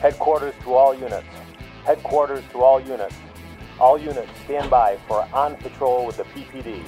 Headquarters 0.00 0.54
to 0.62 0.72
all 0.72 0.94
units. 0.94 1.26
Headquarters 1.84 2.42
to 2.52 2.62
all 2.62 2.80
units. 2.80 3.14
All 3.78 3.98
units 3.98 4.30
stand 4.44 4.70
by 4.70 4.96
for 5.06 5.28
On 5.34 5.56
Patrol 5.56 6.06
with 6.06 6.16
the 6.16 6.24
PPD, 6.24 6.82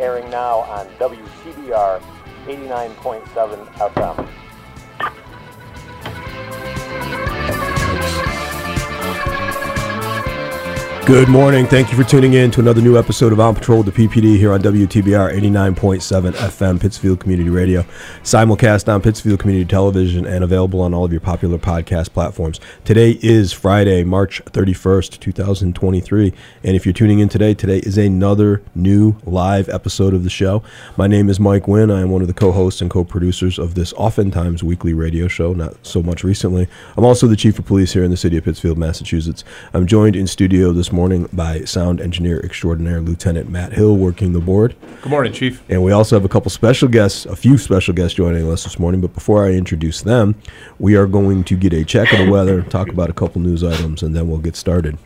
airing 0.00 0.28
now 0.30 0.58
on 0.58 0.88
WTBR 0.98 2.00
89.7 2.46 3.66
FM. 3.66 4.28
Good 11.06 11.28
morning. 11.28 11.66
Thank 11.68 11.92
you 11.92 11.96
for 11.96 12.02
tuning 12.02 12.32
in 12.32 12.50
to 12.50 12.60
another 12.60 12.80
new 12.80 12.98
episode 12.98 13.32
of 13.32 13.38
On 13.38 13.54
Patrol 13.54 13.84
the 13.84 13.92
PPD 13.92 14.38
here 14.38 14.52
on 14.52 14.60
WTBR 14.60 15.38
89.7 15.38 16.32
FM, 16.32 16.80
Pittsfield 16.80 17.20
Community 17.20 17.48
Radio. 17.48 17.82
Simulcast 18.24 18.92
on 18.92 19.00
Pittsfield 19.00 19.38
Community 19.38 19.64
Television 19.64 20.26
and 20.26 20.42
available 20.42 20.80
on 20.80 20.92
all 20.92 21.04
of 21.04 21.12
your 21.12 21.20
popular 21.20 21.58
podcast 21.58 22.12
platforms. 22.12 22.58
Today 22.84 23.20
is 23.22 23.52
Friday, 23.52 24.02
March 24.02 24.44
31st, 24.46 25.20
2023. 25.20 26.32
And 26.64 26.74
if 26.74 26.84
you're 26.84 26.92
tuning 26.92 27.20
in 27.20 27.28
today, 27.28 27.54
today 27.54 27.78
is 27.78 27.96
another 27.96 28.60
new 28.74 29.14
live 29.24 29.68
episode 29.68 30.12
of 30.12 30.24
the 30.24 30.30
show. 30.30 30.64
My 30.96 31.06
name 31.06 31.28
is 31.28 31.38
Mike 31.38 31.68
Wynn. 31.68 31.88
I 31.88 32.00
am 32.00 32.10
one 32.10 32.22
of 32.22 32.26
the 32.26 32.34
co 32.34 32.50
hosts 32.50 32.80
and 32.80 32.90
co 32.90 33.04
producers 33.04 33.60
of 33.60 33.76
this 33.76 33.92
oftentimes 33.92 34.64
weekly 34.64 34.92
radio 34.92 35.28
show, 35.28 35.52
not 35.52 35.86
so 35.86 36.02
much 36.02 36.24
recently. 36.24 36.66
I'm 36.96 37.04
also 37.04 37.28
the 37.28 37.36
chief 37.36 37.60
of 37.60 37.66
police 37.66 37.92
here 37.92 38.02
in 38.02 38.10
the 38.10 38.16
city 38.16 38.36
of 38.36 38.42
Pittsfield, 38.42 38.76
Massachusetts. 38.76 39.44
I'm 39.72 39.86
joined 39.86 40.16
in 40.16 40.26
studio 40.26 40.72
this 40.72 40.90
by 41.32 41.60
sound 41.60 42.00
engineer 42.00 42.40
extraordinaire 42.40 43.00
Lieutenant 43.00 43.50
Matt 43.50 43.72
Hill 43.74 43.96
working 43.96 44.32
the 44.32 44.40
board. 44.40 44.74
Good 45.02 45.10
morning, 45.10 45.32
Chief. 45.32 45.62
And 45.68 45.84
we 45.84 45.92
also 45.92 46.16
have 46.16 46.24
a 46.24 46.28
couple 46.28 46.50
special 46.50 46.88
guests, 46.88 47.26
a 47.26 47.36
few 47.36 47.58
special 47.58 47.92
guests 47.92 48.14
joining 48.16 48.50
us 48.50 48.64
this 48.64 48.78
morning. 48.78 49.02
But 49.02 49.12
before 49.12 49.44
I 49.46 49.50
introduce 49.50 50.00
them, 50.00 50.34
we 50.78 50.96
are 50.96 51.06
going 51.06 51.44
to 51.44 51.56
get 51.56 51.74
a 51.74 51.84
check 51.84 52.12
of 52.12 52.18
the 52.18 52.30
weather, 52.30 52.62
talk 52.62 52.88
about 52.88 53.10
a 53.10 53.12
couple 53.12 53.42
news 53.42 53.62
items, 53.62 54.02
and 54.02 54.16
then 54.16 54.28
we'll 54.28 54.38
get 54.38 54.56
started. 54.56 54.96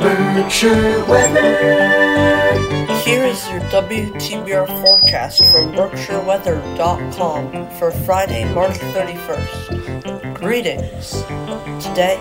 Berkshire 0.00 1.04
weather. 1.06 1.94
Here 3.04 3.24
is 3.24 3.48
your 3.50 3.60
WTBR 3.60 4.66
forecast 4.82 5.42
from 5.52 5.72
BerkshireWeather.com 5.72 7.70
for 7.78 7.90
Friday, 7.90 8.52
March 8.52 8.74
31st. 8.74 9.83
Greetings. 10.44 11.22
Today, 11.82 12.18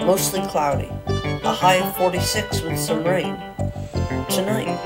mostly 0.00 0.40
cloudy, 0.46 0.88
a 1.44 1.52
high 1.52 1.74
of 1.74 1.94
46 1.98 2.62
with 2.62 2.78
some 2.78 3.04
rain. 3.04 3.36
Tonight, 4.30 4.78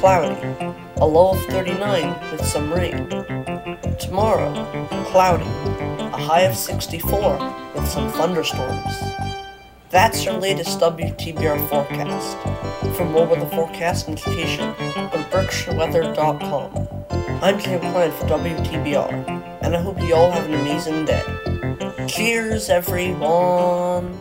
cloudy, 0.00 0.74
a 0.96 1.06
low 1.06 1.30
of 1.30 1.44
39 1.44 2.32
with 2.32 2.44
some 2.44 2.72
rain. 2.72 3.08
Tomorrow, 4.00 4.52
cloudy, 5.12 5.44
a 5.44 6.18
high 6.18 6.40
of 6.40 6.56
64 6.56 7.38
with 7.76 7.86
some 7.86 8.10
thunderstorms. 8.10 8.96
That's 9.90 10.24
your 10.24 10.34
latest 10.34 10.80
WTBR 10.80 11.68
forecast. 11.68 12.36
For 12.96 13.04
more 13.04 13.28
weather 13.28 13.46
forecast 13.46 14.08
go 14.08 14.16
to 14.16 14.22
BerkshireWeather.com. 15.30 16.88
I'm 17.40 17.60
Cam 17.60 17.78
Klein 17.78 18.10
for 18.10 18.26
WTBR, 18.26 19.62
and 19.62 19.76
I 19.76 19.80
hope 19.80 20.02
you 20.02 20.16
all 20.16 20.32
have 20.32 20.46
an 20.46 20.54
amazing 20.54 21.04
day. 21.04 21.22
Cheers, 22.12 22.68
everyone! 22.68 23.22
All 23.22 24.12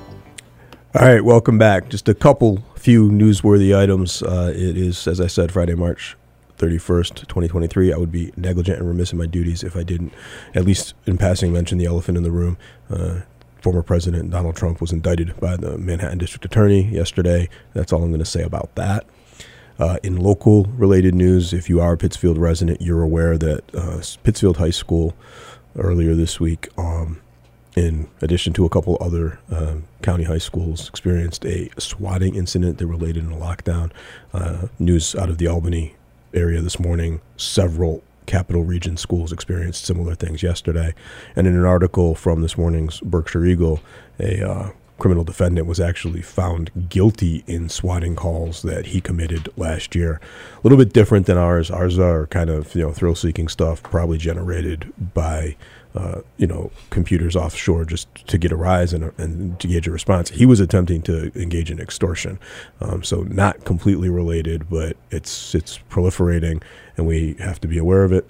right, 0.95 1.21
welcome 1.25 1.57
back. 1.57 1.89
Just 1.89 2.07
a 2.07 2.13
couple 2.13 2.63
few 2.77 3.09
newsworthy 3.09 3.77
items. 3.77 4.23
Uh, 4.23 4.53
it 4.55 4.77
is, 4.77 5.09
as 5.09 5.19
I 5.19 5.27
said, 5.27 5.51
Friday, 5.51 5.75
March 5.75 6.15
31st, 6.57 7.27
2023. 7.27 7.91
I 7.91 7.97
would 7.97 8.09
be 8.09 8.31
negligent 8.37 8.79
and 8.79 8.87
remiss 8.87 9.11
in 9.11 9.17
my 9.17 9.25
duties 9.25 9.61
if 9.61 9.75
I 9.75 9.83
didn't, 9.83 10.13
at 10.55 10.63
least 10.63 10.93
in 11.05 11.17
passing, 11.17 11.51
mention 11.51 11.79
the 11.79 11.85
elephant 11.85 12.17
in 12.17 12.23
the 12.23 12.31
room. 12.31 12.57
Uh, 12.89 13.23
former 13.59 13.83
President 13.83 14.29
Donald 14.29 14.55
Trump 14.55 14.79
was 14.79 14.93
indicted 14.93 15.37
by 15.41 15.57
the 15.57 15.77
Manhattan 15.77 16.17
District 16.17 16.45
Attorney 16.45 16.83
yesterday. 16.83 17.49
That's 17.73 17.91
all 17.91 18.03
I'm 18.03 18.09
going 18.09 18.19
to 18.19 18.25
say 18.25 18.43
about 18.43 18.73
that. 18.75 19.05
Uh, 19.79 19.97
in 20.01 20.15
local 20.15 20.63
related 20.77 21.13
news, 21.13 21.51
if 21.51 21.67
you 21.67 21.81
are 21.81 21.91
a 21.91 21.97
Pittsfield 21.97 22.37
resident, 22.37 22.81
you're 22.81 23.03
aware 23.03 23.37
that 23.37 23.75
uh, 23.75 24.01
Pittsfield 24.23 24.57
High 24.57 24.69
School 24.69 25.13
earlier 25.75 26.15
this 26.15 26.39
week 26.39 26.69
um, 26.77 27.19
in 27.75 28.07
addition 28.21 28.53
to 28.53 28.65
a 28.65 28.69
couple 28.69 28.97
other 28.99 29.39
um, 29.49 29.85
county 30.01 30.25
high 30.25 30.37
schools, 30.37 30.89
experienced 30.89 31.45
a 31.45 31.69
swatting 31.77 32.35
incident 32.35 32.77
that 32.77 32.87
related 32.87 33.23
in 33.23 33.31
a 33.31 33.37
lockdown. 33.37 33.91
Uh, 34.33 34.67
news 34.79 35.15
out 35.15 35.29
of 35.29 35.37
the 35.37 35.47
Albany 35.47 35.95
area 36.33 36.61
this 36.61 36.79
morning, 36.79 37.21
several 37.37 38.03
capital 38.25 38.63
region 38.63 38.97
schools 38.97 39.31
experienced 39.31 39.85
similar 39.85 40.15
things 40.15 40.43
yesterday. 40.43 40.93
And 41.35 41.47
in 41.47 41.55
an 41.55 41.65
article 41.65 42.15
from 42.15 42.41
this 42.41 42.57
morning's 42.57 42.99
Berkshire 43.01 43.45
Eagle, 43.45 43.81
a 44.19 44.47
uh, 44.47 44.71
criminal 45.01 45.23
defendant 45.23 45.65
was 45.65 45.79
actually 45.79 46.21
found 46.21 46.69
guilty 46.87 47.43
in 47.47 47.67
swatting 47.67 48.15
calls 48.15 48.61
that 48.61 48.85
he 48.87 49.01
committed 49.01 49.49
last 49.57 49.95
year. 49.95 50.21
A 50.53 50.59
little 50.61 50.77
bit 50.77 50.93
different 50.93 51.25
than 51.25 51.39
ours. 51.39 51.71
Ours 51.71 51.97
are 51.97 52.27
kind 52.27 52.51
of 52.51 52.75
you 52.75 52.83
know 52.83 52.91
thrill 52.93 53.15
seeking 53.15 53.47
stuff, 53.47 53.81
probably 53.81 54.19
generated 54.19 54.93
by 55.15 55.55
uh, 55.95 56.21
you 56.37 56.47
know, 56.47 56.71
computers 56.89 57.35
offshore 57.35 57.85
just 57.85 58.07
to 58.27 58.37
get 58.37 58.51
a 58.51 58.55
rise 58.55 58.93
and, 58.93 59.11
and 59.17 59.59
to 59.59 59.67
gauge 59.67 59.87
a 59.87 59.91
response. 59.91 60.29
He 60.29 60.45
was 60.45 60.59
attempting 60.59 61.01
to 61.03 61.31
engage 61.39 61.69
in 61.69 61.79
extortion, 61.79 62.39
um, 62.79 63.03
so 63.03 63.23
not 63.23 63.65
completely 63.65 64.09
related, 64.09 64.69
but 64.69 64.95
it's 65.09 65.53
it's 65.53 65.79
proliferating, 65.89 66.63
and 66.97 67.07
we 67.07 67.35
have 67.39 67.59
to 67.61 67.67
be 67.67 67.77
aware 67.77 68.03
of 68.03 68.13
it. 68.13 68.29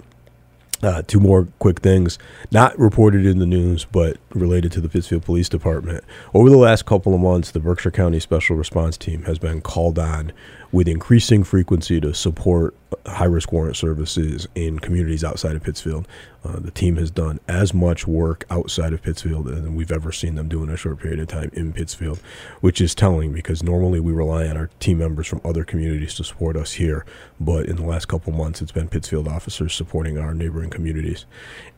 Uh, 0.84 1.04
two 1.04 1.20
more 1.20 1.48
quick 1.60 1.80
things, 1.82 2.18
not 2.50 2.78
reported 2.80 3.24
in 3.24 3.38
the 3.38 3.46
news, 3.46 3.86
but 3.86 4.18
related 4.34 4.72
to 4.72 4.82
the 4.82 4.90
Pittsfield 4.90 5.24
Police 5.24 5.48
Department. 5.48 6.04
Over 6.34 6.50
the 6.50 6.58
last 6.58 6.88
couple 6.88 7.14
of 7.14 7.22
months, 7.22 7.52
the 7.52 7.60
Berkshire 7.60 7.92
County 7.92 8.20
Special 8.20 8.56
Response 8.56 8.98
Team 8.98 9.26
has 9.26 9.38
been 9.38 9.62
called 9.62 10.00
on 10.00 10.34
with 10.72 10.88
increasing 10.88 11.44
frequency 11.44 12.00
to 12.00 12.14
support 12.14 12.76
high 13.06 13.26
risk 13.26 13.52
warrant 13.52 13.76
services 13.76 14.48
in 14.56 14.80
communities 14.80 15.24
outside 15.24 15.56
of 15.56 15.64
Pittsfield. 15.64 16.08
Uh, 16.44 16.60
the 16.60 16.72
team 16.72 16.96
has 16.96 17.12
done 17.12 17.40
as 17.48 17.74
much 17.74 18.08
work 18.08 18.46
outside 18.50 18.94
of 18.94 19.02
Pittsfield 19.02 19.46
than 19.46 19.76
we've 19.76 19.92
ever 19.92 20.12
seen 20.12 20.36
them 20.36 20.48
do 20.48 20.64
in 20.64 20.70
a 20.70 20.78
short 20.78 21.00
period 21.00 21.20
of 21.20 21.28
time 21.28 21.52
in 21.54 21.72
Pittsfield, 21.72 22.20
which 22.62 22.82
is 22.82 22.96
telling 22.96 23.32
because 23.32 23.62
normally 23.62 24.00
we 24.00 24.12
rely 24.12 24.48
on 24.48 24.58
our 24.58 24.70
team 24.80 24.98
members 24.98 25.28
from 25.28 25.42
other 25.44 25.64
communities 25.64 26.16
to 26.16 26.24
support 26.24 26.56
us 26.56 26.74
here. 26.74 27.06
But 27.40 27.68
in 27.68 27.76
the 27.76 27.86
last 27.86 28.08
couple 28.08 28.34
months, 28.34 28.62
it's 28.62 28.72
been 28.72 28.88
Pittsfield 28.88 29.28
officers 29.28 29.74
supporting 29.74 30.18
our 30.18 30.34
neighboring 30.34 30.70
communities. 30.70 31.26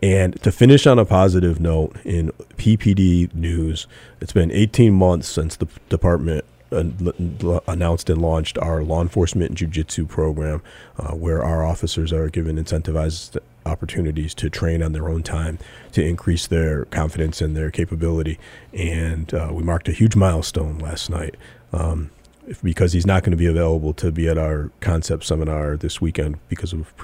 And 0.02 0.42
to 0.44 0.52
finish 0.52 0.88
on 0.88 1.00
a 1.00 1.06
positive 1.06 1.60
note, 1.60 1.98
in 2.06 2.32
PPD 2.58 3.34
news, 3.34 3.88
it's 4.22 4.34
been 4.34 4.52
18 4.52 4.94
months 4.94 5.28
since 5.28 5.56
the 5.56 5.68
department 5.90 6.46
announced 7.68 8.10
and 8.10 8.22
launched 8.22 8.58
our 8.58 8.84
law 8.84 9.02
enforcement 9.02 9.54
jiu-jitsu 9.56 10.06
program 10.06 10.62
uh, 10.98 11.12
where 11.12 11.44
our 11.44 11.64
officers 11.66 12.12
are 12.12 12.30
given 12.30 12.58
incentivized 12.58 13.38
opportunities 13.66 14.34
to 14.36 14.50
train 14.50 14.84
on 14.84 14.92
their 14.92 15.08
own 15.08 15.24
time 15.24 15.58
to 15.92 16.04
increase 16.04 16.48
their 16.48 16.86
confidence 16.86 17.42
and 17.42 17.56
their 17.56 17.72
capability. 17.72 18.38
And 18.74 19.34
uh, 19.34 19.50
we 19.52 19.64
marked 19.64 19.88
a 19.88 19.94
huge 19.94 20.16
milestone 20.16 20.80
last 20.80 21.10
night 21.10 21.36
um, 21.72 22.10
because 22.62 22.94
he's 22.94 23.06
not 23.06 23.24
going 23.24 23.32
to 23.32 23.38
be 23.38 23.46
available 23.46 23.94
to 23.94 24.12
be 24.12 24.28
at 24.28 24.38
our 24.38 24.72
concept 24.82 25.24
seminar 25.24 25.78
this 25.78 26.02
weekend 26.02 26.40
because 26.50 26.74
of 26.74 26.96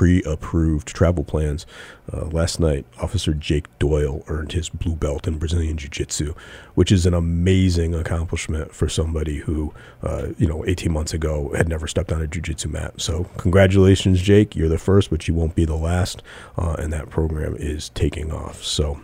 pre-approved 0.00 0.88
travel 0.88 1.22
plans. 1.22 1.66
Uh, 2.10 2.24
last 2.28 2.58
night, 2.58 2.86
Officer 3.02 3.34
Jake 3.34 3.66
Doyle 3.78 4.24
earned 4.28 4.52
his 4.52 4.70
blue 4.70 4.96
belt 4.96 5.28
in 5.28 5.36
Brazilian 5.36 5.76
Jiu-Jitsu, 5.76 6.32
which 6.74 6.90
is 6.90 7.04
an 7.04 7.12
amazing 7.12 7.94
accomplishment 7.94 8.74
for 8.74 8.88
somebody 8.88 9.36
who, 9.36 9.74
uh, 10.02 10.28
you 10.38 10.46
know, 10.46 10.64
18 10.66 10.90
months 10.90 11.12
ago 11.12 11.52
had 11.54 11.68
never 11.68 11.86
stepped 11.86 12.12
on 12.12 12.22
a 12.22 12.26
Jiu-Jitsu 12.26 12.70
mat. 12.70 12.94
So, 12.96 13.24
congratulations, 13.36 14.22
Jake! 14.22 14.56
You're 14.56 14.70
the 14.70 14.78
first, 14.78 15.10
but 15.10 15.28
you 15.28 15.34
won't 15.34 15.54
be 15.54 15.66
the 15.66 15.76
last, 15.76 16.22
uh, 16.56 16.76
and 16.78 16.90
that 16.94 17.10
program 17.10 17.54
is 17.58 17.90
taking 17.90 18.32
off. 18.32 18.64
So, 18.64 19.02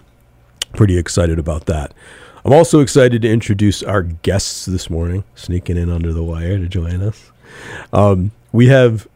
pretty 0.73 0.97
excited 0.97 1.39
about 1.39 1.67
that. 1.67 1.93
I'm 2.43 2.55
also 2.55 2.81
excited 2.81 3.21
to 3.21 3.31
introduce 3.31 3.83
our 3.83 4.03
guests 4.03 4.65
this 4.65 4.89
morning, 4.89 5.25
sneaking 5.35 5.77
in 5.77 5.91
under 5.91 6.15
the 6.15 6.25
wire 6.25 6.57
to 6.57 6.67
join 6.67 7.03
us. 7.03 7.33
Um, 7.93 8.31
we 8.51 8.69
have 8.69 9.07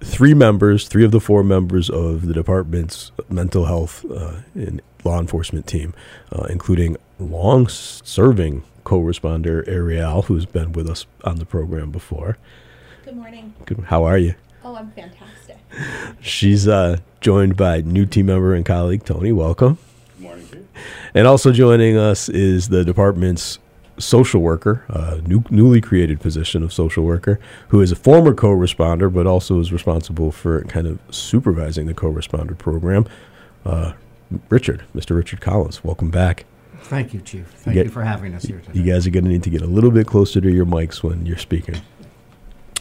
three 0.00 0.34
members, 0.34 0.88
three 0.88 1.04
of 1.04 1.10
the 1.10 1.20
four 1.20 1.42
members 1.42 1.90
of 1.90 2.26
the 2.26 2.34
department's 2.34 3.12
mental 3.28 3.66
health 3.66 4.04
uh, 4.10 4.40
and 4.54 4.80
law 5.04 5.18
enforcement 5.18 5.66
team, 5.66 5.94
uh, 6.32 6.44
including 6.44 6.96
long 7.18 7.68
serving 7.68 8.62
co 8.84 9.00
responder 9.00 9.66
Ariel, 9.68 10.22
who's 10.22 10.46
been 10.46 10.72
with 10.72 10.88
us 10.88 11.06
on 11.24 11.36
the 11.36 11.46
program 11.46 11.90
before. 11.90 12.38
Good 13.04 13.16
morning. 13.16 13.54
Good, 13.66 13.80
how 13.86 14.04
are 14.04 14.18
you? 14.18 14.34
Oh, 14.64 14.76
I'm 14.76 14.90
fantastic. 14.92 15.58
She's 16.20 16.66
uh, 16.66 16.98
joined 17.20 17.56
by 17.56 17.80
new 17.80 18.06
team 18.06 18.26
member 18.26 18.54
and 18.54 18.64
colleague 18.64 19.04
Tony. 19.04 19.32
Welcome. 19.32 19.78
Good 20.16 20.22
morning. 20.22 20.68
And 21.14 21.26
also 21.26 21.52
joining 21.52 21.96
us 21.96 22.28
is 22.28 22.68
the 22.68 22.84
department's 22.84 23.58
social 23.98 24.40
worker, 24.40 24.84
a 24.88 25.20
new, 25.22 25.42
newly 25.50 25.80
created 25.80 26.20
position 26.20 26.62
of 26.62 26.72
social 26.72 27.04
worker, 27.04 27.38
who 27.68 27.80
is 27.80 27.90
a 27.92 27.96
former 27.96 28.34
co-responder, 28.34 29.12
but 29.12 29.26
also 29.26 29.60
is 29.60 29.72
responsible 29.72 30.30
for 30.32 30.62
kind 30.64 30.86
of 30.86 30.98
supervising 31.10 31.86
the 31.86 31.94
co-responder 31.94 32.56
program. 32.56 33.06
Uh, 33.64 33.92
Richard, 34.50 34.84
Mr. 34.94 35.16
Richard 35.16 35.40
Collins. 35.40 35.82
Welcome 35.82 36.10
back. 36.10 36.44
Thank 36.82 37.12
you, 37.12 37.20
Chief. 37.20 37.46
Thank 37.46 37.74
get- 37.74 37.86
you 37.86 37.92
for 37.92 38.02
having 38.02 38.34
us 38.34 38.44
here 38.44 38.60
today. 38.60 38.78
You 38.80 38.90
guys 38.92 39.06
are 39.06 39.10
going 39.10 39.24
to 39.24 39.30
need 39.30 39.42
to 39.42 39.50
get 39.50 39.62
a 39.62 39.66
little 39.66 39.90
bit 39.90 40.06
closer 40.06 40.40
to 40.40 40.50
your 40.50 40.66
mics 40.66 41.02
when 41.02 41.26
you're 41.26 41.36
speaking. 41.38 41.76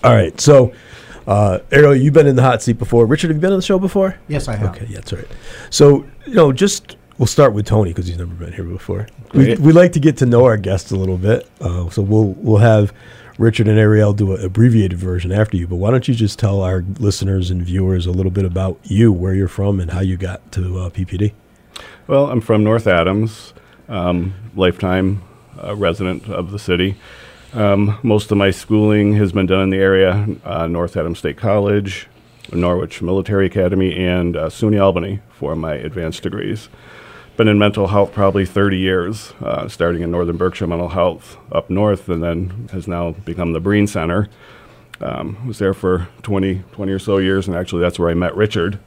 All 0.03 0.13
right. 0.13 0.39
So, 0.39 0.71
uh, 1.25 1.59
Ariel, 1.71 1.95
you've 1.95 2.13
been 2.13 2.27
in 2.27 2.35
the 2.35 2.41
hot 2.43 2.61
seat 2.61 2.77
before. 2.77 3.05
Richard, 3.05 3.29
have 3.29 3.37
you 3.37 3.41
been 3.41 3.51
on 3.51 3.57
the 3.59 3.63
show 3.65 3.79
before? 3.79 4.15
yes, 4.27 4.47
I 4.47 4.55
have. 4.55 4.75
Okay, 4.75 4.85
yeah, 4.87 4.97
that's 4.97 5.11
all 5.13 5.19
right. 5.19 5.27
So, 5.69 6.05
you 6.25 6.35
know, 6.35 6.51
just 6.53 6.95
we'll 7.17 7.27
start 7.27 7.53
with 7.53 7.65
Tony 7.65 7.91
because 7.91 8.07
he's 8.07 8.17
never 8.17 8.33
been 8.33 8.53
here 8.53 8.63
before. 8.63 9.07
We, 9.33 9.45
Great. 9.45 9.59
we 9.59 9.71
like 9.71 9.93
to 9.93 9.99
get 9.99 10.17
to 10.17 10.25
know 10.25 10.45
our 10.45 10.57
guests 10.57 10.91
a 10.91 10.95
little 10.95 11.17
bit. 11.17 11.49
Uh, 11.59 11.89
so 11.89 12.01
we'll 12.01 12.35
we'll 12.39 12.57
have 12.57 12.93
Richard 13.37 13.67
and 13.67 13.77
Ariel 13.77 14.13
do 14.13 14.35
an 14.35 14.43
abbreviated 14.43 14.97
version 14.97 15.31
after 15.31 15.57
you. 15.57 15.67
But 15.67 15.75
why 15.75 15.91
don't 15.91 16.07
you 16.07 16.13
just 16.13 16.39
tell 16.39 16.61
our 16.61 16.83
listeners 16.99 17.51
and 17.51 17.61
viewers 17.61 18.05
a 18.05 18.11
little 18.11 18.31
bit 18.31 18.45
about 18.45 18.79
you, 18.83 19.11
where 19.11 19.33
you're 19.33 19.47
from, 19.47 19.79
and 19.79 19.91
how 19.91 19.99
you 19.99 20.17
got 20.17 20.51
to 20.53 20.79
uh, 20.79 20.89
PPD? 20.89 21.33
Well, 22.07 22.29
I'm 22.31 22.41
from 22.41 22.63
North 22.63 22.87
Adams, 22.87 23.53
um, 23.89 24.33
lifetime 24.55 25.21
uh, 25.61 25.75
resident 25.75 26.29
of 26.29 26.51
the 26.51 26.59
city. 26.59 26.95
Um, 27.53 27.97
most 28.03 28.31
of 28.31 28.37
my 28.37 28.51
schooling 28.51 29.15
has 29.15 29.31
been 29.31 29.45
done 29.45 29.61
in 29.61 29.69
the 29.69 29.77
area 29.77 30.27
uh, 30.43 30.67
North 30.67 30.97
Adams 30.97 31.19
State 31.19 31.37
College, 31.37 32.07
Norwich 32.51 33.01
Military 33.01 33.45
Academy, 33.45 33.95
and 33.95 34.35
uh, 34.35 34.49
SUNY 34.49 34.81
Albany 34.81 35.19
for 35.29 35.55
my 35.55 35.73
advanced 35.75 36.23
degrees. 36.23 36.69
Been 37.38 37.48
in 37.48 37.60
mental 37.60 37.88
health 37.88 38.13
probably 38.13 38.48
30 38.48 38.78
years, 38.78 39.34
uh, 39.42 39.68
starting 39.68 40.01
in 40.01 40.10
Northern 40.10 40.38
Berkshire 40.38 40.66
Mental 40.66 40.89
Health 40.89 41.38
up 41.51 41.69
north, 41.69 42.10
and 42.10 42.24
then 42.24 42.68
has 42.72 42.88
now 42.88 43.12
become 43.12 43.54
the 43.54 43.60
Brien 43.60 43.86
Center. 43.86 44.28
Um, 45.00 45.48
was 45.48 45.60
there 45.60 45.75
for 45.75 46.07
20, 46.24 46.63
20 46.72 46.92
or 46.92 46.98
so 46.98 47.19
years, 47.19 47.48
and 47.48 47.56
actually 47.56 47.84
that's 47.84 48.00
where 48.00 48.10
I 48.10 48.16
met 48.16 48.36
Richard 48.36 48.80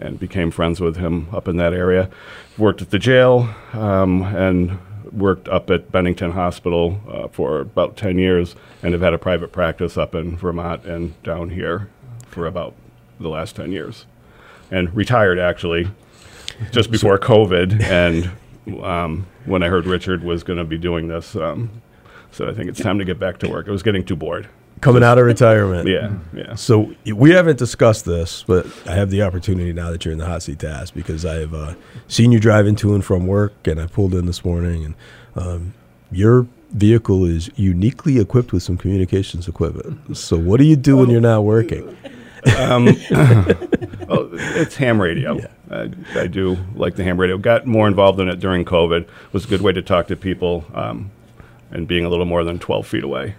and 0.00 0.18
became 0.18 0.50
friends 0.50 0.80
with 0.80 0.96
him 0.96 1.28
up 1.32 1.48
in 1.48 1.56
that 1.56 1.72
area. 1.72 2.10
Worked 2.56 2.82
at 2.82 2.90
the 2.90 2.98
jail 2.98 3.48
um, 3.72 4.22
and 4.22 4.78
worked 5.12 5.48
up 5.48 5.70
at 5.70 5.92
Bennington 5.92 6.32
Hospital 6.32 7.00
uh, 7.08 7.28
for 7.28 7.60
about 7.60 7.96
10 7.96 8.18
years 8.18 8.54
and 8.82 8.92
have 8.92 9.02
had 9.02 9.14
a 9.14 9.18
private 9.18 9.52
practice 9.52 9.96
up 9.96 10.14
in 10.14 10.36
Vermont 10.36 10.84
and 10.84 11.20
down 11.22 11.50
here 11.50 11.88
for 12.26 12.46
about 12.46 12.74
the 13.20 13.28
last 13.28 13.56
10 13.56 13.72
years. 13.72 14.06
And 14.70 14.94
retired 14.94 15.38
actually 15.38 15.90
just 16.70 16.90
before 16.90 17.18
COVID. 17.18 17.82
And 17.82 18.30
um, 18.82 19.26
when 19.44 19.62
I 19.62 19.68
heard 19.68 19.86
Richard 19.86 20.22
was 20.22 20.42
going 20.42 20.58
to 20.58 20.64
be 20.64 20.78
doing 20.78 21.08
this, 21.08 21.36
um, 21.36 21.70
so 22.30 22.48
I 22.48 22.54
think 22.54 22.68
it's 22.68 22.80
time 22.80 22.98
to 22.98 23.04
get 23.04 23.18
back 23.18 23.38
to 23.38 23.48
work. 23.48 23.68
I 23.68 23.70
was 23.70 23.82
getting 23.82 24.04
too 24.04 24.16
bored. 24.16 24.48
Coming 24.80 25.02
out 25.02 25.18
of 25.18 25.26
retirement. 25.26 25.88
Yeah, 25.88 26.12
yeah. 26.32 26.54
So 26.54 26.94
we 27.04 27.30
haven't 27.30 27.58
discussed 27.58 28.04
this, 28.04 28.44
but 28.46 28.64
I 28.86 28.94
have 28.94 29.10
the 29.10 29.22
opportunity 29.22 29.72
now 29.72 29.90
that 29.90 30.04
you're 30.04 30.12
in 30.12 30.18
the 30.18 30.26
hot 30.26 30.44
seat 30.44 30.60
to 30.60 30.68
ask 30.68 30.94
because 30.94 31.24
I 31.24 31.34
have 31.36 31.52
uh, 31.52 31.74
seen 32.06 32.30
you 32.30 32.38
driving 32.38 32.76
to 32.76 32.94
and 32.94 33.04
from 33.04 33.26
work, 33.26 33.66
and 33.66 33.80
I 33.80 33.86
pulled 33.86 34.14
in 34.14 34.26
this 34.26 34.44
morning, 34.44 34.84
and 34.84 34.94
um, 35.34 35.74
your 36.12 36.46
vehicle 36.70 37.24
is 37.24 37.50
uniquely 37.56 38.20
equipped 38.20 38.52
with 38.52 38.62
some 38.62 38.76
communications 38.76 39.48
equipment. 39.48 40.16
So 40.16 40.38
what 40.38 40.58
do 40.58 40.64
you 40.64 40.76
do 40.76 40.96
when 40.96 41.10
you're 41.10 41.20
not 41.20 41.42
working? 41.42 41.96
Oh, 44.10 44.30
it's 44.32 44.74
ham 44.76 45.02
radio. 45.02 45.38
I, 45.70 45.90
I 46.14 46.26
do 46.28 46.56
like 46.74 46.96
the 46.96 47.04
ham 47.04 47.20
radio. 47.20 47.36
Got 47.36 47.66
more 47.66 47.86
involved 47.86 48.20
in 48.20 48.28
it 48.28 48.40
during 48.40 48.64
COVID. 48.64 49.02
It 49.02 49.08
was 49.32 49.44
a 49.44 49.48
good 49.48 49.60
way 49.60 49.72
to 49.72 49.82
talk 49.82 50.06
to 50.06 50.16
people 50.16 50.64
um, 50.72 51.10
and 51.70 51.86
being 51.86 52.06
a 52.06 52.08
little 52.08 52.24
more 52.24 52.42
than 52.42 52.58
12 52.58 52.86
feet 52.86 53.04
away. 53.04 53.34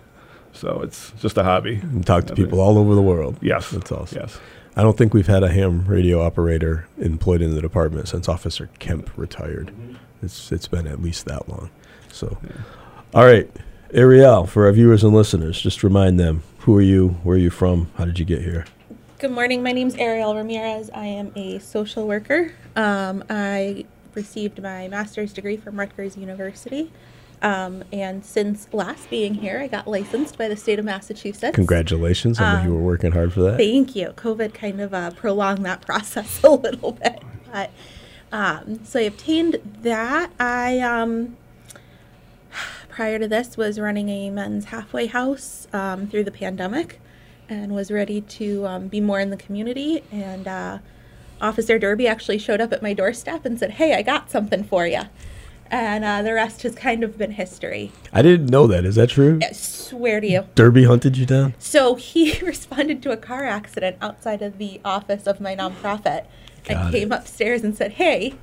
So 0.54 0.82
it's 0.82 1.12
just 1.20 1.40
a 1.40 1.44
hobby. 1.44 1.80
And 1.82 2.06
talk 2.06 2.26
to 2.28 2.36
people 2.36 2.60
all 2.60 2.78
over 2.78 2.94
the 2.94 3.02
world. 3.02 3.38
Yes. 3.42 3.72
That's 3.72 3.92
awesome. 3.92 4.20
Yes. 4.20 4.40
I 4.76 4.84
don't 4.84 4.96
think 4.96 5.14
we've 5.16 5.26
had 5.26 5.42
a 5.42 5.52
ham 5.52 5.86
radio 5.86 6.22
operator 6.22 6.88
employed 7.00 7.42
in 7.42 7.56
the 7.56 7.62
department 7.62 8.08
since 8.08 8.30
Officer 8.30 8.70
Kemp 8.78 9.10
retired. 9.18 9.74
It's 10.22 10.52
it's 10.52 10.68
been 10.68 10.86
at 10.86 11.02
least 11.02 11.26
that 11.26 11.50
long. 11.50 11.72
So, 12.12 12.38
all 13.14 13.26
right, 13.26 13.50
Ariel, 13.92 14.46
for 14.46 14.66
our 14.68 14.72
viewers 14.72 15.04
and 15.04 15.14
listeners, 15.14 15.60
just 15.60 15.84
remind 15.84 16.20
them 16.20 16.44
who 16.60 16.78
are 16.78 16.82
you, 16.82 17.10
where 17.24 17.36
are 17.36 17.40
you 17.40 17.50
from, 17.50 17.90
how 17.96 18.06
did 18.06 18.20
you 18.20 18.26
get 18.26 18.42
here? 18.42 18.66
Good 19.20 19.32
morning. 19.32 19.62
My 19.64 19.74
name 19.74 19.90
is 19.90 19.96
Ariel 19.96 20.34
Ramirez. 20.34 20.90
I 20.94 21.08
am 21.08 21.34
a 21.36 21.60
social 21.60 22.08
worker. 22.08 22.54
Um, 22.78 23.22
I 23.30 23.84
received 24.16 24.64
my 24.64 24.88
master's 24.88 25.34
degree 25.34 25.58
from 25.58 25.78
Rutgers 25.78 26.16
University. 26.16 26.90
Um, 27.42 27.84
and 27.92 28.24
since 28.24 28.70
last 28.72 29.10
being 29.10 29.34
here, 29.34 29.60
I 29.60 29.68
got 29.68 29.90
licensed 29.90 30.38
by 30.38 30.48
the 30.48 30.56
state 30.56 30.80
of 30.80 30.86
Massachusetts. 30.86 31.54
Congratulations! 31.54 32.40
I 32.40 32.64
know 32.64 32.70
you 32.70 32.74
were 32.74 32.82
working 32.82 33.12
hard 33.12 33.34
for 33.34 33.42
that. 33.42 33.58
Thank 33.58 33.94
you. 33.94 34.14
COVID 34.16 34.54
kind 34.54 34.80
of 34.80 34.94
uh, 34.94 35.12
prolonged 35.12 35.66
that 35.66 35.82
process 35.86 36.42
a 36.42 36.52
little 36.52 36.94
bit. 36.94 37.22
But 37.52 37.72
um, 38.32 38.86
so 38.86 39.02
I 39.02 39.04
obtained 39.04 39.58
that. 39.82 40.32
I 40.40 40.80
um, 40.80 41.36
prior 42.88 43.20
to 43.20 43.28
this 43.28 43.58
was 43.58 43.82
running 43.82 44.08
a 44.08 44.30
men's 44.30 44.66
halfway 44.66 45.08
house 45.08 45.68
um, 45.74 46.08
through 46.08 46.24
the 46.24 46.32
pandemic, 46.32 47.02
and 47.50 47.74
was 47.74 47.92
ready 47.92 48.22
to 48.22 48.66
um, 48.68 48.88
be 48.88 49.02
more 49.02 49.20
in 49.20 49.32
the 49.32 49.38
community. 49.38 50.04
And 50.12 50.48
uh, 50.48 50.80
Officer 51.42 51.80
Derby 51.80 52.08
actually 52.08 52.38
showed 52.38 52.62
up 52.62 52.72
at 52.72 52.82
my 52.82 52.94
doorstep 52.94 53.46
and 53.46 53.60
said, 53.60 53.72
"Hey, 53.72 53.96
I 53.96 54.02
got 54.02 54.30
something 54.30 54.64
for 54.64 54.86
you." 54.86 55.02
And 55.72 56.04
uh, 56.04 56.22
the 56.24 56.34
rest 56.34 56.64
has 56.64 56.74
kind 56.74 57.04
of 57.04 57.18
been 57.18 57.32
history. 57.32 57.92
I 58.12 58.22
didn't 58.22 58.48
know 58.48 58.66
that. 58.68 58.86
Is 58.86 58.96
that 58.96 59.10
true? 59.10 59.40
I 59.44 59.52
swear 59.52 60.20
to 60.20 60.28
you. 60.28 60.48
Derby 60.56 60.86
hunted 60.86 61.16
you 61.16 61.26
down. 61.26 61.54
So 61.60 61.96
he 61.96 62.40
responded 62.42 63.04
to 63.04 63.12
a 63.12 63.18
car 63.18 63.46
accident 63.46 63.98
outside 64.02 64.42
of 64.42 64.58
the 64.58 64.82
office 64.84 65.28
of 65.28 65.40
my 65.40 65.56
nonprofit 65.56 66.26
Got 66.66 66.70
and 66.70 66.92
came 66.92 67.12
upstairs 67.12 67.64
and 67.64 67.76
said, 67.76 67.94
Hey, 67.94 68.34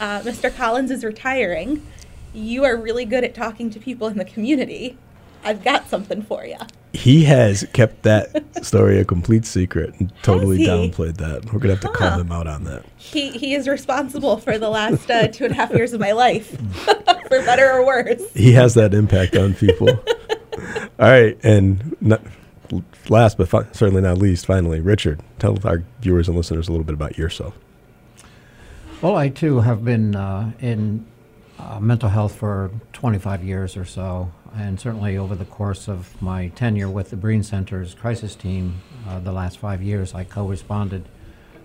uh, 0.00 0.20
Mr. 0.22 0.54
Collins 0.54 0.90
is 0.90 1.04
retiring. 1.04 1.86
You 2.34 2.64
are 2.64 2.76
really 2.76 3.04
good 3.04 3.24
at 3.24 3.34
talking 3.34 3.70
to 3.70 3.78
people 3.78 4.08
in 4.08 4.18
the 4.18 4.24
community. 4.24 4.98
I've 5.44 5.62
got 5.62 5.88
something 5.88 6.22
for 6.22 6.44
you. 6.44 6.56
He 6.94 7.24
has 7.24 7.66
kept 7.72 8.02
that 8.02 8.44
story 8.64 9.00
a 9.00 9.04
complete 9.04 9.46
secret 9.46 9.94
and 9.98 10.12
totally 10.22 10.58
downplayed 10.58 11.16
that. 11.16 11.50
We're 11.52 11.58
gonna 11.58 11.74
have 11.74 11.80
to 11.82 11.88
call 11.88 12.10
Huh. 12.10 12.18
him 12.20 12.30
out 12.32 12.46
on 12.46 12.64
that. 12.64 12.84
He, 12.98 13.30
he 13.30 13.54
is 13.54 13.66
responsible 13.66 14.36
for 14.36 14.58
the 14.58 14.68
last 14.68 15.10
uh, 15.10 15.28
two 15.28 15.44
and 15.44 15.52
a 15.52 15.56
half 15.56 15.70
years 15.72 15.94
of 15.94 16.00
my 16.00 16.12
life, 16.12 16.50
for 17.28 17.40
better 17.44 17.70
or 17.72 17.86
worse. 17.86 18.22
He 18.34 18.52
has 18.52 18.74
that 18.74 18.92
impact 18.92 19.36
on 19.36 19.54
people. 19.54 19.88
All 20.98 21.08
right, 21.10 21.38
and 21.42 21.96
not, 22.02 22.20
last 23.08 23.38
but 23.38 23.48
fi- 23.48 23.66
certainly 23.72 24.02
not 24.02 24.18
least, 24.18 24.44
finally, 24.44 24.80
Richard, 24.80 25.20
tell 25.38 25.58
our 25.66 25.82
viewers 26.02 26.28
and 26.28 26.36
listeners 26.36 26.68
a 26.68 26.72
little 26.72 26.84
bit 26.84 26.94
about 26.94 27.16
yourself. 27.16 27.56
Well, 29.00 29.16
I 29.16 29.30
too 29.30 29.60
have 29.60 29.82
been 29.84 30.14
uh, 30.14 30.52
in 30.60 31.06
uh, 31.58 31.80
mental 31.80 32.10
health 32.10 32.34
for 32.36 32.70
25 32.92 33.42
years 33.42 33.76
or 33.76 33.84
so, 33.86 34.30
and 34.54 34.78
certainly 34.78 35.16
over 35.16 35.34
the 35.34 35.44
course 35.44 35.88
of 35.88 36.20
my 36.20 36.48
tenure 36.48 36.88
with 36.88 37.10
the 37.10 37.16
Brien 37.16 37.42
Center's 37.42 37.94
crisis 37.94 38.34
team, 38.34 38.80
uh, 39.08 39.18
the 39.18 39.32
last 39.32 39.58
five 39.58 39.82
years, 39.82 40.14
I 40.14 40.24
co-responded 40.24 41.08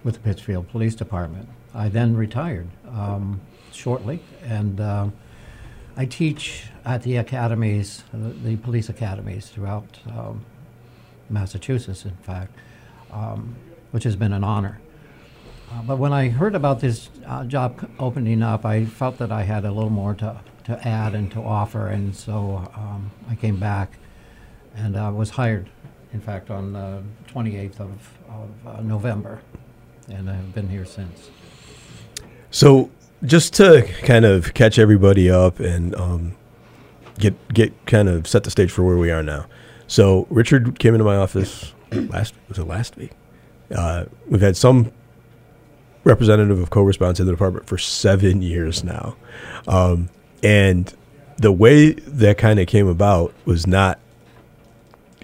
with 0.03 0.15
the 0.15 0.19
Pittsfield 0.21 0.69
Police 0.69 0.95
Department. 0.95 1.49
I 1.73 1.89
then 1.89 2.15
retired 2.15 2.67
um, 2.89 3.41
shortly, 3.71 4.21
and 4.43 4.79
um 4.79 5.13
I 5.99 6.05
teach 6.05 6.65
at 6.85 7.01
the 7.01 7.15
academies, 7.15 8.03
the, 8.13 8.29
the 8.29 8.55
police 8.57 8.87
academies 8.87 9.49
throughout 9.49 9.97
um, 10.07 10.45
Massachusetts, 11.27 12.05
in 12.05 12.15
fact, 12.17 12.53
um, 13.11 13.55
which 13.89 14.03
has 14.03 14.15
been 14.15 14.31
an 14.31 14.43
honor. 14.43 14.79
Uh, 15.71 15.81
but 15.81 15.97
when 15.97 16.13
I 16.13 16.29
heard 16.29 16.53
about 16.53 16.81
this 16.81 17.09
uh, 17.25 17.45
job 17.45 17.89
opening 17.97 18.43
up, 18.43 18.63
I 18.63 18.85
felt 18.85 19.17
that 19.17 19.31
I 19.31 19.41
had 19.41 19.65
a 19.65 19.71
little 19.71 19.89
more 19.89 20.13
to, 20.15 20.39
to 20.67 20.87
add 20.87 21.15
and 21.15 21.31
to 21.31 21.41
offer, 21.41 21.87
and 21.87 22.15
so 22.15 22.69
um, 22.75 23.11
I 23.29 23.35
came 23.35 23.57
back 23.57 23.97
and 24.75 24.95
uh, 24.95 25.11
was 25.13 25.31
hired, 25.31 25.69
in 26.13 26.21
fact, 26.21 26.51
on 26.51 26.73
the 26.73 27.03
28th 27.33 27.79
of, 27.79 28.17
of 28.29 28.67
uh, 28.67 28.81
November, 28.81 29.41
and 30.09 30.29
I've 30.29 30.53
been 30.53 30.69
here 30.69 30.85
since. 30.85 31.29
So, 32.51 32.91
just 33.23 33.53
to 33.55 33.87
kind 34.03 34.25
of 34.25 34.53
catch 34.53 34.77
everybody 34.77 35.29
up 35.29 35.59
and 35.59 35.95
um, 35.95 36.35
get 37.17 37.35
get 37.53 37.85
kind 37.87 38.07
of 38.09 38.27
set 38.27 38.43
the 38.43 38.51
stage 38.51 38.71
for 38.71 38.83
where 38.83 38.97
we 38.97 39.09
are 39.09 39.23
now. 39.23 39.47
So, 39.87 40.27
Richard 40.29 40.79
came 40.79 40.93
into 40.93 41.05
my 41.05 41.15
office 41.15 41.73
last 41.91 42.33
was 42.49 42.59
it 42.59 42.65
last 42.65 42.95
week. 42.97 43.11
Uh, 43.73 44.05
we've 44.29 44.41
had 44.41 44.55
some 44.55 44.91
representative 46.03 46.59
of 46.59 46.69
co-response 46.69 47.19
in 47.19 47.25
the 47.25 47.31
department 47.31 47.67
for 47.67 47.77
seven 47.77 48.41
years 48.41 48.83
now, 48.83 49.15
um, 49.67 50.09
and 50.43 50.93
the 51.37 51.51
way 51.51 51.91
that 51.93 52.37
kind 52.37 52.59
of 52.59 52.67
came 52.67 52.87
about 52.87 53.33
was 53.45 53.67
not 53.67 53.99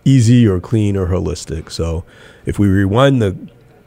easy 0.06 0.48
or 0.48 0.60
clean 0.60 0.96
or 0.96 1.08
holistic. 1.08 1.72
So, 1.72 2.04
if 2.46 2.60
we 2.60 2.68
rewind 2.68 3.22
the 3.22 3.36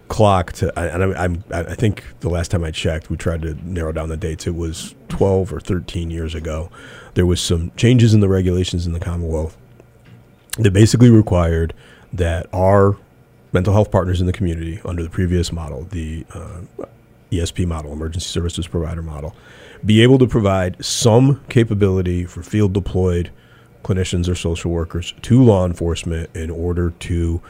clock 0.08 0.52
to, 0.52 0.78
and 0.78 1.14
I'm, 1.16 1.44
I 1.50 1.74
think 1.74 2.04
the 2.20 2.30
last 2.30 2.50
time 2.50 2.64
I 2.64 2.70
checked, 2.70 3.10
we 3.10 3.16
tried 3.16 3.42
to 3.42 3.54
narrow 3.66 3.92
down 3.92 4.08
the 4.08 4.16
dates. 4.16 4.46
It 4.46 4.54
was 4.54 4.94
12 5.08 5.52
or 5.52 5.60
13 5.60 6.10
years 6.10 6.34
ago. 6.34 6.70
There 7.14 7.26
was 7.26 7.40
some 7.40 7.72
changes 7.76 8.14
in 8.14 8.20
the 8.20 8.28
regulations 8.28 8.86
in 8.86 8.92
the 8.92 9.00
Commonwealth 9.00 9.56
that 10.58 10.72
basically 10.72 11.10
required 11.10 11.74
that 12.12 12.46
our 12.52 12.96
mental 13.52 13.72
health 13.72 13.90
partners 13.90 14.20
in 14.20 14.26
the 14.26 14.32
community, 14.32 14.80
under 14.84 15.02
the 15.02 15.10
previous 15.10 15.52
model, 15.52 15.84
the 15.84 16.24
uh, 16.32 16.60
ESP 17.30 17.66
model, 17.66 17.92
emergency 17.92 18.26
services 18.26 18.66
provider 18.66 19.02
model, 19.02 19.34
be 19.84 20.02
able 20.02 20.18
to 20.18 20.26
provide 20.26 20.82
some 20.84 21.42
capability 21.48 22.24
for 22.24 22.42
field 22.42 22.72
deployed 22.72 23.30
clinicians 23.82 24.28
or 24.28 24.34
social 24.34 24.70
workers 24.70 25.14
to 25.22 25.42
law 25.42 25.64
enforcement 25.64 26.28
in 26.34 26.50
order 26.50 26.90
to 26.90 27.40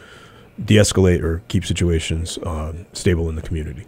de-escalate 0.62 1.23
or 1.23 1.42
keep 1.49 1.64
situations 1.64 2.38
uh, 2.38 2.73
stable 2.92 3.28
in 3.28 3.37
the 3.37 3.42
community. 3.42 3.87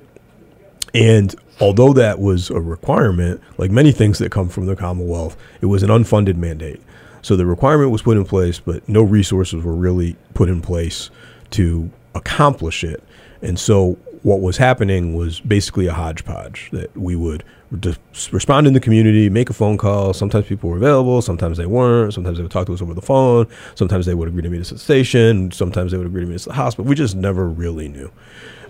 And 0.95 1.35
although 1.61 1.92
that 1.92 2.18
was 2.18 2.50
a 2.50 2.61
requirement, 2.61 3.42
like 3.59 3.71
many 3.71 3.92
things 3.92 4.18
that 4.18 4.33
come 4.33 4.49
from 4.49 4.66
the 4.66 4.76
Commonwealth, 4.76 5.37
it 5.61 5.66
was 5.66 5.83
an 5.83 5.90
unfunded 5.90 6.37
mandate. 6.37 6.80
So 7.21 7.37
the 7.37 7.47
requirement 7.47 7.90
was 7.90 8.02
put 8.02 8.16
in 8.16 8.25
place, 8.25 8.59
but 8.61 8.88
no 8.88 9.02
resources 9.02 9.62
were 9.62 9.75
really 9.75 10.16
put 10.35 10.49
in 10.49 10.62
place 10.62 11.11
to 11.50 11.90
accomplish 12.14 12.85
it. 12.85 13.02
And 13.42 13.59
so 13.59 13.99
what 14.23 14.40
was 14.40 14.57
happening 14.57 15.14
was 15.14 15.40
basically 15.40 15.87
a 15.87 15.92
hodgepodge 15.92 16.71
that 16.73 16.97
we 16.97 17.16
would 17.16 17.45
respond 17.71 18.67
in 18.67 18.73
the 18.73 18.81
community, 18.81 19.29
make 19.29 19.51
a 19.51 19.53
phone 19.53 19.77
call. 19.77 20.13
Sometimes 20.15 20.47
people 20.47 20.71
were 20.71 20.77
available, 20.77 21.21
sometimes 21.21 21.59
they 21.59 21.67
weren't. 21.67 22.15
Sometimes 22.15 22.39
they 22.39 22.43
would 22.43 22.51
talk 22.53 22.67
to 22.67 22.75
us 22.75 22.81
over 22.81 22.95
the 22.95 23.03
phone. 23.03 23.47
Sometimes 23.75 24.07
they 24.07 24.15
would 24.15 24.29
agree 24.29 24.43
to 24.43 24.49
meet 24.49 24.61
us 24.61 24.73
at 24.73 24.79
the 24.79 24.85
station. 24.85 25.51
Sometimes 25.51 25.93
they 25.93 25.99
would 25.99 26.07
agree 26.07 26.23
to 26.23 26.27
meet 26.27 26.37
us 26.37 26.47
at 26.47 26.51
the 26.51 26.57
hospital. 26.57 26.89
We 26.89 26.95
just 26.95 27.15
never 27.15 27.49
really 27.49 27.89
knew. 27.89 28.11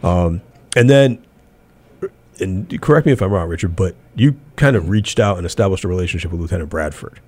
Um, 0.03 0.43
and 0.77 0.91
then, 0.91 1.25
and 2.41 2.81
correct 2.81 3.07
me 3.07 3.13
if 3.13 3.23
I'm 3.23 3.33
wrong, 3.33 3.49
Richard, 3.49 3.77
but 3.77 3.95
you 4.15 4.37
kind 4.57 4.77
of 4.77 4.89
reached 4.89 5.21
out 5.21 5.37
and 5.37 5.47
established 5.47 5.85
a 5.85 5.89
relationship 5.89 6.31
with 6.31 6.41
Lieutenant 6.41 6.71
Bradford. 6.71 7.21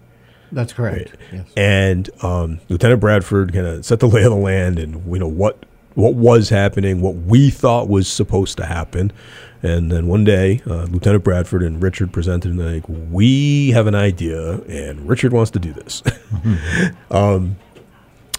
That's 0.53 0.73
correct. 0.73 1.11
Right? 1.11 1.21
Yes. 1.33 1.53
And 1.57 2.11
um, 2.25 2.61
Lieutenant 2.69 3.01
Bradford 3.01 3.53
kind 3.53 3.67
of 3.67 3.85
set 3.85 4.01
the 4.01 4.09
lay 4.09 4.25
of 4.25 4.31
the 4.31 4.37
land 4.37 4.79
and 4.79 5.05
you 5.13 5.19
know 5.19 5.29
what 5.29 5.65
what 5.95 6.15
was 6.15 6.49
happening, 6.49 7.01
what 7.01 7.15
we 7.15 7.51
thought 7.51 7.89
was 7.89 8.09
supposed 8.09 8.57
to 8.59 8.67
happen. 8.67 9.13
And 9.63 9.93
then 9.93 10.07
one 10.07 10.25
day, 10.25 10.63
uh, 10.67 10.85
Lieutenant 10.85 11.23
Bradford 11.23 11.63
and 11.63 11.83
Richard 11.83 12.13
presented, 12.13 12.53
and 12.53 12.75
like, 12.75 12.85
we 12.89 13.71
have 13.73 13.87
an 13.87 13.95
idea, 13.95 14.61
and 14.63 15.07
Richard 15.09 15.33
wants 15.33 15.51
to 15.53 15.59
do 15.59 15.73
this. 15.73 16.01
Mm-hmm. 16.03 16.97
um, 17.15 17.57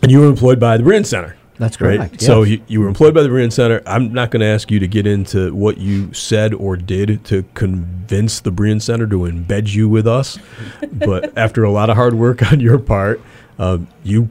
and 0.01 0.11
you 0.11 0.19
were 0.19 0.27
employed 0.27 0.59
by 0.59 0.77
the 0.77 0.83
Brien 0.83 1.03
Center. 1.03 1.35
That's 1.61 1.77
correct. 1.77 1.99
Right? 1.99 2.11
Yes. 2.13 2.25
So 2.25 2.41
you, 2.41 2.59
you 2.67 2.81
were 2.81 2.87
employed 2.87 3.13
by 3.13 3.21
the 3.21 3.29
Brien 3.29 3.51
Center. 3.51 3.83
I'm 3.85 4.11
not 4.11 4.31
going 4.31 4.41
to 4.41 4.47
ask 4.47 4.71
you 4.71 4.79
to 4.79 4.87
get 4.87 5.05
into 5.05 5.53
what 5.53 5.77
you 5.77 6.11
said 6.11 6.55
or 6.55 6.75
did 6.75 7.23
to 7.25 7.43
convince 7.53 8.39
the 8.39 8.49
Brien 8.49 8.79
Center 8.79 9.05
to 9.05 9.19
embed 9.19 9.71
you 9.71 9.87
with 9.87 10.07
us. 10.07 10.39
but 10.93 11.37
after 11.37 11.63
a 11.63 11.71
lot 11.71 11.91
of 11.91 11.97
hard 11.97 12.15
work 12.15 12.41
on 12.51 12.59
your 12.59 12.79
part, 12.79 13.21
um, 13.59 13.87
you 14.03 14.29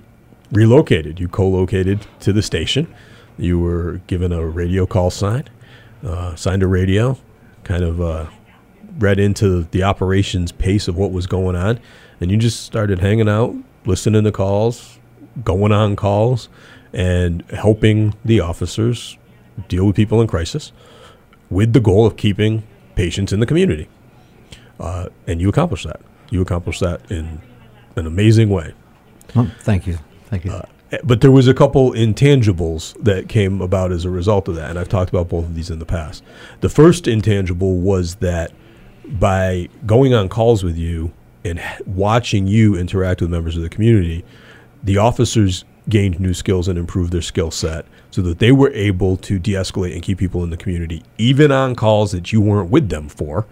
relocated. 0.50 1.20
You 1.20 1.28
co-located 1.28 2.04
to 2.18 2.32
the 2.32 2.42
station. 2.42 2.92
You 3.38 3.60
were 3.60 4.00
given 4.08 4.32
a 4.32 4.44
radio 4.44 4.84
call 4.84 5.10
sign, 5.10 5.44
uh, 6.04 6.34
signed 6.34 6.62
a 6.62 6.66
radio, 6.66 7.18
kind 7.64 7.84
of 7.84 8.00
uh, 8.00 8.26
read 8.98 9.18
into 9.18 9.64
the 9.64 9.82
operations 9.82 10.52
pace 10.52 10.88
of 10.88 10.96
what 10.96 11.12
was 11.12 11.26
going 11.26 11.56
on, 11.56 11.80
and 12.20 12.30
you 12.30 12.36
just 12.36 12.62
started 12.64 12.98
hanging 13.00 13.28
out, 13.28 13.54
listening 13.86 14.24
to 14.24 14.32
calls, 14.32 14.98
going 15.44 15.72
on 15.72 15.96
calls, 15.96 16.48
and 16.92 17.42
helping 17.50 18.14
the 18.24 18.40
officers 18.40 19.16
deal 19.68 19.86
with 19.86 19.96
people 19.96 20.20
in 20.20 20.26
crisis 20.26 20.72
with 21.50 21.72
the 21.72 21.80
goal 21.80 22.06
of 22.06 22.16
keeping 22.16 22.62
patients 22.94 23.32
in 23.32 23.40
the 23.40 23.46
community. 23.46 23.88
Uh, 24.78 25.08
and 25.26 25.40
you 25.40 25.48
accomplished 25.48 25.86
that. 25.86 26.00
You 26.30 26.40
accomplished 26.40 26.80
that 26.80 27.10
in 27.10 27.40
an 27.96 28.06
amazing 28.06 28.48
way. 28.48 28.72
Oh, 29.36 29.50
thank 29.60 29.86
you. 29.86 29.98
Thank 30.26 30.44
you. 30.44 30.52
Uh, 30.52 30.62
but 31.04 31.20
there 31.20 31.30
was 31.30 31.46
a 31.46 31.54
couple 31.54 31.92
intangibles 31.92 33.00
that 33.02 33.28
came 33.28 33.60
about 33.60 33.92
as 33.92 34.04
a 34.04 34.10
result 34.10 34.48
of 34.48 34.56
that, 34.56 34.70
and 34.70 34.78
I've 34.78 34.88
talked 34.88 35.10
about 35.10 35.28
both 35.28 35.44
of 35.44 35.54
these 35.54 35.70
in 35.70 35.78
the 35.78 35.86
past. 35.86 36.22
The 36.60 36.68
first 36.68 37.06
intangible 37.06 37.76
was 37.76 38.16
that 38.16 38.52
by 39.06 39.68
going 39.86 40.14
on 40.14 40.28
calls 40.28 40.64
with 40.64 40.76
you 40.76 41.12
and 41.44 41.60
watching 41.86 42.46
you 42.46 42.76
interact 42.76 43.20
with 43.20 43.30
members 43.30 43.56
of 43.56 43.62
the 43.62 43.68
community, 43.68 44.24
the 44.82 44.98
officers 44.98 45.64
gained 45.88 46.20
new 46.20 46.34
skills 46.34 46.68
and 46.68 46.78
improved 46.78 47.12
their 47.12 47.22
skill 47.22 47.50
set 47.50 47.84
so 48.10 48.22
that 48.22 48.38
they 48.38 48.52
were 48.52 48.70
able 48.72 49.16
to 49.16 49.38
de-escalate 49.38 49.92
and 49.92 50.02
keep 50.02 50.18
people 50.18 50.44
in 50.44 50.50
the 50.50 50.56
community 50.56 51.02
even 51.18 51.50
on 51.50 51.74
calls 51.74 52.12
that 52.12 52.32
you 52.32 52.40
weren't 52.40 52.70
with 52.70 52.88
them 52.90 53.08
for 53.08 53.46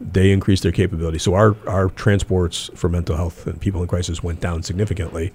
they 0.00 0.32
increased 0.32 0.62
their 0.62 0.72
capability 0.72 1.18
so 1.18 1.34
our, 1.34 1.54
our 1.68 1.88
transports 1.90 2.70
for 2.74 2.88
mental 2.88 3.16
health 3.16 3.46
and 3.46 3.60
people 3.60 3.80
in 3.82 3.86
crisis 3.86 4.22
went 4.22 4.40
down 4.40 4.62
significantly 4.62 5.32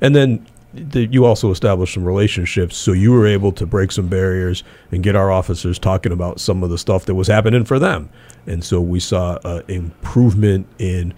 and 0.00 0.14
then 0.14 0.44
you 0.74 1.24
also 1.24 1.50
established 1.50 1.94
some 1.94 2.04
relationships, 2.04 2.76
so 2.76 2.92
you 2.92 3.12
were 3.12 3.26
able 3.26 3.52
to 3.52 3.66
break 3.66 3.92
some 3.92 4.08
barriers 4.08 4.64
and 4.90 5.02
get 5.02 5.14
our 5.14 5.30
officers 5.30 5.78
talking 5.78 6.12
about 6.12 6.40
some 6.40 6.62
of 6.62 6.70
the 6.70 6.78
stuff 6.78 7.04
that 7.06 7.14
was 7.14 7.28
happening 7.28 7.64
for 7.64 7.78
them. 7.78 8.08
And 8.46 8.64
so 8.64 8.80
we 8.80 8.98
saw 9.00 9.38
uh, 9.44 9.62
improvement 9.68 10.66
in 10.78 11.14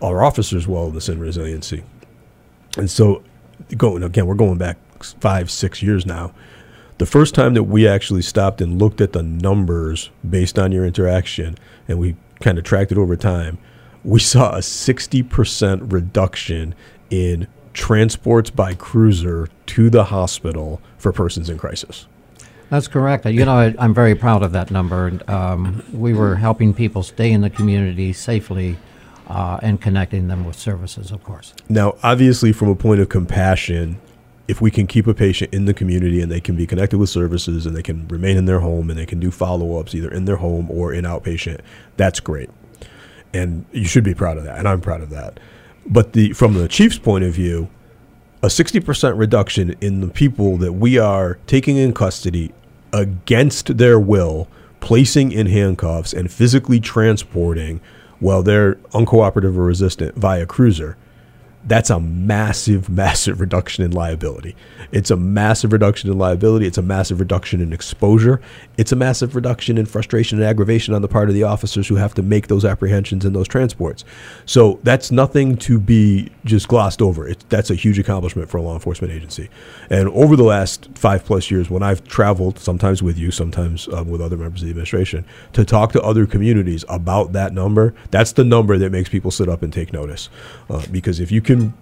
our 0.00 0.22
officers' 0.22 0.66
wellness 0.66 1.08
and 1.08 1.20
resiliency. 1.20 1.82
And 2.76 2.90
so, 2.90 3.22
going 3.76 4.02
again, 4.02 4.26
we're 4.26 4.34
going 4.34 4.58
back 4.58 4.78
five, 5.20 5.50
six 5.50 5.82
years 5.82 6.06
now. 6.06 6.32
The 6.98 7.06
first 7.06 7.34
time 7.34 7.54
that 7.54 7.64
we 7.64 7.86
actually 7.86 8.22
stopped 8.22 8.60
and 8.60 8.78
looked 8.78 9.00
at 9.00 9.12
the 9.12 9.22
numbers 9.22 10.10
based 10.28 10.58
on 10.58 10.72
your 10.72 10.86
interaction, 10.86 11.56
and 11.88 11.98
we 11.98 12.16
kind 12.40 12.56
of 12.56 12.64
tracked 12.64 12.92
it 12.92 12.98
over 12.98 13.16
time, 13.16 13.58
we 14.04 14.20
saw 14.20 14.54
a 14.54 14.60
60% 14.60 15.92
reduction 15.92 16.74
in 17.10 17.48
transports 17.76 18.48
by 18.48 18.74
cruiser 18.74 19.48
to 19.66 19.90
the 19.90 20.04
hospital 20.04 20.80
for 20.98 21.12
persons 21.12 21.50
in 21.50 21.58
crisis. 21.58 22.06
That's 22.70 22.88
correct. 22.88 23.26
You 23.26 23.44
know, 23.44 23.54
I, 23.54 23.84
am 23.84 23.94
very 23.94 24.16
proud 24.16 24.42
of 24.42 24.52
that 24.52 24.70
number. 24.70 25.20
Um, 25.28 25.84
we 25.92 26.14
were 26.14 26.34
helping 26.34 26.74
people 26.74 27.04
stay 27.04 27.30
in 27.30 27.42
the 27.42 27.50
community 27.50 28.12
safely 28.12 28.76
uh, 29.28 29.60
and 29.62 29.80
connecting 29.80 30.26
them 30.26 30.44
with 30.44 30.56
services, 30.56 31.12
of 31.12 31.22
course. 31.22 31.54
Now, 31.68 31.94
obviously, 32.02 32.52
from 32.52 32.68
a 32.68 32.74
point 32.74 33.00
of 33.00 33.08
compassion, 33.08 34.00
if 34.48 34.60
we 34.60 34.70
can 34.70 34.86
keep 34.86 35.06
a 35.06 35.14
patient 35.14 35.52
in 35.52 35.66
the 35.66 35.74
community 35.74 36.20
and 36.20 36.32
they 36.32 36.40
can 36.40 36.56
be 36.56 36.66
connected 36.66 36.98
with 36.98 37.10
services 37.10 37.66
and 37.66 37.76
they 37.76 37.82
can 37.82 38.08
remain 38.08 38.36
in 38.36 38.46
their 38.46 38.60
home 38.60 38.90
and 38.90 38.98
they 38.98 39.06
can 39.06 39.20
do 39.20 39.30
follow 39.30 39.78
ups 39.78 39.94
either 39.94 40.10
in 40.10 40.24
their 40.24 40.36
home 40.36 40.70
or 40.70 40.92
in 40.92 41.04
outpatient, 41.04 41.60
that's 41.96 42.20
great. 42.20 42.50
And 43.34 43.64
you 43.70 43.84
should 43.84 44.04
be 44.04 44.14
proud 44.14 44.38
of 44.38 44.44
that. 44.44 44.58
And 44.58 44.66
I'm 44.66 44.80
proud 44.80 45.02
of 45.02 45.10
that. 45.10 45.38
But 45.88 46.12
the 46.12 46.32
from 46.32 46.54
the 46.54 46.68
chief's 46.68 46.98
point 46.98 47.24
of 47.24 47.34
view, 47.34 47.68
a 48.42 48.48
60% 48.48 49.18
reduction 49.18 49.74
in 49.80 50.00
the 50.00 50.08
people 50.08 50.56
that 50.58 50.74
we 50.74 50.98
are 50.98 51.38
taking 51.46 51.76
in 51.76 51.92
custody 51.92 52.52
against 52.92 53.78
their 53.78 53.98
will, 53.98 54.48
placing 54.80 55.32
in 55.32 55.46
handcuffs, 55.46 56.12
and 56.12 56.30
physically 56.30 56.80
transporting 56.80 57.80
while 58.18 58.42
they're 58.42 58.74
uncooperative 58.92 59.56
or 59.56 59.64
resistant 59.64 60.16
via 60.16 60.46
cruiser 60.46 60.96
that's 61.66 61.90
a 61.90 62.00
massive, 62.00 62.88
massive 63.02 63.40
reduction 63.40 63.84
in 63.84 63.90
liability. 63.90 64.56
It's 64.92 65.10
a 65.10 65.16
massive 65.16 65.72
reduction 65.72 66.10
in 66.10 66.18
liability. 66.18 66.66
It's 66.66 66.78
a 66.78 66.82
massive 66.82 67.20
reduction 67.20 67.60
in 67.60 67.72
exposure. 67.72 68.40
It's 68.78 68.92
a 68.92 68.96
massive 68.96 69.34
reduction 69.34 69.78
in 69.78 69.86
frustration 69.86 70.38
and 70.38 70.46
aggravation 70.46 70.94
on 70.94 71.02
the 71.02 71.08
part 71.08 71.28
of 71.28 71.34
the 71.34 71.42
officers 71.42 71.88
who 71.88 71.96
have 71.96 72.14
to 72.14 72.22
make 72.22 72.46
those 72.46 72.64
apprehensions 72.64 73.24
and 73.24 73.34
those 73.34 73.48
transports. 73.48 74.04
So 74.44 74.78
that's 74.82 75.10
nothing 75.10 75.56
to 75.58 75.80
be 75.80 76.30
just 76.44 76.68
glossed 76.68 77.02
over. 77.02 77.26
It, 77.26 77.44
that's 77.48 77.70
a 77.70 77.74
huge 77.74 77.98
accomplishment 77.98 78.48
for 78.48 78.58
a 78.58 78.62
law 78.62 78.74
enforcement 78.74 79.12
agency. 79.12 79.50
And 79.90 80.08
over 80.10 80.36
the 80.36 80.44
last 80.44 80.88
five 80.94 81.24
plus 81.24 81.50
years, 81.50 81.68
when 81.68 81.82
I've 81.82 82.04
traveled, 82.04 82.58
sometimes 82.58 83.02
with 83.02 83.18
you, 83.18 83.30
sometimes 83.30 83.88
um, 83.88 84.08
with 84.08 84.20
other 84.20 84.36
members 84.36 84.62
of 84.62 84.66
the 84.66 84.70
administration, 84.70 85.24
to 85.52 85.64
talk 85.64 85.92
to 85.92 86.02
other 86.02 86.26
communities 86.26 86.84
about 86.88 87.32
that 87.32 87.52
number, 87.52 87.94
that's 88.10 88.32
the 88.32 88.44
number 88.44 88.78
that 88.78 88.92
makes 88.92 89.08
people 89.08 89.30
sit 89.30 89.48
up 89.48 89.62
and 89.62 89.72
take 89.72 89.92
notice. 89.92 90.28
Uh, 90.70 90.84
because 90.90 91.20
if 91.20 91.32
you 91.32 91.40
can 91.40 91.55
can 91.58 91.74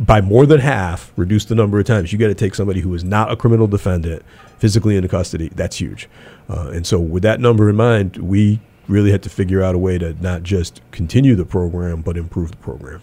by 0.00 0.20
more 0.22 0.46
than 0.46 0.60
half 0.60 1.12
reduce 1.16 1.44
the 1.44 1.54
number 1.54 1.78
of 1.78 1.84
times 1.84 2.10
you 2.10 2.18
got 2.18 2.28
to 2.28 2.34
take 2.34 2.54
somebody 2.54 2.80
who 2.80 2.92
is 2.94 3.04
not 3.04 3.30
a 3.30 3.36
criminal 3.36 3.66
defendant 3.66 4.22
physically 4.58 4.96
into 4.96 5.08
custody. 5.08 5.50
That's 5.54 5.76
huge. 5.76 6.08
Uh, 6.48 6.70
and 6.72 6.86
so, 6.86 6.98
with 6.98 7.22
that 7.22 7.38
number 7.38 7.68
in 7.68 7.76
mind, 7.76 8.16
we 8.16 8.60
really 8.88 9.10
had 9.10 9.22
to 9.22 9.28
figure 9.28 9.62
out 9.62 9.74
a 9.74 9.78
way 9.78 9.98
to 9.98 10.14
not 10.22 10.42
just 10.42 10.80
continue 10.90 11.36
the 11.36 11.44
program, 11.44 12.00
but 12.00 12.16
improve 12.16 12.50
the 12.50 12.56
program. 12.56 13.02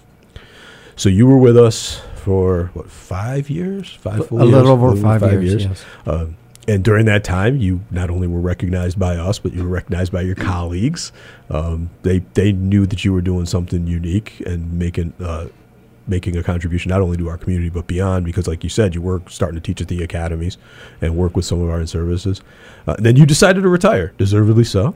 So, 0.95 1.07
you 1.09 1.27
were 1.27 1.37
with 1.37 1.55
us 1.55 2.01
for 2.15 2.71
what, 2.73 2.89
five 2.89 3.49
years? 3.49 3.93
Five, 3.93 4.15
a 4.15 4.17
years? 4.19 4.31
A 4.31 4.45
little 4.45 4.71
over 4.71 4.95
five, 4.95 5.21
five, 5.21 5.43
years. 5.43 5.63
years. 5.63 5.65
Yes. 5.65 5.85
Uh, 6.05 6.27
and 6.67 6.83
during 6.83 7.05
that 7.05 7.23
time, 7.23 7.57
you 7.57 7.79
not 7.91 8.09
only 8.09 8.27
were 8.27 8.41
recognized 8.41 8.99
by 8.99 9.15
us, 9.15 9.39
but 9.39 9.53
you 9.53 9.63
were 9.63 9.69
recognized 9.69 10.11
by 10.11 10.21
your 10.21 10.35
colleagues. 10.35 11.13
Um, 11.49 11.89
they 12.01 12.19
they 12.33 12.51
knew 12.51 12.85
that 12.87 13.05
you 13.05 13.13
were 13.13 13.21
doing 13.21 13.45
something 13.45 13.87
unique 13.87 14.41
and 14.45 14.73
making 14.73 15.13
uh, 15.21 15.47
making 16.07 16.37
a 16.37 16.43
contribution 16.43 16.89
not 16.89 17.01
only 17.01 17.17
to 17.17 17.27
our 17.29 17.37
community 17.37 17.69
but 17.69 17.87
beyond 17.87 18.25
because 18.25 18.47
like 18.47 18.63
you 18.63 18.69
said 18.69 18.95
you 18.95 19.01
were 19.01 19.21
starting 19.27 19.59
to 19.59 19.61
teach 19.61 19.81
at 19.81 19.87
the 19.87 20.01
academies 20.03 20.57
and 21.01 21.15
work 21.15 21.35
with 21.35 21.45
some 21.45 21.61
of 21.61 21.69
our 21.69 21.81
in-services 21.81 22.41
uh, 22.87 22.95
then 22.99 23.15
you 23.15 23.25
decided 23.25 23.61
to 23.61 23.69
retire 23.69 24.13
deservedly 24.17 24.63
so. 24.63 24.95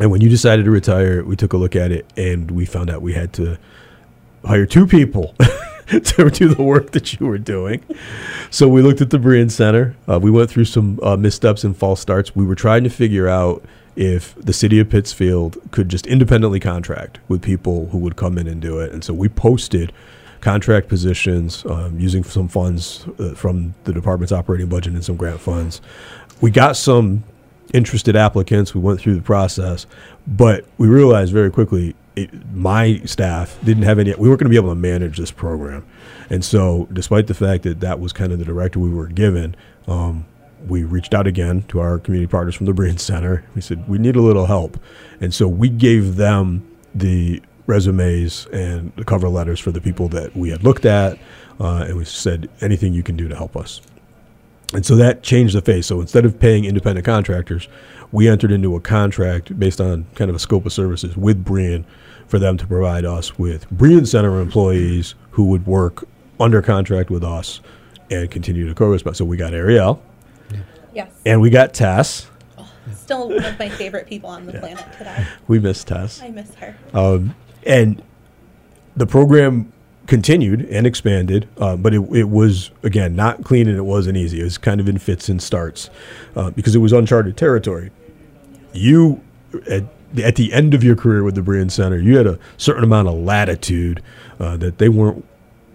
And 0.00 0.10
when 0.10 0.20
you 0.20 0.28
decided 0.28 0.64
to 0.64 0.70
retire 0.70 1.24
we 1.24 1.36
took 1.36 1.52
a 1.52 1.56
look 1.56 1.76
at 1.76 1.90
it 1.92 2.06
and 2.16 2.50
we 2.50 2.66
found 2.66 2.90
out 2.90 3.02
we 3.02 3.14
had 3.14 3.32
to 3.34 3.58
hire 4.44 4.66
two 4.66 4.86
people 4.86 5.34
to 5.88 6.30
do 6.30 6.48
the 6.48 6.62
work 6.62 6.92
that 6.92 7.18
you 7.18 7.26
were 7.26 7.38
doing. 7.38 7.82
So 8.50 8.68
we 8.68 8.82
looked 8.82 9.00
at 9.00 9.10
the 9.10 9.18
Brien 9.18 9.48
Center. 9.48 9.96
Uh, 10.08 10.18
we 10.20 10.30
went 10.30 10.50
through 10.50 10.66
some 10.66 10.98
uh, 11.02 11.16
missteps 11.16 11.64
and 11.64 11.76
false 11.76 12.00
starts. 12.00 12.36
We 12.36 12.44
were 12.44 12.54
trying 12.54 12.84
to 12.84 12.90
figure 12.90 13.28
out 13.28 13.64
if 13.98 14.32
the 14.36 14.52
city 14.52 14.78
of 14.78 14.88
Pittsfield 14.88 15.58
could 15.72 15.88
just 15.88 16.06
independently 16.06 16.60
contract 16.60 17.18
with 17.26 17.42
people 17.42 17.88
who 17.88 17.98
would 17.98 18.14
come 18.14 18.38
in 18.38 18.46
and 18.46 18.62
do 18.62 18.78
it. 18.78 18.92
And 18.92 19.02
so 19.02 19.12
we 19.12 19.28
posted 19.28 19.92
contract 20.40 20.86
positions 20.86 21.66
um, 21.66 21.98
using 21.98 22.22
some 22.22 22.46
funds 22.46 23.04
uh, 23.18 23.34
from 23.34 23.74
the 23.84 23.92
department's 23.92 24.30
operating 24.30 24.68
budget 24.68 24.92
and 24.92 25.04
some 25.04 25.16
grant 25.16 25.40
funds. 25.40 25.80
We 26.40 26.52
got 26.52 26.76
some 26.76 27.24
interested 27.74 28.14
applicants. 28.14 28.72
We 28.72 28.80
went 28.80 29.00
through 29.00 29.16
the 29.16 29.22
process, 29.22 29.84
but 30.28 30.64
we 30.78 30.86
realized 30.86 31.32
very 31.32 31.50
quickly 31.50 31.96
it, 32.14 32.30
my 32.54 33.00
staff 33.04 33.58
didn't 33.64 33.82
have 33.82 33.98
any. 33.98 34.14
We 34.14 34.28
weren't 34.28 34.38
going 34.38 34.48
to 34.48 34.50
be 34.50 34.56
able 34.56 34.70
to 34.70 34.76
manage 34.76 35.18
this 35.18 35.32
program, 35.32 35.84
and 36.30 36.44
so 36.44 36.86
despite 36.92 37.26
the 37.26 37.34
fact 37.34 37.64
that 37.64 37.80
that 37.80 37.98
was 37.98 38.12
kind 38.12 38.32
of 38.32 38.38
the 38.38 38.44
director 38.44 38.78
we 38.78 38.90
were 38.90 39.08
given, 39.08 39.56
um, 39.88 40.24
we 40.66 40.84
reached 40.84 41.14
out 41.14 41.26
again 41.26 41.62
to 41.68 41.80
our 41.80 41.98
community 41.98 42.30
partners 42.30 42.54
from 42.54 42.66
the 42.66 42.72
Brien 42.72 42.98
Center. 42.98 43.44
We 43.54 43.60
said 43.60 43.88
we 43.88 43.98
need 43.98 44.16
a 44.16 44.22
little 44.22 44.46
help, 44.46 44.78
and 45.20 45.32
so 45.32 45.46
we 45.46 45.68
gave 45.68 46.16
them 46.16 46.66
the 46.94 47.42
resumes 47.66 48.46
and 48.46 48.92
the 48.96 49.04
cover 49.04 49.28
letters 49.28 49.60
for 49.60 49.70
the 49.70 49.80
people 49.80 50.08
that 50.08 50.34
we 50.34 50.50
had 50.50 50.64
looked 50.64 50.86
at, 50.86 51.18
uh, 51.60 51.84
and 51.86 51.96
we 51.96 52.04
said 52.04 52.48
anything 52.60 52.94
you 52.94 53.02
can 53.02 53.16
do 53.16 53.28
to 53.28 53.36
help 53.36 53.56
us. 53.56 53.80
And 54.74 54.84
so 54.84 54.96
that 54.96 55.22
changed 55.22 55.54
the 55.54 55.62
face. 55.62 55.86
So 55.86 56.00
instead 56.00 56.24
of 56.24 56.38
paying 56.38 56.64
independent 56.64 57.04
contractors, 57.06 57.68
we 58.12 58.28
entered 58.28 58.52
into 58.52 58.74
a 58.74 58.80
contract 58.80 59.58
based 59.58 59.80
on 59.80 60.06
kind 60.14 60.30
of 60.30 60.36
a 60.36 60.38
scope 60.38 60.66
of 60.66 60.72
services 60.72 61.16
with 61.16 61.44
Brien 61.44 61.86
for 62.26 62.38
them 62.38 62.56
to 62.58 62.66
provide 62.66 63.04
us 63.04 63.38
with 63.38 63.68
Brien 63.70 64.04
Center 64.04 64.40
employees 64.40 65.14
who 65.30 65.44
would 65.44 65.66
work 65.66 66.06
under 66.40 66.60
contract 66.62 67.10
with 67.10 67.24
us 67.24 67.60
and 68.10 68.30
continue 68.30 68.66
to 68.68 68.74
co-respond. 68.74 69.16
So 69.16 69.24
we 69.24 69.36
got 69.36 69.54
Ariel, 69.54 70.02
Yes. 70.98 71.12
and 71.24 71.40
we 71.40 71.48
got 71.50 71.72
Tess. 71.74 72.26
Still 72.94 73.28
one 73.28 73.44
of 73.44 73.58
my 73.58 73.68
favorite 73.68 74.06
people 74.08 74.28
on 74.28 74.46
the 74.46 74.52
planet 74.52 74.84
today. 74.96 75.26
We 75.46 75.60
miss 75.60 75.84
Tess. 75.84 76.20
I 76.20 76.30
miss 76.30 76.54
her. 76.56 76.76
Um, 76.92 77.36
and 77.64 78.02
the 78.96 79.06
program 79.06 79.72
continued 80.08 80.62
and 80.62 80.86
expanded, 80.86 81.48
uh, 81.58 81.76
but 81.76 81.94
it, 81.94 82.00
it 82.12 82.28
was 82.28 82.72
again 82.82 83.14
not 83.14 83.44
clean 83.44 83.68
and 83.68 83.78
it 83.78 83.82
wasn't 83.82 84.16
easy. 84.16 84.40
It 84.40 84.44
was 84.44 84.58
kind 84.58 84.80
of 84.80 84.88
in 84.88 84.98
fits 84.98 85.28
and 85.28 85.40
starts 85.40 85.88
uh, 86.34 86.50
because 86.50 86.74
it 86.74 86.80
was 86.80 86.92
uncharted 86.92 87.36
territory. 87.36 87.90
You 88.72 89.22
at, 89.70 89.84
at 90.20 90.36
the 90.36 90.52
end 90.52 90.74
of 90.74 90.82
your 90.82 90.96
career 90.96 91.22
with 91.22 91.34
the 91.36 91.42
Brien 91.42 91.70
Center, 91.70 91.98
you 91.98 92.16
had 92.16 92.26
a 92.26 92.38
certain 92.56 92.82
amount 92.82 93.08
of 93.08 93.14
latitude 93.14 94.02
uh, 94.40 94.56
that 94.56 94.78
they 94.78 94.88
weren't 94.88 95.24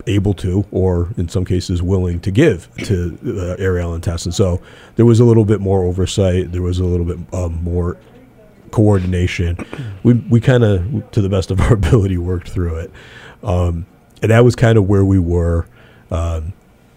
able 0.07 0.33
to, 0.33 0.65
or 0.72 1.10
in 1.17 1.29
some 1.29 1.45
cases 1.45 1.81
willing 1.81 2.19
to 2.22 2.31
give 2.31 2.74
to 2.77 3.17
uh, 3.25 3.62
Ariel 3.62 3.93
and 3.93 4.03
Tess. 4.03 4.25
And 4.25 4.33
so 4.33 4.62
there 4.95 5.05
was 5.05 5.19
a 5.19 5.25
little 5.25 5.45
bit 5.45 5.62
more 5.62 5.83
oversight. 5.83 6.51
There 6.51 6.62
was 6.62 6.79
a 6.79 6.86
little 6.86 7.05
bit 7.05 7.19
um, 7.33 7.63
more 7.63 7.98
coordination. 8.72 9.57
We 10.03 10.15
we 10.15 10.41
kind 10.41 10.63
of, 10.63 11.12
to 11.12 11.22
the 11.22 11.29
best 11.29 11.51
of 11.51 11.62
our 11.62 11.74
ability, 11.81 12.17
worked 12.17 12.50
through 12.50 12.77
it, 12.77 12.91
um, 13.43 13.86
and 14.22 14.31
that 14.31 14.43
was 14.43 14.55
kind 14.55 14.77
of 14.77 14.88
where 14.88 15.05
we 15.05 15.19
were. 15.19 15.67
Um, 16.12 16.53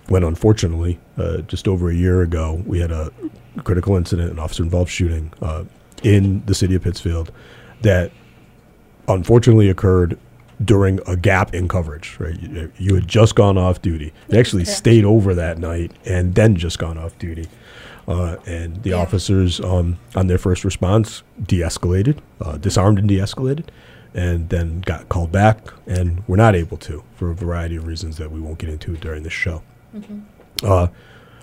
when 0.08 0.22
unfortunately, 0.22 1.00
uh, 1.18 1.38
just 1.38 1.66
over 1.66 1.90
a 1.90 1.94
year 1.94 2.22
ago, 2.22 2.62
we 2.64 2.78
had 2.78 2.92
a 2.92 3.10
critical 3.64 3.96
incident, 3.96 4.30
an 4.30 4.38
officer-involved 4.38 4.88
shooting 4.88 5.32
uh, 5.42 5.64
in 6.04 6.44
the 6.46 6.54
city 6.54 6.76
of 6.76 6.82
Pittsfield, 6.82 7.32
that 7.82 8.12
unfortunately 9.08 9.68
occurred 9.68 10.16
during 10.64 11.00
a 11.06 11.16
gap 11.16 11.54
in 11.54 11.68
coverage. 11.68 12.16
Right, 12.18 12.40
you, 12.40 12.72
you 12.78 12.94
had 12.94 13.06
just 13.08 13.34
gone 13.34 13.58
off 13.58 13.82
duty. 13.82 14.12
You 14.28 14.38
actually 14.38 14.64
stayed 14.64 15.04
over 15.04 15.34
that 15.34 15.58
night 15.58 15.92
and 16.04 16.34
then 16.34 16.56
just 16.56 16.78
gone 16.78 16.96
off 16.98 17.18
duty. 17.18 17.48
Uh, 18.08 18.36
and 18.46 18.82
the 18.84 18.90
Yeah. 18.90 18.96
officers 18.96 19.60
um, 19.60 19.98
on 20.14 20.28
their 20.28 20.38
first 20.38 20.64
response 20.64 21.22
de-escalated, 21.44 22.18
uh, 22.40 22.56
disarmed 22.56 22.98
and 23.00 23.08
de-escalated, 23.08 23.64
and 24.14 24.48
then 24.48 24.80
got 24.86 25.08
called 25.08 25.32
back, 25.32 25.58
and 25.86 26.22
were 26.28 26.36
not 26.36 26.54
able 26.54 26.76
to 26.78 27.02
for 27.16 27.30
a 27.30 27.34
variety 27.34 27.74
of 27.76 27.86
reasons 27.86 28.16
that 28.16 28.30
we 28.30 28.40
won't 28.40 28.58
get 28.58 28.70
into 28.70 28.96
during 28.96 29.24
this 29.24 29.32
show. 29.32 29.60
Uh, 30.62 30.86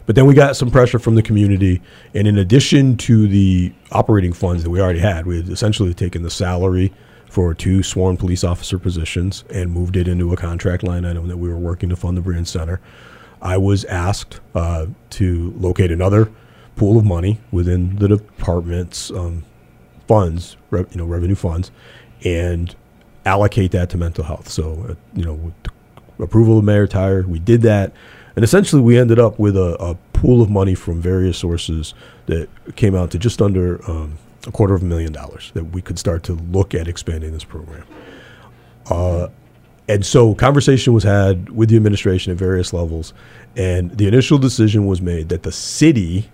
but 0.06 0.15
then 0.15 0.26
we 0.26 0.34
got 0.34 0.56
some 0.56 0.71
pressure 0.71 0.99
from 0.99 1.15
the 1.15 1.21
community, 1.21 1.82
and 2.15 2.28
in 2.28 2.38
addition 2.38 2.95
to 2.97 3.28
the 3.28 3.71
operating 3.91 4.34
funds 4.34 4.63
that 4.63 4.69
we 4.69 4.82
already 4.82 4.99
had, 4.99 5.26
we 5.26 5.38
had 5.38 5.49
essentially 5.49 5.93
taken 5.93 6.23
the 6.23 6.32
salary 6.32 6.93
for 7.34 7.56
two 7.56 7.82
sworn 7.82 8.15
police 8.15 8.43
officer 8.43 8.78
positions 8.78 9.43
and 9.50 9.72
moved 9.72 9.98
it 9.98 10.08
into 10.08 10.32
a 10.32 10.38
contract 10.38 10.84
line 10.84 11.04
item 11.04 11.28
that 11.28 11.38
we 11.38 11.50
were 11.50 11.58
working 11.58 11.89
to 11.89 11.96
fund 11.96 12.15
the 12.15 12.22
Brien 12.22 12.46
Center. 12.46 12.80
I 13.41 13.58
was 13.58 13.86
asked 13.86 14.39
uh, 14.54 14.86
to 15.10 15.52
locate 15.58 15.91
another 15.91 16.30
pool 16.76 16.96
of 16.96 17.06
money 17.06 17.39
within 17.50 17.96
the 17.96 18.08
department's 18.08 19.10
um, 19.10 19.43
funds, 20.08 20.58
re- 20.69 20.86
you 20.91 20.98
know, 20.98 21.06
revenue 21.06 21.34
funds, 21.34 21.72
and 22.24 22.76
allocate 23.26 23.72
that 23.72 23.89
to 23.89 23.98
mental 23.98 24.24
health. 24.24 24.48
So, 24.48 24.86
uh, 24.89 24.96
you 25.15 25.26
know, 25.26 25.34
with 25.34 25.56
approval 26.19 26.60
of 26.60 26.63
Mayor 26.63 26.88
Tyer, 26.88 27.26
we 27.26 27.39
did 27.39 27.63
that, 27.63 27.93
and 28.36 28.46
essentially 28.46 28.84
we 28.84 28.96
ended 28.96 29.17
up 29.17 29.39
with 29.39 29.58
a, 29.58 29.76
a 29.84 29.96
pool 30.13 30.43
of 30.43 30.52
money 30.52 30.76
from 30.76 31.02
various 31.02 31.39
sources 31.39 31.96
that 32.28 32.48
came 32.76 32.93
out 32.93 33.10
to 33.10 33.17
just 33.17 33.41
under 33.41 33.84
um, 33.89 34.19
a 34.47 34.51
quarter 34.51 34.73
of 34.73 34.82
a 34.82 34.86
million 34.86 35.12
dollars 35.12 35.51
that 35.53 35.65
we 35.65 35.82
could 35.82 35.97
start 35.97 36.23
to 36.23 36.34
look 36.34 36.73
at 36.73 36.88
expanding 36.88 37.32
this 37.32 37.43
program. 37.43 37.86
Uh, 38.89 39.27
and 39.88 40.06
so 40.06 40.34
conversation 40.36 40.93
was 40.93 41.03
had 41.03 41.49
with 41.49 41.69
the 41.69 41.75
administration 41.75 42.32
at 42.32 42.38
various 42.38 42.73
levels, 42.73 43.13
and 43.56 43.91
the 43.97 44.08
initial 44.08 44.38
decision 44.38 44.86
was 44.86 45.01
made 45.01 45.29
that 45.29 45.43
the 45.43 45.51
city 45.51 46.29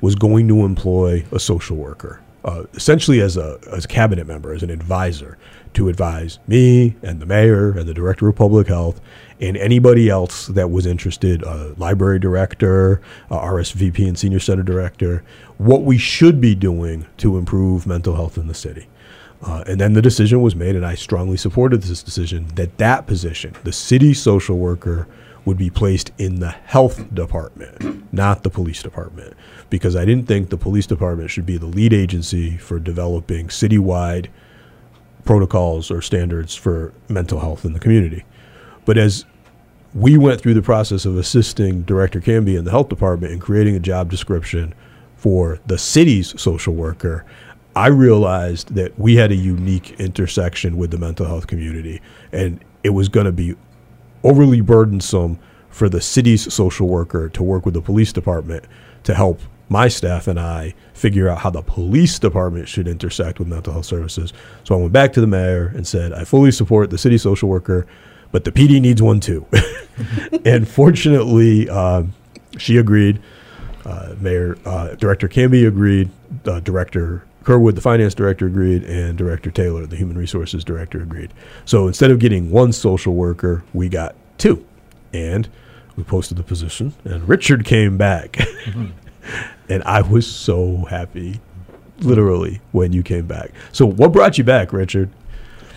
was 0.00 0.14
going 0.14 0.48
to 0.48 0.64
employ 0.64 1.24
a 1.30 1.38
social 1.38 1.76
worker, 1.76 2.20
uh, 2.44 2.64
essentially 2.74 3.20
as 3.20 3.36
a 3.36 3.60
as 3.70 3.84
a 3.84 3.88
cabinet 3.88 4.26
member, 4.26 4.52
as 4.52 4.62
an 4.62 4.70
advisor, 4.70 5.38
to 5.74 5.88
advise 5.88 6.38
me 6.48 6.96
and 7.02 7.20
the 7.20 7.26
mayor 7.26 7.70
and 7.70 7.88
the 7.88 7.94
director 7.94 8.28
of 8.28 8.34
public 8.34 8.66
health 8.66 9.00
and 9.40 9.56
anybody 9.56 10.08
else 10.08 10.46
that 10.48 10.70
was 10.70 10.86
interested, 10.86 11.42
library 11.78 12.18
director, 12.18 13.00
RSVP 13.30 14.06
and 14.06 14.18
senior 14.18 14.40
center 14.40 14.62
director, 14.62 15.24
what 15.58 15.82
we 15.82 15.98
should 15.98 16.40
be 16.40 16.54
doing 16.54 17.06
to 17.18 17.38
improve 17.38 17.86
mental 17.86 18.14
health 18.14 18.36
in 18.36 18.46
the 18.46 18.54
city. 18.54 18.86
Uh, 19.42 19.64
and 19.66 19.80
then 19.80 19.94
the 19.94 20.02
decision 20.02 20.42
was 20.42 20.54
made, 20.54 20.76
and 20.76 20.84
I 20.84 20.94
strongly 20.94 21.38
supported 21.38 21.82
this 21.82 22.02
decision 22.02 22.46
that 22.56 22.76
that 22.76 23.06
position, 23.06 23.54
the 23.64 23.72
city 23.72 24.12
social 24.12 24.58
worker, 24.58 25.08
would 25.46 25.56
be 25.56 25.70
placed 25.70 26.12
in 26.18 26.40
the 26.40 26.50
health 26.50 27.12
department, 27.14 28.12
not 28.12 28.42
the 28.42 28.50
police 28.50 28.82
department, 28.82 29.34
because 29.70 29.96
I 29.96 30.04
didn't 30.04 30.26
think 30.26 30.50
the 30.50 30.58
police 30.58 30.86
department 30.86 31.30
should 31.30 31.46
be 31.46 31.56
the 31.56 31.66
lead 31.66 31.94
agency 31.94 32.58
for 32.58 32.78
developing 32.78 33.48
citywide 33.48 34.26
protocols 35.24 35.90
or 35.90 36.02
standards 36.02 36.54
for 36.54 36.92
mental 37.08 37.40
health 37.40 37.64
in 37.64 37.72
the 37.72 37.80
community. 37.80 38.24
But 38.84 38.98
as 38.98 39.24
we 39.94 40.16
went 40.16 40.40
through 40.40 40.54
the 40.54 40.62
process 40.62 41.04
of 41.04 41.16
assisting 41.16 41.82
Director 41.82 42.20
Cambi 42.20 42.56
in 42.56 42.64
the 42.64 42.70
health 42.70 42.88
department 42.88 43.32
in 43.32 43.40
creating 43.40 43.74
a 43.74 43.80
job 43.80 44.10
description 44.10 44.74
for 45.16 45.58
the 45.66 45.78
city's 45.78 46.40
social 46.40 46.74
worker, 46.74 47.24
I 47.74 47.88
realized 47.88 48.74
that 48.74 48.98
we 48.98 49.16
had 49.16 49.30
a 49.30 49.36
unique 49.36 49.98
intersection 50.00 50.76
with 50.76 50.90
the 50.90 50.98
mental 50.98 51.26
health 51.26 51.46
community, 51.46 52.00
and 52.32 52.64
it 52.82 52.90
was 52.90 53.08
going 53.08 53.26
to 53.26 53.32
be 53.32 53.54
overly 54.22 54.60
burdensome 54.60 55.38
for 55.68 55.88
the 55.88 56.00
city's 56.00 56.52
social 56.52 56.88
worker 56.88 57.28
to 57.28 57.42
work 57.42 57.64
with 57.64 57.74
the 57.74 57.82
police 57.82 58.12
department 58.12 58.64
to 59.04 59.14
help 59.14 59.40
my 59.68 59.86
staff 59.86 60.26
and 60.26 60.38
I 60.38 60.74
figure 60.94 61.28
out 61.28 61.38
how 61.38 61.50
the 61.50 61.62
police 61.62 62.18
department 62.18 62.68
should 62.68 62.88
intersect 62.88 63.38
with 63.38 63.46
mental 63.46 63.72
health 63.72 63.86
services. 63.86 64.32
So 64.64 64.74
I 64.74 64.78
went 64.78 64.92
back 64.92 65.12
to 65.12 65.20
the 65.20 65.28
mayor 65.28 65.72
and 65.74 65.86
said, 65.86 66.12
I 66.12 66.24
fully 66.24 66.50
support 66.50 66.90
the 66.90 66.98
city 66.98 67.18
social 67.18 67.48
worker, 67.48 67.86
but 68.32 68.44
the 68.44 68.52
PD 68.52 68.80
needs 68.80 69.02
one 69.02 69.20
too. 69.20 69.46
and 70.44 70.68
fortunately, 70.68 71.68
um, 71.68 72.14
she 72.58 72.76
agreed. 72.76 73.20
Uh, 73.84 74.14
Mayor 74.20 74.58
uh, 74.64 74.94
Director 74.94 75.28
Cambi 75.28 75.66
agreed. 75.66 76.10
Uh, 76.44 76.60
Director 76.60 77.24
Kerwood, 77.44 77.74
the 77.74 77.80
finance 77.80 78.14
director, 78.14 78.46
agreed, 78.46 78.84
and 78.84 79.16
Director 79.16 79.50
Taylor, 79.50 79.86
the 79.86 79.96
human 79.96 80.16
resources 80.16 80.62
director, 80.62 81.02
agreed. 81.02 81.32
So 81.64 81.86
instead 81.86 82.10
of 82.10 82.18
getting 82.18 82.50
one 82.50 82.72
social 82.72 83.14
worker, 83.14 83.64
we 83.72 83.88
got 83.88 84.14
two, 84.38 84.64
and 85.12 85.48
we 85.96 86.04
posted 86.04 86.36
the 86.36 86.42
position. 86.42 86.92
And 87.04 87.26
Richard 87.28 87.64
came 87.64 87.96
back, 87.96 88.38
and 89.68 89.82
I 89.84 90.02
was 90.02 90.26
so 90.26 90.84
happy, 90.84 91.40
literally, 92.00 92.60
when 92.72 92.92
you 92.92 93.02
came 93.02 93.26
back. 93.26 93.52
So 93.72 93.86
what 93.86 94.12
brought 94.12 94.36
you 94.36 94.44
back, 94.44 94.72
Richard? 94.72 95.10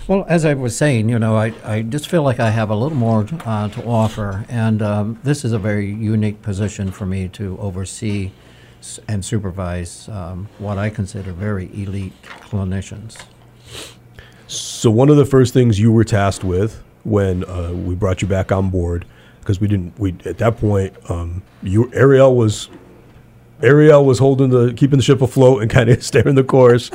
Well, 0.06 0.26
as 0.28 0.44
I 0.44 0.54
was 0.54 0.76
saying, 0.76 1.08
you 1.08 1.18
know, 1.18 1.38
I, 1.38 1.54
I 1.64 1.82
just 1.82 2.10
feel 2.10 2.24
like 2.24 2.38
I 2.38 2.50
have 2.50 2.70
a 2.70 2.76
little 2.76 2.98
more 2.98 3.26
uh, 3.46 3.70
to 3.70 3.86
offer, 3.86 4.46
and 4.50 4.82
um, 4.82 5.20
this 5.24 5.46
is 5.46 5.54
a 5.54 5.60
very 5.60 5.90
unique 5.90 6.42
position 6.42 6.92
for 6.92 7.06
me 7.06 7.30
to 7.30 7.58
oversee 7.58 8.32
and 9.08 9.24
supervise 9.24 10.10
um, 10.10 10.50
what 10.58 10.78
I 10.78 10.90
consider 10.90 11.32
very 11.32 11.68
elite 11.68 12.12
clinicians. 12.42 13.18
So 14.48 14.92
one 14.92 15.08
of 15.08 15.16
the 15.16 15.26
first 15.26 15.54
things 15.54 15.80
you 15.80 15.94
were 15.94 16.04
tasked 16.04 16.44
with 16.44 16.84
when 17.06 17.46
uh, 17.46 17.72
we 17.72 17.96
brought 17.96 18.22
you 18.22 18.28
back 18.28 18.52
on 18.52 18.70
board, 18.70 19.06
because 19.40 19.62
we 19.62 19.70
didn't, 19.70 19.98
we 19.98 20.18
at 20.26 20.38
that 20.40 20.58
point, 20.58 20.94
um, 21.10 21.44
you 21.62 21.90
Ariel 21.94 22.36
was 22.36 22.68
Ariel 23.64 24.06
was 24.06 24.20
holding 24.20 24.50
the 24.50 24.74
keeping 24.74 24.98
the 24.98 25.04
ship 25.04 25.22
afloat 25.22 25.62
and 25.62 25.72
kind 25.72 25.90
of 25.90 26.04
steering 26.04 26.36
the 26.36 26.44
course. 26.44 26.92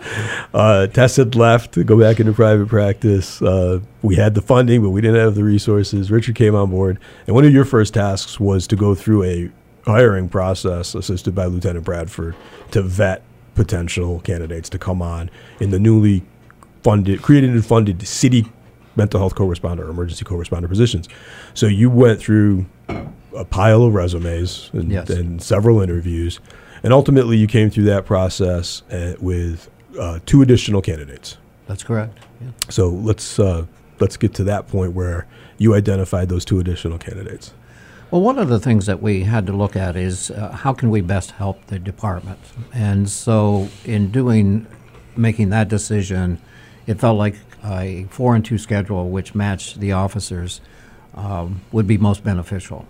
Uh, 0.54 0.86
Tess 0.86 1.16
had 1.16 1.34
left 1.34 1.72
to 1.72 1.84
go 1.84 1.98
back 1.98 2.20
into 2.20 2.32
private 2.32 2.68
practice. 2.68 3.42
Uh, 3.42 3.80
we 4.02 4.16
had 4.16 4.34
the 4.34 4.42
funding, 4.42 4.82
but 4.82 4.90
we 4.90 5.00
didn't 5.00 5.20
have 5.20 5.34
the 5.34 5.44
resources. 5.44 6.10
Richard 6.10 6.34
came 6.36 6.54
on 6.54 6.70
board, 6.70 6.98
and 7.26 7.34
one 7.34 7.44
of 7.44 7.52
your 7.52 7.64
first 7.64 7.94
tasks 7.94 8.38
was 8.38 8.66
to 8.68 8.76
go 8.76 8.94
through 8.94 9.24
a 9.24 9.50
hiring 9.84 10.28
process 10.28 10.94
assisted 10.94 11.34
by 11.34 11.46
Lieutenant 11.46 11.84
Bradford 11.84 12.36
to 12.70 12.82
vet 12.82 13.22
potential 13.54 14.20
candidates 14.20 14.68
to 14.68 14.78
come 14.78 15.02
on 15.02 15.30
in 15.60 15.70
the 15.70 15.78
newly 15.78 16.22
funded, 16.82 17.22
created 17.22 17.50
and 17.50 17.64
funded 17.64 18.06
city 18.06 18.46
mental 18.98 19.18
health 19.20 19.34
co-responder 19.34 19.80
or 19.80 19.88
emergency 19.88 20.24
co-responder 20.24 20.68
positions. 20.68 21.08
So 21.54 21.66
you 21.66 21.88
went 21.88 22.20
through 22.20 22.66
a 23.34 23.44
pile 23.44 23.84
of 23.84 23.94
resumes 23.94 24.70
and, 24.74 24.90
Yes. 24.90 25.08
and 25.08 25.40
several 25.42 25.80
interviews, 25.80 26.40
and 26.82 26.92
ultimately 26.92 27.38
you 27.38 27.46
came 27.46 27.70
through 27.70 27.84
that 27.84 28.04
process 28.04 28.82
uh, 28.90 29.14
with 29.20 29.70
uh, 29.98 30.18
two 30.26 30.42
additional 30.42 30.82
candidates. 30.82 31.38
That's 31.66 31.82
correct. 31.82 32.18
Yeah. 32.40 32.48
So 32.68 32.88
let's 32.88 33.38
uh, 33.38 33.64
let's 34.00 34.16
get 34.16 34.34
to 34.34 34.44
that 34.44 34.68
point 34.68 34.92
where 34.92 35.26
you 35.58 35.74
identified 35.74 36.28
those 36.28 36.44
two 36.44 36.60
additional 36.60 36.98
candidates. 36.98 37.52
Well, 38.10 38.22
one 38.22 38.38
of 38.38 38.48
the 38.48 38.58
things 38.58 38.86
that 38.86 39.02
we 39.02 39.24
had 39.24 39.46
to 39.48 39.52
look 39.52 39.76
at 39.76 39.94
is 39.94 40.30
uh, 40.30 40.50
how 40.52 40.72
can 40.72 40.88
we 40.88 41.02
best 41.02 41.32
help 41.32 41.66
the 41.66 41.78
department? 41.78 42.38
And 42.72 43.08
so, 43.08 43.68
in 43.84 44.10
doing, 44.10 44.66
making 45.16 45.50
that 45.50 45.68
decision, 45.68 46.38
it 46.86 46.98
felt 47.00 47.18
like 47.18 47.34
a 47.68 48.06
four 48.10 48.34
and 48.34 48.44
two 48.44 48.58
schedule, 48.58 49.10
which 49.10 49.34
matched 49.34 49.80
the 49.80 49.92
officers, 49.92 50.60
um, 51.14 51.60
would 51.72 51.86
be 51.86 51.98
most 51.98 52.24
beneficial. 52.24 52.86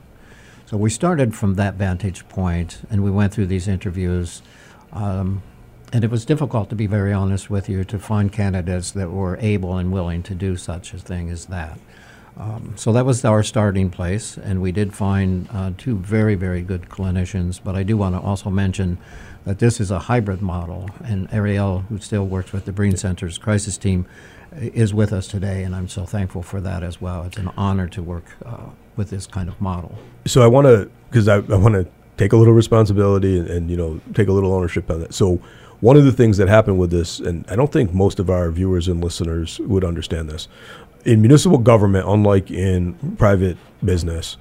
So 0.66 0.76
we 0.76 0.90
started 0.90 1.34
from 1.34 1.54
that 1.54 1.74
vantage 1.74 2.28
point, 2.28 2.82
and 2.90 3.02
we 3.02 3.10
went 3.10 3.32
through 3.32 3.46
these 3.46 3.66
interviews. 3.66 4.42
Um, 4.92 5.42
and 5.92 6.04
it 6.04 6.10
was 6.10 6.26
difficult, 6.26 6.68
to 6.68 6.76
be 6.76 6.86
very 6.86 7.12
honest 7.12 7.48
with 7.48 7.68
you, 7.68 7.84
to 7.84 7.98
find 7.98 8.30
candidates 8.30 8.90
that 8.92 9.10
were 9.10 9.38
able 9.40 9.78
and 9.78 9.90
willing 9.90 10.22
to 10.24 10.34
do 10.34 10.56
such 10.56 10.92
a 10.92 10.98
thing 10.98 11.30
as 11.30 11.46
that. 11.46 11.78
Um, 12.36 12.74
so 12.76 12.92
that 12.92 13.04
was 13.04 13.24
our 13.24 13.42
starting 13.42 13.90
place, 13.90 14.36
and 14.36 14.60
we 14.60 14.70
did 14.70 14.94
find 14.94 15.48
uh, 15.50 15.72
two 15.76 15.96
very, 15.96 16.34
very 16.34 16.62
good 16.62 16.82
clinicians. 16.82 17.60
But 17.62 17.74
I 17.74 17.82
do 17.82 17.96
want 17.96 18.14
to 18.14 18.20
also 18.20 18.50
mention 18.50 18.98
that 19.44 19.58
this 19.58 19.80
is 19.80 19.90
a 19.90 19.98
hybrid 19.98 20.42
model, 20.42 20.90
and 21.02 21.26
Ariel, 21.32 21.80
who 21.88 21.98
still 21.98 22.26
works 22.26 22.52
with 22.52 22.64
the 22.64 22.72
Brien 22.72 22.96
Center's 22.96 23.38
crisis 23.38 23.78
team, 23.78 24.06
is 24.56 24.94
with 24.94 25.12
us 25.12 25.28
today, 25.28 25.62
and 25.62 25.74
I'm 25.74 25.88
so 25.88 26.04
thankful 26.04 26.42
for 26.42 26.60
that 26.60 26.82
as 26.82 27.00
well. 27.00 27.24
It's 27.24 27.36
an 27.36 27.50
honor 27.56 27.88
to 27.88 28.02
work 28.02 28.24
uh, 28.44 28.66
with 28.96 29.10
this 29.10 29.26
kind 29.26 29.48
of 29.48 29.60
model. 29.60 29.96
So 30.26 30.42
I 30.42 30.46
want 30.46 30.66
to 30.66 30.90
because 31.10 31.28
I, 31.28 31.36
I 31.36 31.56
want 31.56 31.74
to 31.74 31.86
take 32.16 32.32
a 32.32 32.36
little 32.36 32.54
responsibility 32.54 33.38
and, 33.38 33.48
and 33.48 33.70
you 33.70 33.76
know 33.76 34.00
take 34.14 34.28
a 34.28 34.32
little 34.32 34.52
ownership 34.52 34.90
on 34.90 35.00
that. 35.00 35.14
So 35.14 35.40
one 35.80 35.96
of 35.96 36.04
the 36.04 36.12
things 36.12 36.36
that 36.38 36.48
happened 36.48 36.78
with 36.78 36.90
this, 36.90 37.20
and 37.20 37.44
I 37.48 37.56
don't 37.56 37.72
think 37.72 37.94
most 37.94 38.18
of 38.18 38.28
our 38.28 38.50
viewers 38.50 38.88
and 38.88 39.02
listeners 39.02 39.60
would 39.60 39.84
understand 39.84 40.28
this, 40.28 40.48
in 41.04 41.20
municipal 41.20 41.58
government, 41.58 42.06
unlike 42.08 42.50
in 42.50 42.94
private 43.16 43.56
business, 43.84 44.36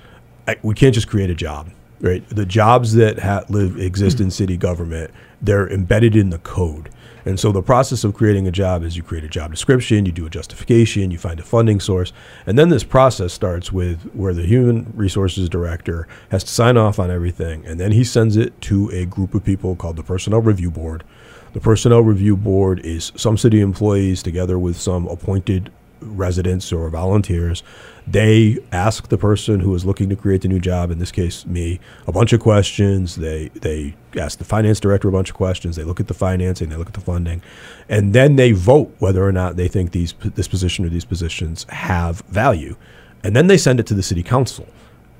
I, 0.47 0.57
we 0.63 0.73
can't 0.73 0.95
just 0.95 1.07
create 1.07 1.29
a 1.29 1.35
job, 1.35 1.69
right? 2.01 2.27
The 2.29 2.45
jobs 2.45 2.93
that 2.95 3.19
ha- 3.19 3.43
live 3.49 3.79
exist 3.79 4.19
in 4.19 4.31
city 4.31 4.57
government, 4.57 5.11
they're 5.41 5.69
embedded 5.69 6.15
in 6.15 6.31
the 6.31 6.39
code. 6.39 6.89
And 7.27 7.37
so 7.37 7.51
the 7.51 7.61
process 7.61 8.05
of 8.05 8.13
creating 8.13 8.47
a 8.47 8.51
job 8.51 8.83
is 8.83 8.95
you 8.95 9.03
create 9.03 9.25
a 9.25 9.27
job 9.27 9.51
description, 9.51 10.05
you 10.05 10.13
do 10.13 10.25
a 10.25 10.29
justification, 10.29 11.11
you 11.11 11.17
find 11.17 11.41
a 11.41 11.43
funding 11.43 11.81
source, 11.81 12.13
and 12.45 12.57
then 12.57 12.69
this 12.69 12.85
process 12.85 13.33
starts 13.33 13.69
with 13.69 14.01
where 14.13 14.33
the 14.33 14.45
human 14.45 14.93
resources 14.95 15.49
director 15.49 16.07
has 16.31 16.45
to 16.45 16.49
sign 16.49 16.77
off 16.77 16.99
on 16.99 17.11
everything, 17.11 17.65
and 17.65 17.81
then 17.81 17.91
he 17.91 18.05
sends 18.05 18.37
it 18.37 18.59
to 18.61 18.89
a 18.91 19.05
group 19.05 19.33
of 19.33 19.43
people 19.43 19.75
called 19.75 19.97
the 19.97 20.03
personnel 20.03 20.39
review 20.39 20.71
board. 20.71 21.03
The 21.51 21.59
personnel 21.59 21.99
review 21.99 22.37
board 22.37 22.79
is 22.85 23.11
some 23.17 23.37
city 23.37 23.59
employees 23.59 24.23
together 24.23 24.57
with 24.57 24.77
some 24.77 25.05
appointed 25.07 25.69
residents 25.99 26.71
or 26.71 26.89
volunteers. 26.89 27.61
They 28.09 28.57
ask 28.71 29.09
the 29.09 29.17
person 29.17 29.59
who 29.59 29.75
is 29.75 29.83
looking 29.83 30.07
to 30.09 30.15
create 30.15 30.41
the 30.41 30.47
new 30.47 30.59
job, 30.59 30.91
in 30.91 30.99
this 30.99 31.11
case 31.11 31.45
me, 31.45 31.79
a 32.07 32.11
bunch 32.13 32.31
of 32.31 32.39
questions. 32.39 33.17
They 33.17 33.49
they 33.49 33.95
ask 34.17 34.37
the 34.37 34.45
finance 34.45 34.79
director 34.79 35.09
a 35.09 35.11
bunch 35.11 35.29
of 35.29 35.35
questions. 35.35 35.75
They 35.75 35.83
look 35.83 35.99
at 35.99 36.07
the 36.07 36.13
financing, 36.13 36.69
they 36.69 36.77
look 36.77 36.87
at 36.87 36.93
the 36.93 37.01
funding, 37.01 37.41
and 37.89 38.13
then 38.13 38.37
they 38.37 38.53
vote 38.53 38.95
whether 38.99 39.25
or 39.25 39.33
not 39.33 39.57
they 39.57 39.67
think 39.67 39.91
these 39.91 40.13
this 40.35 40.47
position 40.47 40.85
or 40.85 40.89
these 40.89 41.03
positions 41.03 41.65
have 41.69 42.21
value, 42.29 42.77
and 43.23 43.35
then 43.35 43.47
they 43.47 43.57
send 43.57 43.79
it 43.79 43.87
to 43.87 43.93
the 43.93 44.03
city 44.03 44.23
council. 44.23 44.67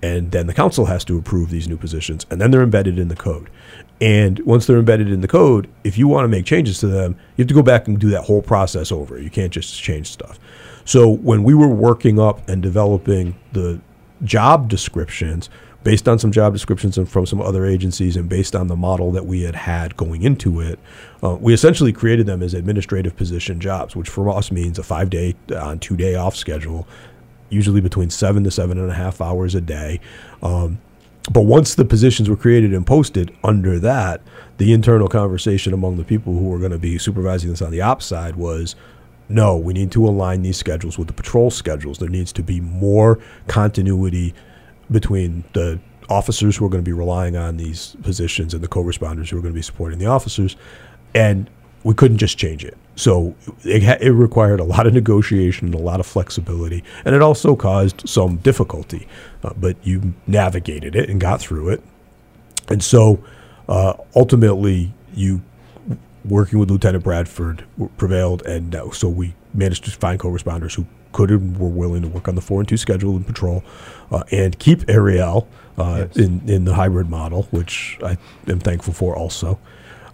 And 0.02 0.32
then 0.32 0.46
the 0.46 0.54
council 0.54 0.86
has 0.86 1.04
to 1.06 1.18
approve 1.18 1.50
these 1.50 1.68
new 1.68 1.76
positions. 1.76 2.28
And 2.30 2.40
then 2.40 2.52
they're 2.52 2.62
embedded 2.62 3.00
in 3.00 3.08
the 3.08 3.16
code. 3.16 3.50
And 4.00 4.38
once 4.42 4.68
they're 4.68 4.78
embedded 4.78 5.12
in 5.12 5.22
the 5.22 5.28
code 5.28 5.68
if 5.84 5.98
you 5.98 6.08
want 6.08 6.24
to 6.24 6.28
make 6.28 6.46
changes 6.46 6.78
to 6.80 6.88
them 6.88 7.16
you 7.36 7.42
have 7.42 7.48
to 7.48 7.56
go 7.56 7.64
back 7.64 7.88
and 7.88 7.98
do 7.98 8.12
that 8.12 8.22
whole 8.26 8.44
process 8.44 8.92
over. 8.92 9.20
You 9.20 9.32
can't 9.32 9.52
just 9.52 9.82
change 9.82 10.12
stuff 10.12 10.40
so 10.88 11.10
when 11.10 11.44
we 11.44 11.54
were 11.54 11.68
working 11.68 12.20
up 12.20 12.48
and 12.50 12.62
developing 12.62 13.36
the 13.52 13.80
job 14.24 14.68
descriptions 14.68 15.50
based 15.84 16.08
on 16.08 16.18
some 16.18 16.32
job 16.32 16.52
descriptions 16.52 16.98
and 16.98 17.08
from 17.08 17.26
some 17.26 17.40
other 17.40 17.66
agencies 17.66 18.18
and 18.18 18.28
based 18.28 18.56
on 18.56 18.68
the 18.68 18.76
model 18.76 19.12
that 19.12 19.26
we 19.26 19.44
had 19.44 19.56
had 19.56 19.96
going 19.96 20.24
into 20.24 20.60
it 20.60 20.80
uh, 21.24 21.36
we 21.40 21.54
essentially 21.54 21.94
created 21.94 22.26
them 22.26 22.42
as 22.42 22.54
administrative 22.54 23.16
position 23.16 23.60
jobs 23.60 23.96
which 23.96 24.10
for 24.10 24.30
us 24.30 24.52
means 24.52 24.80
a 24.80 24.84
five 24.84 25.10
day 25.10 25.36
on 25.56 25.78
two 25.78 25.96
day 25.96 26.16
off 26.16 26.36
schedule 26.36 26.88
usually 27.50 27.82
between 27.82 28.10
seven 28.10 28.44
to 28.44 28.52
seven 28.52 28.78
and 28.78 28.90
a 28.90 28.94
half 28.94 29.22
hours 29.22 29.56
a 29.56 29.62
day. 29.62 30.00
Um, 30.42 30.80
but 31.32 31.42
once 31.42 31.76
the 31.76 31.86
positions 31.86 32.30
were 32.30 32.38
created 32.38 32.74
and 32.74 32.88
posted 32.88 33.36
under 33.44 33.80
that, 33.80 34.22
the 34.58 34.72
internal 34.72 35.08
conversation 35.08 35.74
among 35.74 35.98
the 35.98 36.04
people 36.04 36.34
who 36.34 36.46
were 36.46 36.60
going 36.60 36.72
to 36.72 36.80
be 36.80 36.98
supervising 36.98 37.50
this 37.50 37.62
on 37.62 37.72
the 37.72 37.82
ops 37.82 38.06
side 38.06 38.36
was 38.38 38.76
no, 39.30 39.58
we 39.58 39.74
need 39.74 39.92
to 39.92 40.08
align 40.08 40.42
these 40.42 40.58
schedules 40.58 40.98
with 40.98 41.08
the 41.08 41.14
patrol 41.14 41.52
schedules. 41.52 41.98
There 41.98 42.10
needs 42.10 42.32
to 42.34 42.44
be 42.44 42.62
more 42.62 43.20
continuity 43.48 44.34
between 44.90 45.44
the 45.54 45.80
officers 46.10 46.56
who 46.56 46.66
are 46.66 46.70
going 46.70 46.84
to 46.84 46.90
be 46.90 46.94
relying 46.94 47.36
on 47.36 47.58
these 47.58 47.98
positions 48.02 48.54
and 48.54 48.64
the 48.64 48.68
co-responders 48.68 49.30
who 49.30 49.38
are 49.38 49.42
going 49.42 49.54
to 49.54 49.58
be 49.58 49.62
supporting 49.62 50.00
the 50.00 50.06
officers. 50.06 50.56
And 51.14 51.50
we 51.84 51.94
couldn't 51.94 52.18
just 52.18 52.38
change 52.38 52.64
it. 52.64 52.78
So 52.96 53.36
it, 53.64 53.84
ha- 53.84 53.98
it 54.02 54.10
required 54.10 54.60
a 54.60 54.64
lot 54.64 54.88
of 54.88 54.94
negotiation 54.94 55.68
and 55.68 55.76
a 55.76 55.80
lot 55.80 56.00
of 56.00 56.06
flexibility, 56.06 56.84
and 57.06 57.14
it 57.14 57.22
also 57.22 57.56
caused 57.56 58.10
some 58.10 58.38
difficulty. 58.38 59.08
Uh, 59.44 59.54
but 59.56 59.78
you 59.86 60.14
navigated 60.26 60.96
it 60.96 61.10
and 61.10 61.22
got 61.22 61.40
through 61.40 61.70
it. 61.70 61.84
And 62.70 62.84
so 62.84 63.24
uh, 63.70 63.94
ultimately, 64.16 64.94
you 65.14 65.42
working 66.28 66.60
with 66.60 66.70
Lieutenant 66.70 67.04
Bradford 67.04 67.66
prevailed, 67.98 68.42
and 68.46 68.76
uh, 68.76 68.92
so 68.92 69.10
we 69.10 69.34
managed 69.54 69.86
to 69.86 69.92
find 69.92 70.20
co-responders 70.20 70.76
who 70.76 70.86
could 71.14 71.32
and 71.32 71.58
were 71.58 71.70
willing 71.70 72.02
to 72.04 72.08
work 72.08 72.28
on 72.28 72.36
the 72.36 72.42
four 72.42 72.60
and 72.60 72.68
two 72.68 72.78
schedule 72.78 73.16
and 73.16 73.26
patrol, 73.26 73.64
uh, 74.12 74.24
and 74.32 74.58
keep 74.60 74.88
Ariel 74.90 75.48
uh, 75.78 76.06
Yes. 76.08 76.18
in 76.18 76.42
in 76.50 76.66
the 76.66 76.74
hybrid 76.76 77.10
model, 77.10 77.44
which 77.52 77.98
I 78.04 78.18
am 78.48 78.60
thankful 78.60 78.94
for 78.94 79.16
also. 79.16 79.60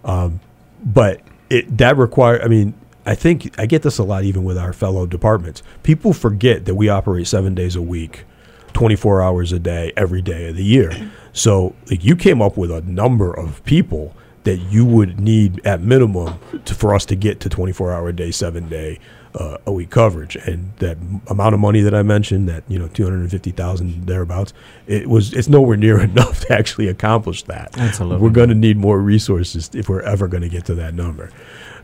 Um, 0.04 0.40
but 0.84 1.20
it 1.50 1.76
that 1.78 1.96
require. 1.96 2.40
I 2.42 2.48
mean, 2.48 2.74
I 3.06 3.14
think 3.14 3.58
I 3.58 3.66
get 3.66 3.82
this 3.82 3.98
a 3.98 4.04
lot 4.04 4.24
even 4.24 4.44
with 4.44 4.56
our 4.58 4.72
fellow 4.72 5.06
departments. 5.06 5.62
People 5.82 6.12
forget 6.12 6.64
that 6.66 6.74
we 6.74 6.88
operate 6.88 7.26
seven 7.26 7.54
days 7.54 7.76
a 7.76 7.82
week. 7.82 8.24
24 8.72 9.22
hours 9.22 9.52
a 9.52 9.58
day 9.60 9.92
every 9.96 10.20
day 10.20 10.48
of 10.48 10.56
the 10.56 10.64
year. 10.64 11.12
So 11.32 11.76
like 11.88 12.02
you 12.04 12.16
came 12.16 12.42
up 12.42 12.56
with 12.56 12.72
a 12.72 12.80
number 12.80 13.32
of 13.32 13.64
people 13.64 14.16
that 14.44 14.58
you 14.58 14.84
would 14.84 15.20
need 15.20 15.64
at 15.66 15.80
minimum 15.80 16.38
to, 16.64 16.74
for 16.74 16.94
us 16.94 17.04
to 17.06 17.16
get 17.16 17.40
to 17.40 17.48
24 17.48 17.92
hour 17.92 18.08
a 18.08 18.12
day, 18.12 18.30
seven 18.30 18.68
day 18.68 18.98
uh, 19.34 19.56
a 19.66 19.72
week 19.72 19.90
coverage. 19.90 20.36
And 20.36 20.72
that 20.76 20.96
m- 20.98 21.22
amount 21.28 21.54
of 21.54 21.60
money 21.60 21.80
that 21.80 21.94
I 21.94 22.02
mentioned, 22.02 22.48
that 22.48 22.62
you 22.68 22.78
know 22.78 22.88
250,000 22.88 24.06
thereabouts, 24.06 24.52
it 24.86 25.08
was 25.08 25.32
it's 25.34 25.48
nowhere 25.48 25.76
near 25.76 26.00
enough 26.10 26.40
to 26.40 26.52
actually 26.52 26.88
accomplish 26.88 27.42
that. 27.44 27.76
Absolutely. 27.76 28.22
we're 28.22 28.30
going 28.30 28.50
to 28.50 28.54
need 28.54 28.76
more 28.76 28.98
resources 28.98 29.70
if 29.74 29.88
we're 29.88 30.02
ever 30.02 30.28
going 30.28 30.42
to 30.42 30.48
get 30.48 30.64
to 30.66 30.74
that 30.76 30.94
number. 30.94 31.30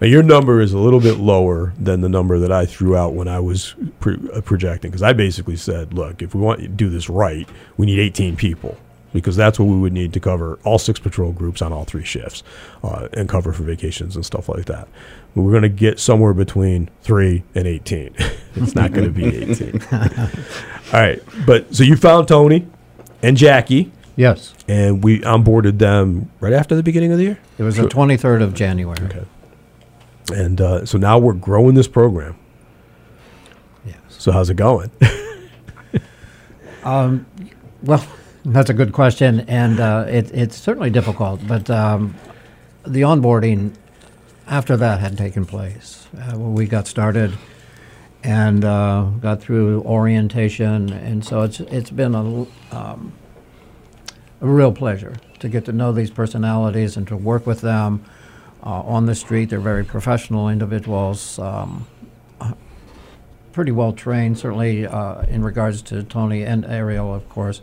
Now, 0.01 0.07
your 0.07 0.23
number 0.23 0.63
is 0.63 0.73
a 0.73 0.79
little 0.79 1.01
bit 1.01 1.19
lower 1.19 1.75
than 1.79 2.01
the 2.01 2.09
number 2.09 2.39
that 2.39 2.51
I 2.51 2.65
threw 2.65 2.97
out 2.97 3.13
when 3.13 3.29
I 3.29 3.39
was 3.39 3.75
pro- 4.01 4.17
uh, 4.33 4.41
projecting, 4.41 4.91
because 4.91 5.03
I 5.03 5.13
basically 5.13 5.57
said, 5.57 5.93
look, 5.93 6.23
if 6.23 6.35
we 6.35 6.41
want 6.41 6.61
to 6.61 6.69
do 6.69 6.89
this 6.89 7.11
right, 7.11 7.47
we 7.77 7.85
need 7.85 7.99
18 7.99 8.35
people, 8.37 8.79
because 9.13 9.37
that's 9.37 9.59
what 9.59 9.67
we 9.67 9.77
would 9.79 9.93
need 9.93 10.13
to 10.13 10.21
cover 10.21 10.59
all 10.65 10.79
six 10.79 10.99
patrol 10.99 11.33
groups 11.33 11.63
on 11.63 11.73
all 11.73 11.85
three 11.85 12.05
shifts 12.05 12.43
uh, 12.83 13.09
and 13.15 13.29
cover 13.29 13.53
for 13.53 13.63
vacations 13.63 14.17
and 14.17 14.25
stuff 14.25 14.49
like 14.49 14.67
that. 14.67 14.89
But 15.35 15.43
we're 15.43 15.51
going 15.51 15.63
to 15.63 15.69
get 15.69 15.99
somewhere 15.99 16.35
between 16.35 16.89
three 17.03 17.43
and 17.55 17.67
18. 17.67 18.15
it's 18.55 18.75
not 18.75 18.93
going 18.93 19.05
to 19.07 19.11
be 19.13 19.27
18. 19.27 19.83
all 19.93 21.01
right. 21.01 21.23
But 21.47 21.75
so 21.75 21.83
you 21.83 21.97
found 21.97 22.29
Tony 22.29 22.67
and 23.23 23.37
Jackie, 23.37 23.93
Yes, 24.17 24.55
and 24.69 25.03
we 25.03 25.21
onboarded 25.21 25.79
them 25.79 26.31
right 26.41 26.53
after 26.53 26.75
the 26.75 26.83
beginning 26.83 27.13
of 27.13 27.19
the 27.19 27.25
year. 27.25 27.39
it 27.59 27.63
was 27.63 27.77
the 27.77 27.85
23rd 27.85 28.43
of 28.43 28.53
January. 28.55 28.99
Okay. 29.05 29.25
And 30.35 30.61
uh, 30.61 30.85
so 30.85 30.99
now 30.99 31.19
we're 31.19 31.33
growing 31.33 31.75
this 31.75 31.89
program. 31.89 32.37
Yes. 33.87 33.97
So 34.11 34.31
how's 34.31 34.51
it 34.51 34.57
going? 34.57 34.91
Um, 36.83 37.27
well, 37.83 38.05
That's 38.45 38.71
a 38.71 38.75
good 38.75 38.93
question, 38.93 39.41
and 39.41 39.81
uh, 39.81 40.07
it, 40.09 40.31
it's 40.33 40.57
certainly 40.57 40.89
difficult. 40.89 41.47
But 41.47 41.69
um, 41.69 42.15
the 42.87 43.03
onboarding 43.03 43.75
after 44.47 44.77
that 44.77 45.01
had 45.01 45.17
taken 45.17 45.45
place. 45.45 46.09
Uh, 46.19 46.39
we 46.39 46.67
got 46.67 46.87
started 46.87 47.33
and 48.25 48.65
uh, 48.65 49.05
got 49.21 49.41
through 49.41 49.83
orientation, 49.83 50.93
and 50.93 51.25
so 51.25 51.43
it's 51.43 51.61
it's 51.61 51.91
been 51.91 52.15
a, 52.15 52.47
um, 52.75 53.13
a 54.41 54.47
real 54.47 54.73
pleasure 54.73 55.15
to 55.39 55.49
get 55.49 55.65
to 55.67 55.73
know 55.73 55.93
these 55.93 56.11
personalities 56.11 56.97
and 56.97 57.07
to 57.09 57.17
work 57.17 57.47
with 57.47 57.61
them 57.61 58.05
uh, 58.65 58.81
on 58.83 59.07
the 59.07 59.15
street. 59.15 59.51
They're 59.51 59.61
very 59.61 59.85
professional 59.85 60.49
individuals, 60.49 61.39
um, 61.39 61.87
pretty 63.53 63.73
well 63.73 63.93
trained, 63.93 64.39
certainly 64.39 64.87
uh, 64.87 65.23
in 65.23 65.45
regards 65.45 65.81
to 65.83 66.03
Tony 66.03 66.43
and 66.43 66.65
Ariel, 66.65 67.15
of 67.15 67.29
course. 67.29 67.63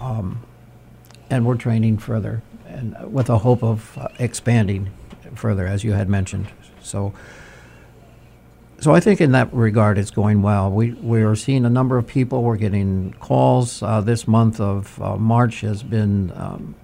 Um, 0.00 0.42
and 1.28 1.46
we're 1.46 1.56
training 1.56 1.98
further, 1.98 2.42
and 2.66 2.96
with 3.12 3.30
a 3.30 3.38
hope 3.38 3.62
of 3.62 3.96
expanding 4.18 4.90
further, 5.34 5.66
as 5.66 5.84
you 5.84 5.92
had 5.92 6.08
mentioned. 6.08 6.48
So. 6.82 7.12
So 8.80 8.94
I 8.94 9.00
think 9.00 9.20
in 9.20 9.32
that 9.32 9.52
regard, 9.52 9.98
it's 9.98 10.10
going 10.10 10.40
well. 10.40 10.70
We 10.70 10.92
we 10.92 11.20
are 11.20 11.36
seeing 11.36 11.66
a 11.66 11.68
number 11.68 11.98
of 11.98 12.06
people. 12.06 12.42
We're 12.42 12.56
getting 12.56 13.12
calls. 13.20 13.82
Uh, 13.82 14.00
this 14.00 14.26
month 14.26 14.58
of 14.58 14.98
uh, 15.02 15.18
March 15.18 15.60
has 15.60 15.82
been 15.82 16.32
um, 16.34 16.74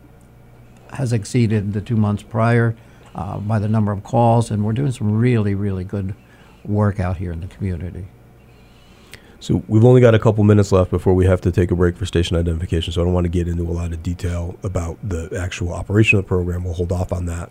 has 0.92 1.14
exceeded 1.14 1.72
the 1.72 1.81
two 1.81 1.96
months 1.96 2.22
prior 2.22 2.76
uh, 3.14 3.38
by 3.38 3.59
the 3.59 3.68
number 3.68 3.92
of 3.92 4.05
calls, 4.05 4.50
and 4.50 4.62
we're 4.62 4.74
doing 4.74 4.92
some 4.92 5.11
really 5.11 5.55
really 5.55 5.85
good 5.85 6.14
work 6.66 7.00
out 7.00 7.16
here 7.16 7.33
in 7.33 7.40
the 7.40 7.46
community. 7.46 8.07
So 9.40 9.62
we've 9.68 9.85
only 9.85 10.01
got 10.01 10.14
a 10.14 10.18
couple 10.18 10.44
minutes 10.44 10.72
left 10.72 10.90
before 10.90 11.14
we 11.14 11.27
have 11.27 11.40
to 11.42 11.53
take 11.53 11.70
a 11.70 11.77
break 11.77 11.96
for 11.96 12.07
station 12.07 12.37
identification. 12.37 12.92
So 12.92 13.03
I 13.03 13.05
don't 13.05 13.12
want 13.12 13.25
to 13.25 13.31
get 13.31 13.49
into 13.49 13.64
a 13.64 13.72
lot 13.72 13.92
of 13.92 14.03
detail 14.03 14.57
about 14.62 14.96
the 15.07 15.37
actual 15.38 15.72
operation 15.72 16.18
of 16.18 16.25
the 16.25 16.29
program. 16.29 16.64
We'll 16.64 16.75
hold 16.75 16.92
off 16.92 17.12
on 17.12 17.27
that. 17.27 17.51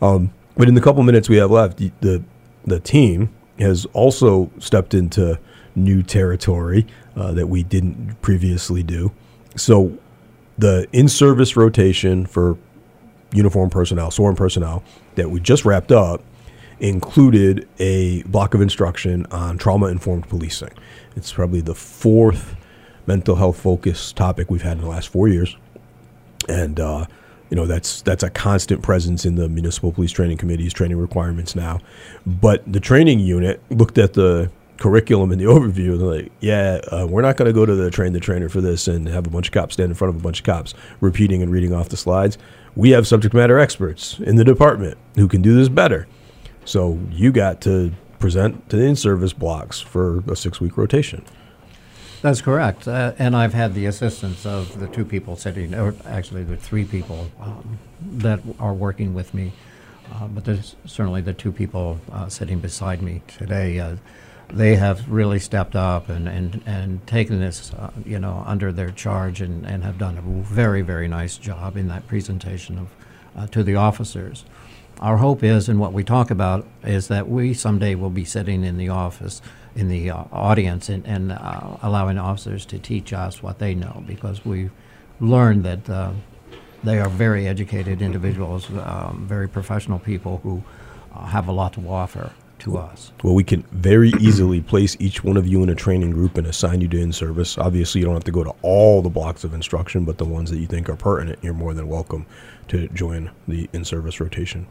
Um, 0.00 0.32
but 0.56 0.68
in 0.68 0.74
the 0.74 0.80
couple 0.80 1.02
minutes 1.02 1.28
we 1.28 1.36
have 1.36 1.50
left, 1.50 1.78
the 1.78 2.22
the, 2.64 2.80
team 2.80 3.30
has 3.58 3.86
also 3.92 4.50
stepped 4.58 4.94
into 4.94 5.38
new 5.74 6.02
territory 6.02 6.86
uh, 7.14 7.32
that 7.32 7.46
we 7.46 7.62
didn't 7.62 8.20
previously 8.22 8.82
do. 8.82 9.12
So 9.56 9.96
the 10.58 10.88
in-service 10.92 11.56
rotation 11.56 12.26
for 12.26 12.58
uniform 13.32 13.70
personnel, 13.70 14.10
sworn 14.10 14.36
personnel 14.36 14.82
that 15.14 15.30
we 15.30 15.40
just 15.40 15.64
wrapped 15.64 15.92
up 15.92 16.22
included 16.80 17.68
a 17.78 18.22
block 18.24 18.54
of 18.54 18.60
instruction 18.60 19.26
on 19.30 19.58
trauma-informed 19.58 20.28
policing. 20.28 20.72
It's 21.16 21.32
probably 21.32 21.60
the 21.60 21.74
fourth 21.74 22.56
mental 23.06 23.36
health 23.36 23.60
focused 23.60 24.16
topic 24.16 24.50
we've 24.50 24.62
had 24.62 24.78
in 24.78 24.82
the 24.82 24.88
last 24.88 25.08
four 25.08 25.28
years, 25.28 25.56
and 26.48 26.78
uh, 26.78 27.06
you 27.50 27.56
know 27.56 27.66
that's 27.66 28.02
that's 28.02 28.22
a 28.22 28.30
constant 28.30 28.82
presence 28.82 29.24
in 29.24 29.36
the 29.36 29.48
municipal 29.48 29.92
police 29.92 30.12
training 30.12 30.36
committee's 30.36 30.72
training 30.72 30.98
requirements 30.98 31.54
now. 31.54 31.80
But 32.26 32.70
the 32.70 32.80
training 32.80 33.20
unit 33.20 33.62
looked 33.70 33.98
at 33.98 34.12
the 34.14 34.50
curriculum 34.78 35.32
and 35.32 35.40
the 35.40 35.46
overview 35.46 35.92
and 35.92 36.00
they're 36.00 36.22
like, 36.22 36.32
yeah, 36.40 36.80
uh, 36.92 37.06
we're 37.08 37.22
not 37.22 37.36
going 37.36 37.46
to 37.46 37.52
go 37.52 37.64
to 37.64 37.74
the 37.74 37.90
train 37.90 38.12
the 38.12 38.20
trainer 38.20 38.48
for 38.48 38.60
this 38.60 38.88
and 38.88 39.08
have 39.08 39.26
a 39.26 39.30
bunch 39.30 39.48
of 39.48 39.52
cops 39.52 39.74
stand 39.74 39.90
in 39.90 39.94
front 39.94 40.14
of 40.14 40.20
a 40.20 40.22
bunch 40.22 40.40
of 40.40 40.44
cops 40.44 40.74
repeating 41.00 41.42
and 41.42 41.50
reading 41.50 41.72
off 41.72 41.88
the 41.88 41.96
slides. 41.96 42.36
We 42.74 42.90
have 42.90 43.06
subject 43.06 43.34
matter 43.34 43.58
experts 43.58 44.18
in 44.18 44.36
the 44.36 44.44
department 44.44 44.98
who 45.14 45.28
can 45.28 45.40
do 45.40 45.54
this 45.54 45.68
better. 45.68 46.06
So 46.66 46.98
you 47.10 47.32
got 47.32 47.60
to 47.62 47.92
present 48.18 48.68
to 48.70 48.76
the 48.76 48.84
in-service 48.84 49.32
blocks 49.32 49.80
for 49.80 50.24
a 50.28 50.34
six-week 50.34 50.76
rotation. 50.76 51.24
That's 52.22 52.40
correct. 52.40 52.88
Uh, 52.88 53.12
and 53.18 53.36
I've 53.36 53.54
had 53.54 53.74
the 53.74 53.86
assistance 53.86 54.44
of 54.44 54.80
the 54.80 54.88
two 54.88 55.04
people 55.04 55.36
sitting, 55.36 55.74
or 55.74 55.94
actually 56.04 56.42
the 56.42 56.56
three 56.56 56.84
people 56.84 57.30
um, 57.40 57.78
that 58.00 58.40
are 58.58 58.74
working 58.74 59.14
with 59.14 59.32
me. 59.32 59.52
Uh, 60.12 60.26
but 60.26 60.44
there's 60.44 60.74
certainly 60.84 61.20
the 61.20 61.32
two 61.32 61.52
people 61.52 62.00
uh, 62.10 62.28
sitting 62.28 62.58
beside 62.58 63.00
me 63.00 63.22
today. 63.28 63.78
Uh, 63.78 63.96
they 64.48 64.76
have 64.76 65.08
really 65.08 65.38
stepped 65.38 65.76
up 65.76 66.08
and, 66.08 66.28
and, 66.28 66.62
and 66.66 67.06
taken 67.06 67.38
this, 67.38 67.72
uh, 67.74 67.90
you 68.04 68.18
know, 68.18 68.42
under 68.46 68.72
their 68.72 68.90
charge 68.90 69.40
and, 69.40 69.64
and 69.66 69.84
have 69.84 69.98
done 69.98 70.18
a 70.18 70.20
very, 70.20 70.82
very 70.82 71.06
nice 71.06 71.36
job 71.36 71.76
in 71.76 71.88
that 71.88 72.06
presentation 72.08 72.78
of, 72.78 72.88
uh, 73.36 73.46
to 73.48 73.62
the 73.62 73.76
officers. 73.76 74.44
Our 75.00 75.18
hope 75.18 75.42
is, 75.42 75.68
and 75.68 75.78
what 75.78 75.92
we 75.92 76.04
talk 76.04 76.30
about, 76.30 76.66
is 76.82 77.08
that 77.08 77.28
we 77.28 77.52
someday 77.52 77.94
will 77.94 78.10
be 78.10 78.24
sitting 78.24 78.64
in 78.64 78.78
the 78.78 78.88
office 78.88 79.42
in 79.74 79.88
the 79.88 80.10
uh, 80.10 80.24
audience 80.32 80.88
and, 80.88 81.06
and 81.06 81.32
uh, 81.32 81.76
allowing 81.82 82.16
officers 82.16 82.64
to 82.66 82.78
teach 82.78 83.12
us 83.12 83.42
what 83.42 83.58
they 83.58 83.74
know 83.74 84.02
because 84.06 84.44
we've 84.46 84.70
learned 85.20 85.64
that 85.64 85.90
uh, 85.90 86.12
they 86.82 86.98
are 86.98 87.10
very 87.10 87.46
educated 87.46 88.00
individuals, 88.00 88.70
um, 88.70 89.26
very 89.28 89.48
professional 89.48 89.98
people 89.98 90.38
who 90.42 90.62
uh, 91.14 91.26
have 91.26 91.46
a 91.48 91.52
lot 91.52 91.74
to 91.74 91.86
offer 91.86 92.32
to 92.60 92.78
us. 92.78 93.12
Well, 93.22 93.34
we 93.34 93.44
can 93.44 93.64
very 93.72 94.12
easily 94.18 94.62
place 94.62 94.96
each 94.98 95.22
one 95.22 95.36
of 95.36 95.46
you 95.46 95.62
in 95.62 95.68
a 95.68 95.74
training 95.74 96.12
group 96.12 96.38
and 96.38 96.46
assign 96.46 96.80
you 96.80 96.88
to 96.88 96.98
in 96.98 97.12
service. 97.12 97.58
Obviously, 97.58 98.00
you 98.00 98.06
don't 98.06 98.14
have 98.14 98.24
to 98.24 98.32
go 98.32 98.44
to 98.44 98.54
all 98.62 99.02
the 99.02 99.10
blocks 99.10 99.44
of 99.44 99.52
instruction, 99.52 100.06
but 100.06 100.16
the 100.16 100.24
ones 100.24 100.50
that 100.50 100.58
you 100.58 100.66
think 100.66 100.88
are 100.88 100.96
pertinent, 100.96 101.38
you're 101.42 101.52
more 101.52 101.74
than 101.74 101.86
welcome 101.86 102.24
to 102.68 102.88
join 102.88 103.30
the 103.46 103.68
in 103.74 103.84
service 103.84 104.20
rotation. 104.20 104.66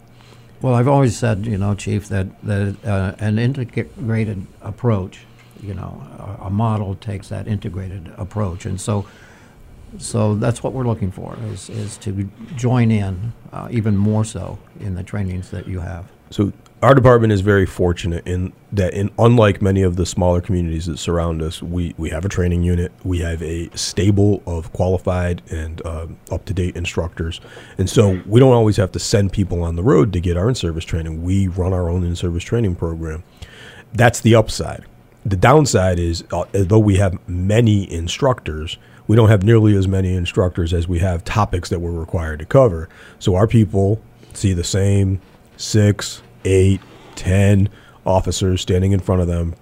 Well, 0.65 0.73
I've 0.73 0.87
always 0.87 1.15
said, 1.15 1.45
you 1.45 1.59
know, 1.59 1.75
Chief, 1.75 2.07
that, 2.07 2.41
that 2.41 2.83
uh, 2.83 3.13
an 3.19 3.37
integrated 3.37 4.47
approach, 4.63 5.19
you 5.61 5.75
know, 5.75 6.01
a, 6.41 6.45
a, 6.45 6.49
model 6.49 6.95
takes 6.95 7.29
that 7.29 7.47
integrated 7.47 8.11
approach, 8.17 8.65
and 8.65 8.81
so, 8.81 9.05
so 9.99 10.33
that's 10.33 10.63
what 10.63 10.73
we're 10.73 10.87
looking 10.87 11.11
for 11.11 11.37
is 11.53 11.69
is 11.69 11.97
to 11.97 12.27
join 12.55 12.89
in 12.89 13.31
uh, 13.53 13.67
even 13.69 13.95
more 13.95 14.25
so 14.25 14.57
in 14.79 14.95
the 14.95 15.03
trainings 15.03 15.51
that 15.51 15.67
you 15.67 15.81
have. 15.81 16.11
So 16.31 16.51
our 16.81 16.93
department 16.93 17.31
is 17.31 17.41
very 17.41 17.65
fortunate 17.65 18.27
in 18.27 18.53
that 18.71 18.93
in 18.93 19.09
unlike 19.17 19.61
many 19.61 19.81
of 19.81 19.95
the 19.95 20.05
smaller 20.05 20.41
communities 20.41 20.85
that 20.85 20.97
surround 20.97 21.41
us 21.41 21.61
we, 21.61 21.95
we 21.97 22.09
have 22.09 22.25
a 22.25 22.29
training 22.29 22.63
unit. 22.63 22.91
We 23.03 23.19
have 23.19 23.41
a 23.41 23.69
stable 23.75 24.43
of 24.45 24.71
qualified 24.73 25.41
and 25.49 25.81
uh, 25.85 26.07
up-to-date 26.31 26.75
instructors. 26.75 27.39
And 27.77 27.89
so 27.89 28.21
we 28.25 28.39
don't 28.39 28.53
always 28.53 28.77
have 28.77 28.91
to 28.91 28.99
send 28.99 29.31
people 29.31 29.63
on 29.63 29.75
the 29.75 29.83
road 29.83 30.11
to 30.13 30.19
get 30.19 30.37
our 30.37 30.49
in-service 30.49 30.85
training. 30.85 31.23
We 31.23 31.47
run 31.47 31.73
our 31.73 31.89
own 31.89 32.03
in-service 32.03 32.43
training 32.43 32.75
program. 32.75 33.23
That's 33.93 34.19
the 34.19 34.35
upside. 34.35 34.85
The 35.25 35.37
downside 35.37 35.97
is 35.97 36.23
uh, 36.31 36.45
although 36.53 36.79
we 36.79 36.97
have 36.97 37.17
many 37.27 37.91
instructors 37.91 38.77
we 39.07 39.15
don't 39.15 39.29
have 39.29 39.43
nearly 39.43 39.75
as 39.75 39.87
many 39.87 40.15
instructors 40.15 40.73
as 40.73 40.87
we 40.87 40.99
have 40.99 41.23
topics 41.23 41.69
that 41.69 41.79
we're 41.79 41.91
required 41.91 42.39
to 42.39 42.45
cover. 42.45 42.89
So 43.19 43.35
our 43.35 43.45
people 43.45 44.01
see 44.33 44.53
the 44.53 44.63
same 44.63 45.21
six 45.57 46.21
eight, 46.45 46.81
ten 47.15 47.69
officers 48.05 48.61
standing 48.61 48.91
in 48.91 48.99
front 48.99 49.21
of 49.21 49.27
them, 49.27 49.55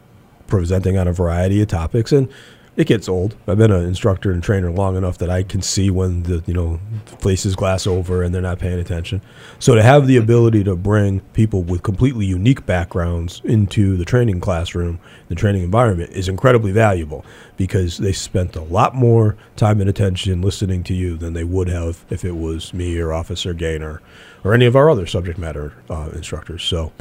presenting 0.47 0.97
on 0.97 1.07
a 1.07 1.13
variety 1.13 1.61
of 1.61 1.67
topics, 1.67 2.11
and 2.11 2.29
it 2.75 2.87
gets 2.87 3.07
old. 3.07 3.35
I've 3.47 3.57
been 3.57 3.71
an 3.71 3.85
instructor 3.85 4.31
and 4.31 4.41
trainer 4.41 4.71
long 4.71 4.95
enough 4.97 5.19
that 5.19 5.29
I 5.29 5.43
can 5.43 5.61
see 5.61 5.91
when 5.91 6.23
the 6.23 6.43
you 6.47 6.53
know 6.53 6.79
is 7.23 7.55
glass 7.55 7.85
over 7.85 8.23
and 8.23 8.33
they're 8.33 8.41
not 8.41 8.59
paying 8.59 8.79
attention. 8.79 9.21
So 9.59 9.75
to 9.75 9.83
have 9.83 10.07
the 10.07 10.17
ability 10.17 10.63
to 10.63 10.75
bring 10.75 11.19
people 11.33 11.61
with 11.61 11.83
completely 11.83 12.25
unique 12.25 12.65
backgrounds 12.65 13.41
into 13.43 13.95
the 13.95 14.05
training 14.05 14.41
classroom, 14.41 14.99
the 15.29 15.35
training 15.35 15.63
environment 15.63 16.11
is 16.11 16.27
incredibly 16.27 16.71
valuable 16.71 17.23
because 17.57 17.97
they 17.99 18.11
spent 18.11 18.55
a 18.55 18.61
lot 18.61 18.95
more 18.95 19.37
time 19.55 19.79
and 19.79 19.89
attention 19.89 20.41
listening 20.41 20.83
to 20.85 20.93
you 20.93 21.15
than 21.15 21.33
they 21.33 21.43
would 21.43 21.69
have 21.69 22.03
if 22.09 22.25
it 22.25 22.35
was 22.35 22.73
me 22.73 22.97
or 22.97 23.13
Officer 23.13 23.53
Gaynor 23.53 24.01
or 24.43 24.53
any 24.53 24.65
of 24.65 24.75
our 24.75 24.89
other 24.89 25.05
subject 25.05 25.37
matter 25.37 25.73
uh, 25.89 26.09
instructors. 26.13 26.63
So 26.63 26.91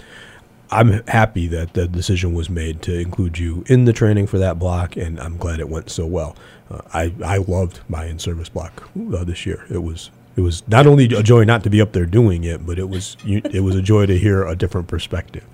I'm 0.70 1.07
happy 1.07 1.48
that 1.48 1.74
the 1.74 1.87
decision 1.87 2.33
was 2.33 2.48
made 2.48 2.81
to 2.83 2.98
include 2.98 3.38
you 3.38 3.62
in 3.66 3.85
the 3.85 3.92
training 3.92 4.26
for 4.26 4.38
that 4.38 4.59
block, 4.59 4.96
and 4.96 5.20
I'm 5.20 5.37
glad 5.37 5.61
it 5.61 5.68
went 5.68 5.90
so 5.90 6.07
well. 6.07 6.35
Uh, 6.70 6.81
I 6.94 7.12
I 7.24 7.37
loved 7.38 7.81
my 7.88 8.07
in-service 8.07 8.48
block 8.48 8.88
uh, 9.14 9.24
this 9.24 9.44
year. 9.44 9.66
It 9.70 9.83
was 9.83 10.11
it 10.35 10.40
was 10.40 10.66
not 10.68 10.87
only 10.87 11.05
a 11.05 11.22
joy 11.22 11.44
not 11.44 11.62
to 11.64 11.70
be 11.70 11.83
up 11.83 11.92
there 11.92 12.07
doing 12.07 12.44
it, 12.44 12.64
but 12.66 12.78
it 12.78 12.88
was 12.88 13.16
it 13.24 13.62
was 13.62 13.76
a 13.76 13.83
joy 13.83 14.07
to 14.07 14.18
hear 14.18 14.46
a 14.46 14.57
different 14.57 14.88
perspective. 14.88 15.44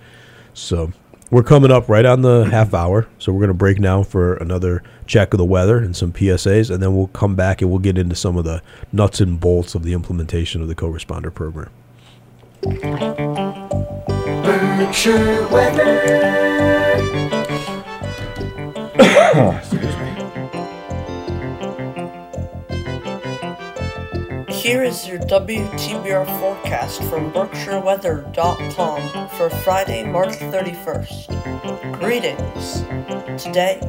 So 0.54 0.92
we're 1.30 1.42
coming 1.42 1.70
up 1.70 1.88
right 1.88 2.04
on 2.04 2.22
the 2.22 2.44
half 2.44 2.72
hour, 2.74 3.06
so 3.18 3.32
we're 3.32 3.40
going 3.40 3.48
to 3.48 3.54
break 3.54 3.78
now 3.78 4.02
for 4.02 4.34
another 4.36 4.82
check 5.06 5.34
of 5.34 5.38
the 5.38 5.44
weather 5.44 5.78
and 5.78 5.94
some 5.96 6.12
PSAs, 6.12 6.70
and 6.70 6.82
then 6.82 6.96
we'll 6.96 7.08
come 7.08 7.34
back 7.34 7.60
and 7.60 7.70
we'll 7.70 7.78
get 7.78 7.98
into 7.98 8.14
some 8.14 8.36
of 8.36 8.44
the 8.44 8.62
nuts 8.92 9.20
and 9.20 9.38
bolts 9.38 9.74
of 9.74 9.82
the 9.82 9.92
implementation 9.92 10.62
of 10.62 10.68
the 10.68 10.74
co-responder 10.74 11.32
program. 11.32 11.70
Berkshire 14.42 15.46
weather. 15.48 15.98
Here 24.58 24.82
is 24.82 25.06
your 25.06 25.20
WTBR 25.20 26.26
forecast 26.40 27.00
from 27.04 27.30
BerkshireWeather.com 27.32 29.28
for 29.28 29.50
Friday, 29.62 30.02
March 30.02 30.30
31st. 30.30 32.00
Greetings. 32.00 32.82
Today, 33.40 33.80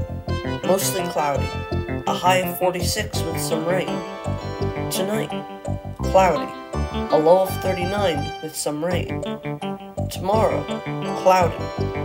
mostly 0.63 1.01
cloudy, 1.09 1.49
a 2.05 2.13
high 2.13 2.37
of 2.37 2.59
46 2.59 3.19
with 3.23 3.41
some 3.41 3.65
rain. 3.65 3.87
Tonight, 4.91 5.31
cloudy, 6.03 6.53
a 7.13 7.17
low 7.17 7.41
of 7.41 7.49
39 7.63 8.31
with 8.43 8.55
some 8.55 8.85
rain. 8.85 9.23
Tomorrow, 10.07 10.63
cloudy, 11.23 11.57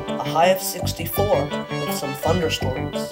a 0.08 0.24
high 0.24 0.48
of 0.48 0.62
64 0.62 1.48
with 1.68 1.94
some 1.94 2.14
thunderstorms. 2.14 3.10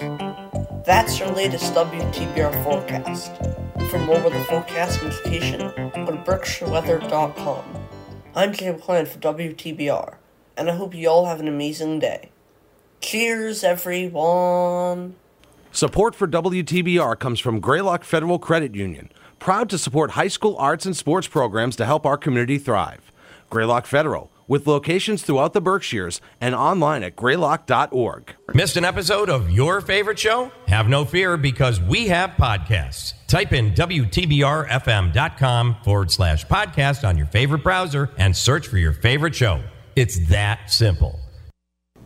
That's 0.86 1.18
your 1.20 1.28
latest 1.28 1.74
WTBR 1.74 2.64
forecast. 2.64 3.51
For 3.92 3.98
more 3.98 4.22
weather 4.22 4.42
forecast 4.44 5.02
notification, 5.02 5.58
go 5.76 6.06
to 6.06 6.22
berkshireweather.com. 6.24 7.62
I'm 8.34 8.54
Jacob 8.54 8.80
Klein 8.80 9.04
for 9.04 9.18
WTBR, 9.18 10.14
and 10.56 10.70
I 10.70 10.76
hope 10.76 10.94
you 10.94 11.10
all 11.10 11.26
have 11.26 11.40
an 11.40 11.46
amazing 11.46 11.98
day. 11.98 12.30
Cheers, 13.02 13.62
everyone! 13.62 15.16
Support 15.72 16.14
for 16.14 16.26
WTBR 16.26 17.18
comes 17.18 17.38
from 17.38 17.60
Greylock 17.60 18.02
Federal 18.02 18.38
Credit 18.38 18.74
Union, 18.74 19.12
proud 19.38 19.68
to 19.68 19.76
support 19.76 20.12
high 20.12 20.28
school 20.28 20.56
arts 20.56 20.86
and 20.86 20.96
sports 20.96 21.28
programs 21.28 21.76
to 21.76 21.84
help 21.84 22.06
our 22.06 22.16
community 22.16 22.56
thrive. 22.56 23.12
Greylock 23.50 23.84
Federal, 23.84 24.30
with 24.46 24.66
locations 24.66 25.22
throughout 25.22 25.52
the 25.52 25.60
Berkshires 25.60 26.20
and 26.40 26.54
online 26.54 27.02
at 27.02 27.16
greylock.org. 27.16 28.34
Missed 28.54 28.76
an 28.76 28.84
episode 28.84 29.30
of 29.30 29.50
your 29.50 29.80
favorite 29.80 30.18
show? 30.18 30.52
Have 30.68 30.88
no 30.88 31.04
fear 31.04 31.36
because 31.36 31.80
we 31.80 32.08
have 32.08 32.30
podcasts. 32.30 33.14
Type 33.26 33.52
in 33.52 33.74
WTBRFM.com 33.74 35.76
forward 35.84 36.10
slash 36.10 36.46
podcast 36.46 37.08
on 37.08 37.16
your 37.16 37.26
favorite 37.26 37.62
browser 37.62 38.10
and 38.18 38.36
search 38.36 38.68
for 38.68 38.78
your 38.78 38.92
favorite 38.92 39.34
show. 39.34 39.62
It's 39.96 40.28
that 40.28 40.70
simple. 40.70 41.18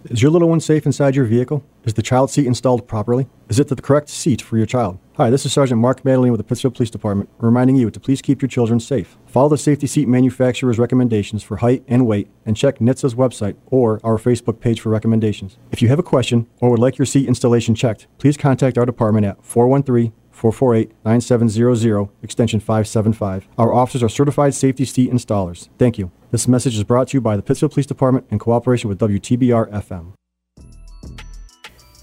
Is 0.05 0.23
your 0.23 0.31
little 0.31 0.49
one 0.49 0.61
safe 0.61 0.87
inside 0.87 1.17
your 1.17 1.25
vehicle? 1.25 1.65
Is 1.85 1.95
the 1.95 2.03
child 2.03 2.31
seat 2.31 2.47
installed 2.47 2.87
properly? 2.87 3.27
Is 3.49 3.61
it 3.61 3.69
the 3.69 3.77
correct 3.77 4.09
seat 4.09 4.43
for 4.43 4.57
your 4.57 4.67
child? 4.67 4.99
Hi, 5.19 5.31
this 5.31 5.47
is 5.47 5.53
Sergeant 5.53 5.81
Mark 5.81 6.05
Madeline 6.05 6.33
with 6.33 6.41
the 6.41 6.45
Pittsfield 6.45 6.75
Police 6.75 6.91
Department, 6.91 7.31
reminding 7.39 7.77
you 7.77 7.93
to 7.93 8.01
please 8.01 8.21
keep 8.21 8.43
your 8.43 8.49
children 8.49 8.81
safe. 8.81 9.17
Follow 9.25 9.51
the 9.51 9.57
safety 9.57 9.87
seat 9.87 10.09
manufacturer's 10.09 10.81
recommendations 10.81 11.45
for 11.45 11.59
height 11.59 11.85
and 11.87 12.09
weight, 12.09 12.29
and 12.45 12.57
check 12.57 12.81
NHTSA's 12.81 13.15
website 13.15 13.55
or 13.67 14.01
our 14.03 14.19
Facebook 14.19 14.59
page 14.59 14.81
for 14.81 14.89
recommendations. 14.89 15.59
If 15.71 15.81
you 15.81 15.87
have 15.89 16.01
a 16.01 16.03
question 16.03 16.49
or 16.61 16.71
would 16.71 16.81
like 16.81 16.99
your 16.99 17.07
seat 17.07 17.29
installation 17.29 17.77
checked, 17.77 18.09
please 18.19 18.37
contact 18.37 18.77
our 18.79 18.85
department 18.85 19.27
at 19.27 19.45
413 19.45 20.13
448 20.33 20.93
9700, 21.05 22.09
extension 22.23 22.59
575. 22.59 23.47
Our 23.57 23.73
officers 23.73 24.03
are 24.03 24.09
certified 24.09 24.55
safety 24.55 24.85
seat 24.85 25.13
installers. 25.13 25.69
Thank 25.79 25.99
you. 25.99 26.11
This 26.33 26.49
message 26.49 26.77
is 26.77 26.83
brought 26.83 27.09
to 27.09 27.17
you 27.17 27.21
by 27.21 27.37
the 27.37 27.43
Pittsfield 27.43 27.73
Police 27.73 27.87
Department 27.87 28.27
in 28.29 28.41
cooperation 28.41 28.89
with 28.89 28.99
WTBR 28.99 29.71
FM. 29.71 30.15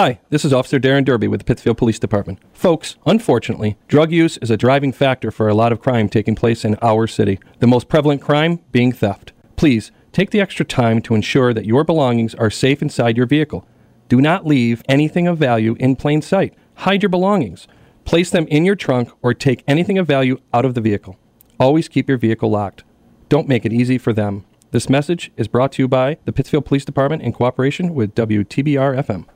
Hi, 0.00 0.20
this 0.30 0.44
is 0.44 0.52
Officer 0.52 0.78
Darren 0.78 1.04
Derby 1.04 1.26
with 1.26 1.40
the 1.40 1.44
Pittsfield 1.44 1.76
Police 1.76 1.98
Department. 1.98 2.38
Folks, 2.52 2.94
unfortunately, 3.04 3.76
drug 3.88 4.12
use 4.12 4.36
is 4.36 4.48
a 4.48 4.56
driving 4.56 4.92
factor 4.92 5.32
for 5.32 5.48
a 5.48 5.54
lot 5.54 5.72
of 5.72 5.80
crime 5.80 6.08
taking 6.08 6.36
place 6.36 6.64
in 6.64 6.76
our 6.80 7.08
city, 7.08 7.40
the 7.58 7.66
most 7.66 7.88
prevalent 7.88 8.22
crime 8.22 8.60
being 8.70 8.92
theft. 8.92 9.32
Please, 9.56 9.90
take 10.12 10.30
the 10.30 10.40
extra 10.40 10.64
time 10.64 11.02
to 11.02 11.16
ensure 11.16 11.52
that 11.52 11.66
your 11.66 11.82
belongings 11.82 12.32
are 12.36 12.48
safe 12.48 12.80
inside 12.80 13.16
your 13.16 13.26
vehicle. 13.26 13.66
Do 14.08 14.20
not 14.20 14.46
leave 14.46 14.84
anything 14.88 15.26
of 15.26 15.36
value 15.36 15.74
in 15.80 15.96
plain 15.96 16.22
sight. 16.22 16.54
Hide 16.76 17.02
your 17.02 17.10
belongings. 17.10 17.66
Place 18.04 18.30
them 18.30 18.46
in 18.46 18.64
your 18.64 18.76
trunk 18.76 19.10
or 19.20 19.34
take 19.34 19.64
anything 19.66 19.98
of 19.98 20.06
value 20.06 20.38
out 20.54 20.64
of 20.64 20.74
the 20.74 20.80
vehicle. 20.80 21.18
Always 21.58 21.88
keep 21.88 22.08
your 22.08 22.18
vehicle 22.18 22.50
locked. 22.50 22.84
Don't 23.28 23.48
make 23.48 23.66
it 23.66 23.72
easy 23.72 23.98
for 23.98 24.12
them. 24.12 24.44
This 24.70 24.88
message 24.88 25.32
is 25.36 25.48
brought 25.48 25.72
to 25.72 25.82
you 25.82 25.88
by 25.88 26.18
the 26.24 26.32
Pittsfield 26.32 26.66
Police 26.66 26.84
Department 26.84 27.22
in 27.22 27.32
cooperation 27.32 27.94
with 27.94 28.14
WTBR 28.14 29.04
FM. 29.04 29.26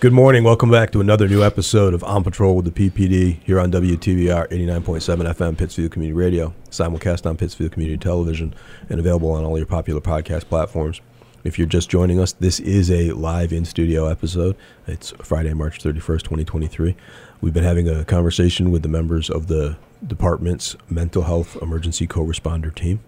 Good 0.00 0.14
morning. 0.14 0.44
Welcome 0.44 0.70
back 0.70 0.92
to 0.92 1.02
another 1.02 1.28
new 1.28 1.44
episode 1.44 1.92
of 1.92 2.02
On 2.04 2.24
Patrol 2.24 2.56
with 2.56 2.64
the 2.64 2.90
PPD 2.90 3.42
here 3.44 3.60
on 3.60 3.70
WTBR 3.70 4.48
89.7 4.48 5.34
FM 5.34 5.58
Pittsfield 5.58 5.92
Community 5.92 6.14
Radio, 6.14 6.54
simulcast 6.70 7.26
on 7.26 7.36
Pittsfield 7.36 7.72
Community 7.72 7.98
Television, 7.98 8.54
and 8.88 8.98
available 8.98 9.30
on 9.30 9.44
all 9.44 9.58
your 9.58 9.66
popular 9.66 10.00
podcast 10.00 10.46
platforms. 10.46 11.02
If 11.44 11.58
you're 11.58 11.68
just 11.68 11.90
joining 11.90 12.18
us, 12.18 12.32
this 12.32 12.60
is 12.60 12.90
a 12.90 13.12
live 13.12 13.52
in 13.52 13.66
studio 13.66 14.06
episode. 14.06 14.56
It's 14.86 15.10
Friday, 15.22 15.52
March 15.52 15.82
31st, 15.82 16.22
2023. 16.22 16.96
We've 17.42 17.52
been 17.52 17.62
having 17.62 17.86
a 17.86 18.02
conversation 18.06 18.70
with 18.70 18.80
the 18.80 18.88
members 18.88 19.28
of 19.28 19.48
the 19.48 19.76
department's 20.06 20.76
mental 20.88 21.24
health 21.24 21.58
emergency 21.60 22.06
co 22.06 22.24
responder 22.24 22.74
team. 22.74 23.00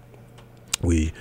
We 0.83 1.15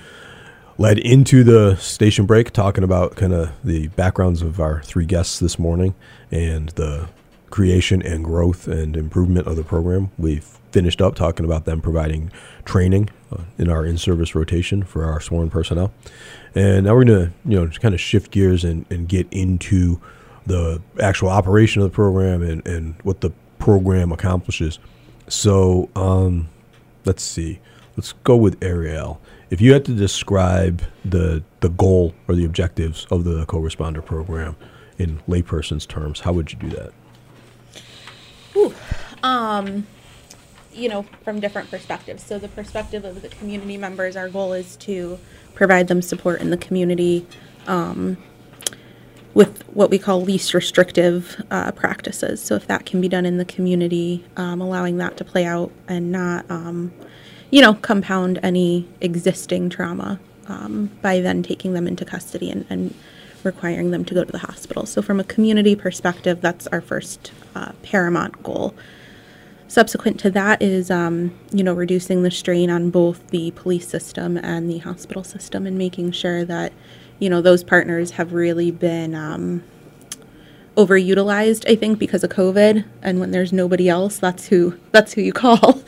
led 0.78 0.98
into 0.98 1.44
the 1.44 1.76
station 1.76 2.26
break 2.26 2.50
talking 2.50 2.84
about 2.84 3.16
kind 3.16 3.32
of 3.32 3.50
the 3.62 3.88
backgrounds 3.88 4.42
of 4.42 4.60
our 4.60 4.82
three 4.82 5.06
guests 5.06 5.38
this 5.38 5.58
morning 5.58 5.94
and 6.30 6.70
the 6.70 7.08
creation 7.50 8.02
and 8.02 8.24
growth 8.24 8.66
and 8.66 8.96
improvement 8.96 9.46
of 9.46 9.56
the 9.56 9.62
program. 9.62 10.10
We 10.18 10.40
finished 10.72 11.02
up 11.02 11.14
talking 11.14 11.44
about 11.44 11.66
them 11.66 11.82
providing 11.82 12.32
training 12.64 13.10
uh, 13.30 13.42
in 13.58 13.68
our 13.68 13.84
in-service 13.84 14.34
rotation 14.34 14.82
for 14.82 15.04
our 15.04 15.20
sworn 15.20 15.50
personnel. 15.50 15.92
And 16.54 16.86
now 16.86 16.94
we're 16.94 17.04
going 17.04 17.26
to, 17.26 17.32
you 17.44 17.60
know, 17.60 17.66
just 17.66 17.80
kind 17.80 17.94
of 17.94 18.00
shift 18.00 18.30
gears 18.30 18.64
and, 18.64 18.86
and 18.90 19.06
get 19.06 19.26
into 19.30 20.00
the 20.46 20.80
actual 20.98 21.28
operation 21.28 21.82
of 21.82 21.90
the 21.90 21.94
program 21.94 22.42
and, 22.42 22.66
and 22.66 22.94
what 23.02 23.20
the 23.20 23.30
program 23.58 24.10
accomplishes. 24.10 24.78
So 25.28 25.90
um, 25.94 26.48
let's 27.04 27.22
see. 27.22 27.60
Let's 27.96 28.14
go 28.24 28.36
with 28.36 28.62
Ariel. 28.62 29.20
If 29.52 29.60
you 29.60 29.74
had 29.74 29.84
to 29.84 29.92
describe 29.92 30.80
the 31.04 31.42
the 31.60 31.68
goal 31.68 32.14
or 32.26 32.34
the 32.34 32.46
objectives 32.46 33.06
of 33.10 33.24
the 33.24 33.44
co-responder 33.44 34.02
program 34.02 34.56
in 34.96 35.18
layperson's 35.28 35.84
terms, 35.84 36.20
how 36.20 36.32
would 36.32 36.50
you 36.50 36.58
do 36.58 36.70
that? 36.70 36.92
Ooh, 38.56 38.74
um, 39.22 39.86
you 40.72 40.88
know, 40.88 41.02
from 41.22 41.38
different 41.38 41.70
perspectives. 41.70 42.22
So 42.22 42.38
the 42.38 42.48
perspective 42.48 43.04
of 43.04 43.20
the 43.20 43.28
community 43.28 43.76
members, 43.76 44.16
our 44.16 44.30
goal 44.30 44.54
is 44.54 44.74
to 44.76 45.18
provide 45.54 45.88
them 45.88 46.00
support 46.00 46.40
in 46.40 46.48
the 46.48 46.56
community 46.56 47.26
um, 47.66 48.16
with 49.34 49.68
what 49.68 49.90
we 49.90 49.98
call 49.98 50.22
least 50.22 50.54
restrictive 50.54 51.44
uh, 51.50 51.72
practices. 51.72 52.42
So 52.42 52.54
if 52.54 52.66
that 52.68 52.86
can 52.86 53.02
be 53.02 53.08
done 53.08 53.26
in 53.26 53.36
the 53.36 53.44
community, 53.44 54.24
um, 54.38 54.62
allowing 54.62 54.96
that 54.96 55.18
to 55.18 55.26
play 55.26 55.44
out 55.44 55.70
and 55.88 56.10
not, 56.10 56.50
um, 56.50 56.90
you 57.52 57.60
know, 57.60 57.74
compound 57.74 58.40
any 58.42 58.88
existing 59.02 59.68
trauma 59.68 60.18
um, 60.48 60.90
by 61.02 61.20
then 61.20 61.42
taking 61.42 61.74
them 61.74 61.86
into 61.86 62.04
custody 62.04 62.50
and, 62.50 62.64
and 62.70 62.94
requiring 63.44 63.90
them 63.90 64.04
to 64.06 64.14
go 64.14 64.24
to 64.24 64.32
the 64.32 64.38
hospital. 64.38 64.86
So 64.86 65.02
from 65.02 65.20
a 65.20 65.24
community 65.24 65.76
perspective, 65.76 66.40
that's 66.40 66.66
our 66.68 66.80
first 66.80 67.30
uh, 67.54 67.72
paramount 67.82 68.42
goal. 68.42 68.74
Subsequent 69.68 70.18
to 70.20 70.30
that 70.30 70.62
is, 70.62 70.90
um, 70.90 71.38
you 71.52 71.62
know, 71.62 71.74
reducing 71.74 72.22
the 72.22 72.30
strain 72.30 72.70
on 72.70 72.90
both 72.90 73.28
the 73.28 73.50
police 73.50 73.86
system 73.86 74.38
and 74.38 74.70
the 74.70 74.78
hospital 74.78 75.22
system, 75.22 75.66
and 75.66 75.76
making 75.76 76.12
sure 76.12 76.46
that, 76.46 76.72
you 77.18 77.28
know, 77.28 77.42
those 77.42 77.62
partners 77.62 78.12
have 78.12 78.32
really 78.32 78.70
been 78.70 79.14
um, 79.14 79.62
overutilized. 80.76 81.70
I 81.70 81.76
think 81.76 81.98
because 81.98 82.24
of 82.24 82.30
COVID, 82.30 82.84
and 83.02 83.20
when 83.20 83.30
there's 83.30 83.52
nobody 83.52 83.88
else, 83.88 84.18
that's 84.18 84.46
who 84.46 84.78
that's 84.90 85.12
who 85.12 85.20
you 85.20 85.32
call. 85.44 85.82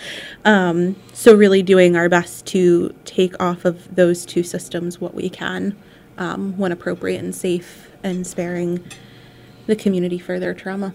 Um, 0.44 0.96
so 1.12 1.34
really 1.34 1.62
doing 1.62 1.96
our 1.96 2.08
best 2.08 2.46
to 2.46 2.94
take 3.04 3.40
off 3.42 3.64
of 3.64 3.94
those 3.94 4.26
two 4.26 4.42
systems 4.42 5.00
what 5.00 5.14
we 5.14 5.28
can, 5.28 5.76
um, 6.18 6.56
when 6.56 6.72
appropriate 6.72 7.22
and 7.22 7.34
safe, 7.34 7.90
and 8.02 8.26
sparing 8.26 8.84
the 9.66 9.76
community 9.76 10.18
further 10.18 10.52
trauma. 10.54 10.94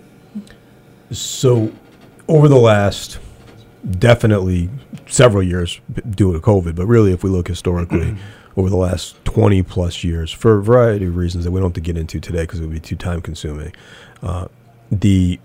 So, 1.11 1.71
over 2.27 2.47
the 2.47 2.57
last 2.57 3.17
definitely 3.97 4.69
several 5.07 5.41
years 5.41 5.79
due 6.11 6.33
to 6.33 6.39
COVID, 6.39 6.75
but 6.75 6.85
really, 6.85 7.11
if 7.11 7.23
we 7.23 7.29
look 7.29 7.47
historically, 7.47 8.15
over 8.59 8.69
the 8.69 8.75
last 8.75 9.15
20 9.23 9.63
plus 9.63 10.03
years, 10.03 10.33
for 10.33 10.57
a 10.57 10.61
variety 10.61 11.05
of 11.05 11.15
reasons 11.15 11.45
that 11.45 11.51
we 11.51 11.61
don't 11.61 11.69
have 11.69 11.73
to 11.73 11.81
get 11.81 11.97
into 11.97 12.19
today 12.19 12.41
because 12.41 12.59
it 12.59 12.63
would 12.63 12.73
be 12.73 12.79
too 12.79 12.97
time 12.97 13.21
consuming, 13.21 13.73
uh, 14.21 14.49
the 14.91 15.39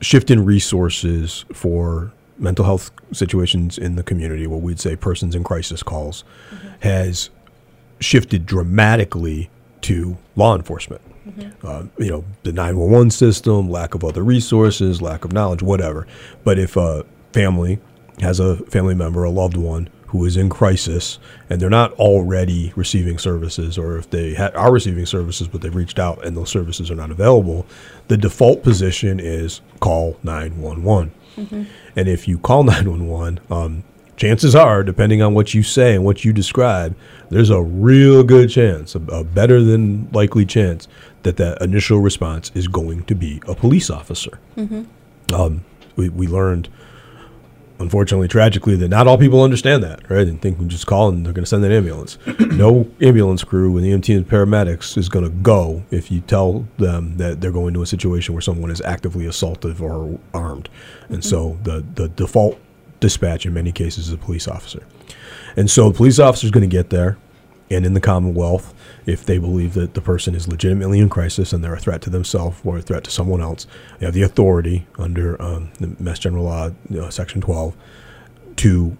shift 0.00 0.32
in 0.32 0.44
resources 0.44 1.44
for 1.52 2.12
mental 2.38 2.64
health 2.64 2.90
situations 3.12 3.78
in 3.78 3.94
the 3.94 4.02
community, 4.02 4.48
what 4.48 4.62
we'd 4.62 4.80
say 4.80 4.96
persons 4.96 5.36
in 5.36 5.44
crisis 5.44 5.80
calls, 5.84 6.24
has 6.80 7.30
shifted 8.00 8.46
dramatically 8.46 9.48
to 9.82 10.18
law 10.34 10.56
enforcement. 10.56 11.00
Uh, 11.62 11.84
you 11.98 12.10
know, 12.10 12.24
the 12.42 12.52
911 12.52 13.10
system, 13.10 13.70
lack 13.70 13.94
of 13.94 14.02
other 14.02 14.24
resources, 14.24 15.00
lack 15.00 15.24
of 15.24 15.32
knowledge, 15.32 15.62
whatever. 15.62 16.06
But 16.42 16.58
if 16.58 16.76
a 16.76 17.06
family 17.32 17.78
has 18.20 18.40
a 18.40 18.56
family 18.66 18.94
member, 18.94 19.22
a 19.22 19.30
loved 19.30 19.56
one 19.56 19.88
who 20.08 20.24
is 20.24 20.36
in 20.36 20.48
crisis, 20.48 21.18
and 21.50 21.60
they're 21.60 21.68
not 21.70 21.92
already 21.94 22.72
receiving 22.76 23.18
services, 23.18 23.76
or 23.76 23.98
if 23.98 24.08
they 24.10 24.34
ha- 24.34 24.50
are 24.54 24.72
receiving 24.72 25.04
services 25.06 25.48
but 25.48 25.60
they've 25.60 25.74
reached 25.74 25.98
out 25.98 26.24
and 26.24 26.36
those 26.36 26.50
services 26.50 26.90
are 26.90 26.94
not 26.94 27.10
available, 27.10 27.66
the 28.08 28.16
default 28.16 28.62
position 28.62 29.18
is 29.20 29.60
call 29.80 30.16
911. 30.22 31.12
And 31.96 32.08
if 32.08 32.26
you 32.26 32.38
call 32.38 32.62
911, 32.64 33.40
um, 33.50 33.84
chances 34.16 34.54
are, 34.54 34.82
depending 34.82 35.20
on 35.20 35.34
what 35.34 35.52
you 35.52 35.62
say 35.62 35.94
and 35.94 36.04
what 36.04 36.24
you 36.24 36.32
describe, 36.32 36.96
there's 37.28 37.50
a 37.50 37.60
real 37.60 38.22
good 38.22 38.48
chance, 38.48 38.94
a, 38.94 39.00
a 39.12 39.22
better 39.24 39.60
than 39.62 40.08
likely 40.12 40.46
chance, 40.46 40.88
that 41.24 41.36
that 41.36 41.60
initial 41.60 41.98
response 41.98 42.50
is 42.54 42.68
going 42.68 43.02
to 43.04 43.14
be 43.14 43.42
a 43.46 43.54
police 43.54 43.90
officer. 43.90 44.38
Um, 45.34 45.64
we, 45.96 46.08
we 46.08 46.26
learned, 46.28 46.68
unfortunately, 47.78 48.28
tragically, 48.28 48.76
that 48.76 48.88
not 48.88 49.06
all 49.06 49.18
people 49.18 49.42
understand 49.42 49.82
that, 49.82 50.08
right? 50.10 50.26
And 50.26 50.40
think 50.40 50.58
we 50.58 50.66
just 50.66 50.86
call 50.86 51.08
and 51.08 51.24
they're 51.24 51.32
going 51.32 51.44
to 51.44 51.48
send 51.48 51.64
an 51.64 51.72
ambulance. 51.72 52.18
no 52.40 52.88
ambulance 53.00 53.44
crew 53.44 53.76
and 53.76 53.86
EMT 53.86 54.16
and 54.16 54.28
paramedics 54.28 54.96
is 54.96 55.08
going 55.08 55.24
to 55.24 55.30
go 55.30 55.82
if 55.90 56.10
you 56.10 56.20
tell 56.20 56.66
them 56.78 57.16
that 57.18 57.40
they're 57.40 57.52
going 57.52 57.74
to 57.74 57.82
a 57.82 57.86
situation 57.86 58.34
where 58.34 58.42
someone 58.42 58.70
is 58.70 58.80
actively 58.82 59.24
assaultive 59.26 59.80
or 59.80 60.18
armed. 60.34 60.68
And 61.08 61.24
so 61.24 61.58
the, 61.62 61.84
the 61.94 62.08
default 62.08 62.58
dispatch 63.00 63.46
in 63.46 63.54
many 63.54 63.72
cases 63.72 64.08
is 64.08 64.14
a 64.14 64.18
police 64.18 64.48
officer. 64.48 64.82
And 65.56 65.70
so 65.70 65.90
the 65.90 65.96
police 65.96 66.18
officer 66.18 66.46
is 66.46 66.50
going 66.50 66.68
to 66.68 66.74
get 66.74 66.90
there, 66.90 67.18
and 67.70 67.84
in 67.84 67.94
the 67.94 68.00
Commonwealth, 68.00 68.74
if 69.06 69.24
they 69.24 69.38
believe 69.38 69.74
that 69.74 69.94
the 69.94 70.00
person 70.00 70.34
is 70.34 70.46
legitimately 70.46 71.00
in 71.00 71.08
crisis 71.08 71.52
and 71.52 71.62
they're 71.64 71.74
a 71.74 71.80
threat 71.80 72.00
to 72.02 72.10
themselves 72.10 72.60
or 72.64 72.78
a 72.78 72.82
threat 72.82 73.04
to 73.04 73.10
someone 73.10 73.40
else, 73.40 73.66
they 73.98 74.06
have 74.06 74.14
the 74.14 74.22
authority 74.22 74.86
under 74.98 75.40
um, 75.42 75.70
the 75.80 75.96
Mass 75.98 76.18
General 76.18 76.44
Law, 76.44 76.70
you 76.88 77.00
know, 77.00 77.10
Section 77.10 77.40
12, 77.40 77.76
to 78.56 78.96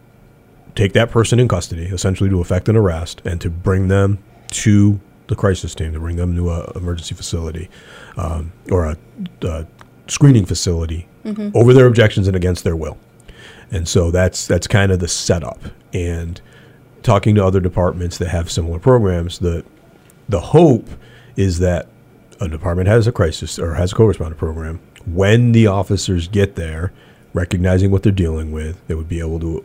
take 0.75 0.93
that 0.93 1.11
person 1.11 1.39
in 1.39 1.49
custody, 1.49 1.85
essentially 1.85 2.29
to 2.29 2.41
effect 2.41 2.69
an 2.69 2.77
arrest, 2.77 3.23
and 3.25 3.41
to 3.41 3.49
bring 3.51 3.89
them 3.89 4.19
to 4.49 5.01
the 5.29 5.37
crisis 5.37 5.75
team, 5.75 5.93
to 5.93 6.01
bring 6.01 6.17
them 6.17 6.37
to 6.37 6.51
an 6.51 6.67
emergency 6.75 7.15
facility 7.15 7.69
um, 8.17 8.53
or 8.71 8.85
a, 8.85 8.97
a 9.43 9.67
screening 10.09 10.45
facility 10.45 11.09
over 11.55 11.73
their 11.73 11.87
objections 11.87 12.29
and 12.29 12.37
against 12.37 12.63
their 12.63 12.77
will. 12.77 12.99
And 13.71 13.89
so 13.89 14.13
that's 14.13 14.47
that's 14.47 14.69
kind 14.69 14.93
of 14.93 15.01
the 15.01 15.09
setup. 15.09 15.59
And 15.93 16.41
talking 17.03 17.35
to 17.37 17.45
other 17.45 17.61
departments 17.61 18.19
that 18.19 18.29
have 18.29 18.51
similar 18.51 18.79
programs, 18.79 19.39
the 19.39 19.65
the 20.29 20.41
hope 20.41 20.89
is 21.37 21.59
that 21.61 21.87
a 22.41 22.49
department 22.49 22.89
has 22.89 23.07
a 23.07 23.13
crisis 23.13 23.59
or 23.59 23.75
has 23.75 23.93
a 23.93 23.95
co-responder 23.95 24.37
program. 24.37 24.81
When 25.07 25.53
the 25.53 25.69
officers 25.69 26.27
get 26.27 26.57
there, 26.57 26.93
recognizing 27.33 27.91
what 27.91 28.03
they're 28.03 28.13
dealing 28.13 28.51
with, 28.51 28.85
they 28.89 28.95
would 28.95 29.09
be 29.09 29.21
able 29.21 29.39
to 29.41 29.65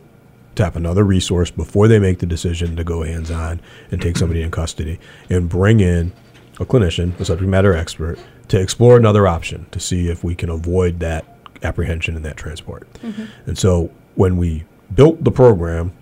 tap 0.54 0.76
another 0.76 1.02
resource 1.02 1.50
before 1.50 1.88
they 1.88 1.98
make 1.98 2.18
the 2.18 2.26
decision 2.26 2.76
to 2.76 2.84
go 2.84 3.02
hands-on 3.02 3.60
and 3.90 4.00
take 4.00 4.16
somebody 4.16 4.42
in 4.42 4.50
custody 4.50 5.00
and 5.30 5.48
bring 5.48 5.80
in 5.80 6.12
a 6.60 6.64
clinician, 6.64 7.18
a 7.18 7.24
subject 7.24 7.48
matter 7.48 7.74
expert, 7.74 8.18
to 8.48 8.60
explore 8.60 8.96
another 8.96 9.26
option 9.26 9.66
to 9.70 9.80
see 9.80 10.08
if 10.08 10.22
we 10.22 10.34
can 10.34 10.50
avoid 10.50 11.00
that 11.00 11.24
apprehension 11.62 12.14
and 12.16 12.24
that 12.24 12.36
transport. 12.36 12.86
Mm-hmm. 12.94 13.24
And 13.46 13.58
so 13.58 13.90
when 14.14 14.36
we 14.36 14.64
built 14.94 15.24
the 15.24 15.30
program, 15.30 15.92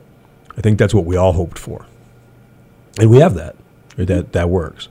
I 0.60 0.62
think 0.62 0.78
that's 0.78 0.92
what 0.92 1.06
we 1.06 1.16
all 1.16 1.32
hoped 1.32 1.58
for. 1.58 1.86
And 2.98 3.08
we 3.08 3.16
have 3.20 3.32
that. 3.36 3.56
That, 3.96 4.32
that 4.34 4.50
works. 4.50 4.88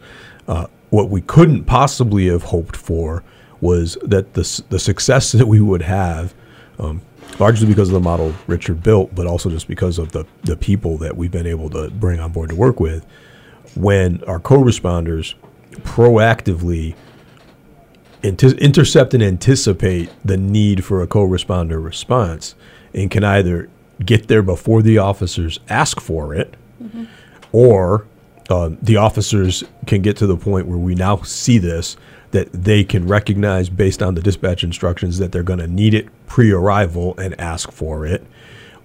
Uh, 0.47 0.65
what 0.89 1.11
we 1.11 1.21
couldn't 1.21 1.65
possibly 1.65 2.25
have 2.25 2.41
hoped 2.41 2.75
for 2.75 3.23
was 3.61 3.95
that 4.01 4.33
the 4.33 4.63
the 4.69 4.79
success 4.79 5.31
that 5.33 5.47
we 5.47 5.61
would 5.61 5.83
have, 5.83 6.33
um, 6.79 7.01
largely 7.37 7.67
because 7.67 7.89
of 7.89 7.93
the 7.93 7.99
model 7.99 8.33
Richard 8.47 8.81
built, 8.81 9.13
but 9.13 9.27
also 9.27 9.51
just 9.51 9.67
because 9.67 9.99
of 9.99 10.11
the 10.11 10.25
the 10.41 10.57
people 10.57 10.97
that 10.97 11.15
we've 11.15 11.29
been 11.29 11.45
able 11.45 11.69
to 11.69 11.91
bring 11.91 12.19
on 12.19 12.31
board 12.31 12.49
to 12.49 12.55
work 12.55 12.79
with, 12.79 13.05
when 13.75 14.23
our 14.23 14.39
co-responders 14.39 15.35
proactively 15.81 16.95
inter- 18.23 18.57
intercept 18.57 19.13
and 19.13 19.21
anticipate 19.21 20.09
the 20.25 20.35
need 20.35 20.83
for 20.83 21.03
a 21.03 21.07
co-responder 21.07 21.83
response 21.83 22.55
and 22.91 23.11
can 23.11 23.23
either 23.23 23.69
get 24.05 24.27
there 24.27 24.41
before 24.41 24.81
the 24.81 24.97
officers 24.97 25.59
ask 25.69 25.99
for 25.99 26.33
it 26.33 26.55
or 27.51 28.05
uh, 28.49 28.71
the 28.81 28.97
officers 28.97 29.63
can 29.85 30.01
get 30.01 30.17
to 30.17 30.25
the 30.27 30.37
point 30.37 30.67
where 30.67 30.77
we 30.77 30.95
now 30.95 31.17
see 31.21 31.57
this 31.57 31.97
that 32.31 32.51
they 32.53 32.83
can 32.83 33.07
recognize 33.07 33.69
based 33.69 34.03
on 34.03 34.15
the 34.15 34.21
dispatch 34.21 34.63
instructions 34.63 35.17
that 35.17 35.31
they're 35.31 35.43
going 35.43 35.59
to 35.59 35.67
need 35.67 35.93
it 35.93 36.07
pre-arrival 36.27 37.17
and 37.17 37.39
ask 37.39 37.71
for 37.71 38.05
it. 38.05 38.25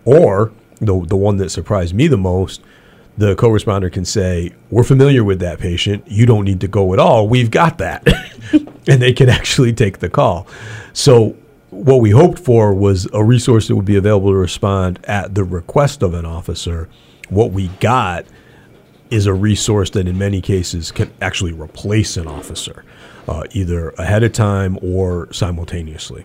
Or 0.05 0.53
the 0.81 1.05
the 1.07 1.17
one 1.17 1.37
that 1.39 1.51
surprised 1.51 1.95
me 1.95 2.09
the 2.09 2.17
most 2.17 2.61
the 3.17 3.37
co-responder 3.37 3.93
can 3.93 4.05
say 4.05 4.53
we're 4.71 4.83
familiar 4.83 5.23
with 5.23 5.39
that 5.39 5.61
patient. 5.61 6.05
You 6.09 6.27
don't 6.27 6.45
need 6.45 6.61
to 6.63 6.69
go 6.69 6.93
at 6.93 6.99
all. 6.99 7.29
We've 7.29 7.51
got 7.51 7.79
that. 7.79 8.07
And 8.87 9.01
they 9.01 9.15
can 9.15 9.31
actually 9.31 9.73
take 9.73 10.01
the 10.01 10.11
call. 10.11 10.47
So 10.93 11.35
what 11.75 12.01
we 12.01 12.11
hoped 12.11 12.39
for 12.39 12.75
was 12.75 13.09
a 13.13 13.25
resource 13.25 13.69
that 13.69 13.77
would 13.77 13.85
be 13.85 13.97
available 13.97 14.31
to 14.31 14.37
respond 14.37 14.99
at 15.05 15.35
the 15.35 15.45
request 15.45 16.03
of 16.03 16.15
an 16.15 16.25
officer 16.25 16.89
what 17.29 17.51
we 17.51 17.69
got 17.81 18.25
is 19.11 19.27
a 19.27 19.35
resource 19.35 19.91
that 19.91 20.07
in 20.09 20.19
many 20.19 20.41
cases 20.41 20.93
can 20.93 21.11
actually 21.21 21.53
replace 21.53 22.17
an 22.17 22.27
officer 22.27 22.85
uh, 23.29 23.45
either 23.53 23.91
ahead 23.91 24.23
of 24.23 24.33
time 24.33 24.79
or 24.83 25.33
simultaneously 25.33 26.25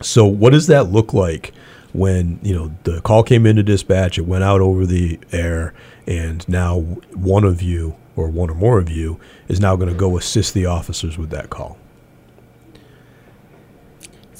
so 0.00 0.26
what 0.26 0.50
does 0.50 0.66
that 0.66 0.90
look 0.90 1.12
like 1.12 1.52
when 1.92 2.38
you 2.42 2.54
know 2.54 2.72
the 2.84 3.00
call 3.02 3.22
came 3.22 3.46
into 3.46 3.62
dispatch, 3.62 4.18
it 4.18 4.22
went 4.22 4.44
out 4.44 4.60
over 4.60 4.86
the 4.86 5.18
air, 5.30 5.74
and 6.06 6.46
now 6.48 6.80
one 7.14 7.44
of 7.44 7.62
you 7.62 7.94
or 8.16 8.28
one 8.28 8.50
or 8.50 8.54
more 8.54 8.78
of 8.78 8.90
you 8.90 9.18
is 9.48 9.60
now 9.60 9.76
going 9.76 9.88
to 9.88 9.94
go 9.94 10.16
assist 10.16 10.54
the 10.54 10.66
officers 10.66 11.16
with 11.16 11.30
that 11.30 11.50
call? 11.50 11.78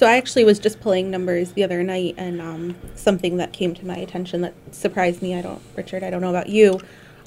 So 0.02 0.08
I 0.08 0.16
actually 0.16 0.42
was 0.42 0.58
just 0.58 0.80
pulling 0.80 1.12
numbers 1.12 1.52
the 1.52 1.62
other 1.62 1.84
night, 1.84 2.16
and 2.18 2.40
um, 2.40 2.74
something 2.96 3.36
that 3.36 3.52
came 3.52 3.72
to 3.74 3.86
my 3.86 3.96
attention 3.98 4.40
that 4.40 4.52
surprised 4.72 5.22
me. 5.22 5.32
I 5.36 5.42
don't, 5.42 5.62
Richard. 5.76 6.02
I 6.02 6.10
don't 6.10 6.20
know 6.20 6.30
about 6.30 6.48
you. 6.48 6.80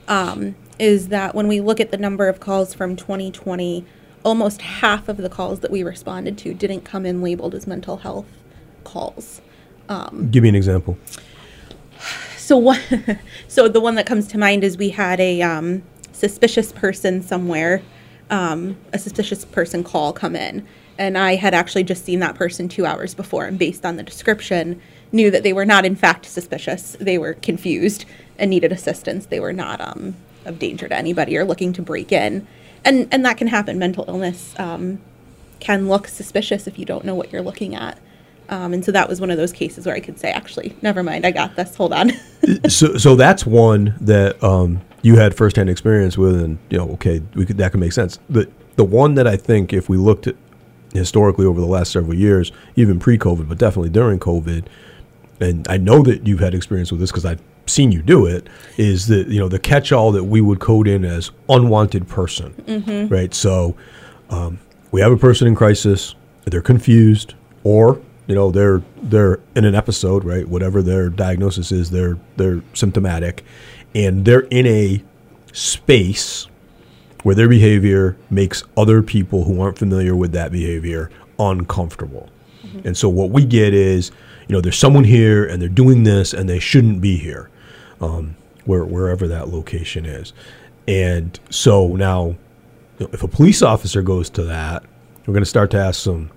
Um, 0.09 0.57
is 0.77 1.07
that 1.07 1.33
when 1.33 1.47
we 1.47 1.61
look 1.61 1.79
at 1.79 1.91
the 1.91 1.97
number 1.97 2.27
of 2.27 2.41
calls 2.41 2.73
from 2.73 2.97
2020, 2.97 3.85
almost 4.25 4.61
half 4.61 5.07
of 5.07 5.15
the 5.15 5.29
calls 5.29 5.61
that 5.61 5.71
we 5.71 5.83
responded 5.83 6.37
to 6.39 6.53
didn't 6.53 6.81
come 6.81 7.05
in 7.05 7.21
labeled 7.21 7.55
as 7.55 7.65
mental 7.65 7.95
health 7.95 8.27
calls. 8.83 9.39
Give 10.29 10.43
me 10.43 10.49
an 10.49 10.55
example. 10.55 10.97
So 12.35 12.57
what? 12.57 12.81
so 13.47 13.69
the 13.69 13.79
one 13.79 13.95
that 13.95 14.05
comes 14.05 14.27
to 14.27 14.37
mind 14.37 14.65
is 14.65 14.75
we 14.75 14.89
had 14.89 15.21
a 15.21 15.41
um, 15.41 15.81
suspicious 16.11 16.73
person 16.73 17.21
somewhere, 17.21 17.81
um, 18.29 18.75
a 18.91 18.99
suspicious 18.99 19.45
person 19.45 19.81
call 19.81 20.11
come 20.11 20.35
in, 20.35 20.67
and 20.97 21.17
I 21.17 21.35
had 21.35 21.53
actually 21.53 21.83
just 21.83 22.05
seen 22.05 22.19
that 22.19 22.35
person 22.35 22.67
two 22.69 22.85
hours 22.85 23.13
before, 23.13 23.45
and 23.45 23.59
based 23.59 23.85
on 23.85 23.97
the 23.97 24.03
description, 24.03 24.81
knew 25.11 25.29
that 25.31 25.43
they 25.43 25.53
were 25.53 25.65
not 25.65 25.85
in 25.85 25.95
fact 25.95 26.25
suspicious. 26.25 26.95
They 26.99 27.17
were 27.17 27.33
confused 27.35 28.05
and 28.37 28.49
needed 28.49 28.71
assistance. 28.71 29.27
They 29.27 29.39
were 29.39 29.53
not 29.53 29.81
um, 29.81 30.15
of 30.45 30.59
danger 30.59 30.87
to 30.87 30.95
anybody 30.95 31.37
or 31.37 31.45
looking 31.45 31.73
to 31.73 31.81
break 31.81 32.11
in, 32.11 32.47
and 32.83 33.07
and 33.11 33.25
that 33.25 33.37
can 33.37 33.47
happen. 33.47 33.79
Mental 33.79 34.05
illness 34.07 34.53
um, 34.57 35.01
can 35.59 35.87
look 35.87 36.07
suspicious 36.07 36.67
if 36.67 36.77
you 36.77 36.85
don't 36.85 37.05
know 37.05 37.15
what 37.15 37.31
you're 37.31 37.41
looking 37.41 37.75
at. 37.75 37.99
Um, 38.49 38.73
and 38.73 38.85
so 38.85 38.91
that 38.91 39.09
was 39.09 39.19
one 39.19 39.31
of 39.31 39.37
those 39.37 39.51
cases 39.51 39.87
where 39.87 39.95
I 39.95 39.99
could 39.99 40.19
say, 40.19 40.31
actually, 40.31 40.75
never 40.83 41.01
mind, 41.01 41.25
I 41.25 41.31
got 41.31 41.55
this. 41.55 41.75
Hold 41.75 41.93
on. 41.93 42.11
so, 42.69 42.95
so 42.95 43.15
that's 43.15 43.43
one 43.43 43.95
that 44.01 44.41
um, 44.43 44.81
you 45.01 45.15
had 45.15 45.35
firsthand 45.35 45.69
experience 45.69 46.17
with, 46.17 46.39
and 46.39 46.59
you 46.69 46.77
know, 46.77 46.89
okay, 46.91 47.21
we 47.33 47.45
could 47.45 47.57
that 47.57 47.71
could 47.71 47.79
make 47.79 47.93
sense. 47.93 48.19
The 48.29 48.49
the 48.75 48.83
one 48.83 49.15
that 49.15 49.27
I 49.27 49.37
think, 49.37 49.73
if 49.73 49.89
we 49.89 49.97
looked 49.97 50.27
at 50.27 50.35
historically 50.95 51.45
over 51.45 51.59
the 51.59 51.67
last 51.67 51.91
several 51.91 52.13
years, 52.13 52.51
even 52.75 52.99
pre-COVID, 52.99 53.47
but 53.47 53.57
definitely 53.57 53.89
during 53.89 54.19
COVID, 54.19 54.65
and 55.39 55.67
I 55.67 55.77
know 55.77 56.01
that 56.03 56.25
you've 56.25 56.39
had 56.39 56.53
experience 56.53 56.91
with 56.91 57.01
this 57.01 57.11
because 57.11 57.25
I've 57.25 57.41
seen 57.67 57.91
you 57.91 58.01
do 58.01 58.25
it. 58.25 58.47
Is 58.77 59.07
that 59.07 59.27
you 59.27 59.39
know 59.39 59.49
the 59.49 59.59
catch-all 59.59 60.11
that 60.13 60.23
we 60.25 60.41
would 60.41 60.59
code 60.59 60.87
in 60.87 61.03
as 61.03 61.31
unwanted 61.49 62.07
person, 62.07 62.53
right? 63.09 63.33
So 63.33 63.75
um, 64.29 64.59
we 64.91 65.01
have 65.01 65.11
a 65.11 65.17
person 65.17 65.47
in 65.47 65.55
crisis, 65.55 66.15
they're 66.45 66.61
confused, 66.61 67.33
or 67.63 67.99
you 68.27 68.35
know 68.35 68.51
they're 68.51 68.81
they're 69.01 69.39
in 69.55 69.65
an 69.65 69.75
episode, 69.75 70.23
right? 70.23 70.47
Whatever 70.47 70.81
their 70.81 71.09
diagnosis 71.09 71.71
is, 71.71 71.91
they're 71.91 72.17
they're 72.37 72.61
symptomatic, 72.73 73.43
and 73.93 74.23
they're 74.25 74.47
in 74.51 74.65
a 74.67 75.03
space 75.51 76.47
where 77.25 77.33
their 77.33 77.49
behavior 77.49 78.15
makes 78.29 78.63
other 78.77 79.01
people 79.01 79.45
who 79.45 79.59
aren't 79.59 79.79
familiar 79.79 80.15
with 80.15 80.31
that 80.31 80.51
behavior 80.51 81.09
uncomfortable. 81.39 82.29
Mm-hmm. 82.61 82.89
And 82.89 82.95
so 82.95 83.09
what 83.09 83.31
we 83.31 83.43
get 83.43 83.73
is, 83.73 84.11
you 84.47 84.53
know, 84.53 84.61
there's 84.61 84.77
someone 84.77 85.03
here 85.03 85.43
and 85.43 85.59
they're 85.59 85.67
doing 85.67 86.03
this 86.03 86.33
and 86.33 86.47
they 86.47 86.59
shouldn't 86.59 87.01
be 87.01 87.17
here, 87.17 87.49
um, 87.99 88.35
where, 88.65 88.85
wherever 88.85 89.27
that 89.27 89.47
location 89.47 90.05
is. 90.05 90.33
And 90.87 91.39
so 91.49 91.95
now, 91.95 92.35
you 92.99 93.07
know, 93.07 93.09
if 93.11 93.23
a 93.23 93.27
police 93.27 93.63
officer 93.63 94.03
goes 94.03 94.29
to 94.29 94.43
that, 94.43 94.83
we're 95.25 95.33
going 95.33 95.41
to 95.41 95.49
start 95.49 95.71
to 95.71 95.79
ask 95.79 95.99
some 95.99 96.29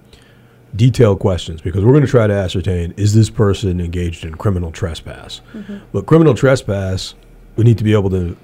detailed 0.75 1.19
questions 1.19 1.61
because 1.61 1.85
we're 1.85 1.93
going 1.93 2.07
to 2.07 2.11
try 2.11 2.27
to 2.27 2.33
ascertain 2.33 2.95
is 2.97 3.13
this 3.13 3.29
person 3.29 3.79
engaged 3.79 4.25
in 4.25 4.37
criminal 4.37 4.73
trespass. 4.73 5.43
Mm-hmm. 5.53 5.81
But 5.93 6.07
criminal 6.07 6.33
trespass, 6.33 7.15
we 7.57 7.65
need 7.65 7.77
to 7.77 7.85
be 7.85 7.93
able 7.93 8.09
to 8.09 8.35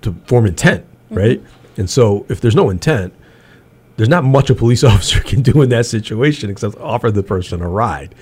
to 0.00 0.12
form 0.26 0.46
intent, 0.46 0.84
mm-hmm. 0.84 1.14
right? 1.14 1.42
And 1.76 1.88
so 1.88 2.26
if 2.28 2.40
there's 2.40 2.56
no 2.56 2.70
intent, 2.70 3.12
there's 3.96 4.08
not 4.08 4.24
much 4.24 4.50
a 4.50 4.54
police 4.54 4.84
officer 4.92 5.20
can 5.20 5.42
do 5.42 5.62
in 5.62 5.68
that 5.70 5.86
situation 5.86 6.50
except 6.50 6.76
offer 6.78 7.10
the 7.10 7.22
person 7.22 7.62
a 7.62 7.68
ride, 7.68 8.14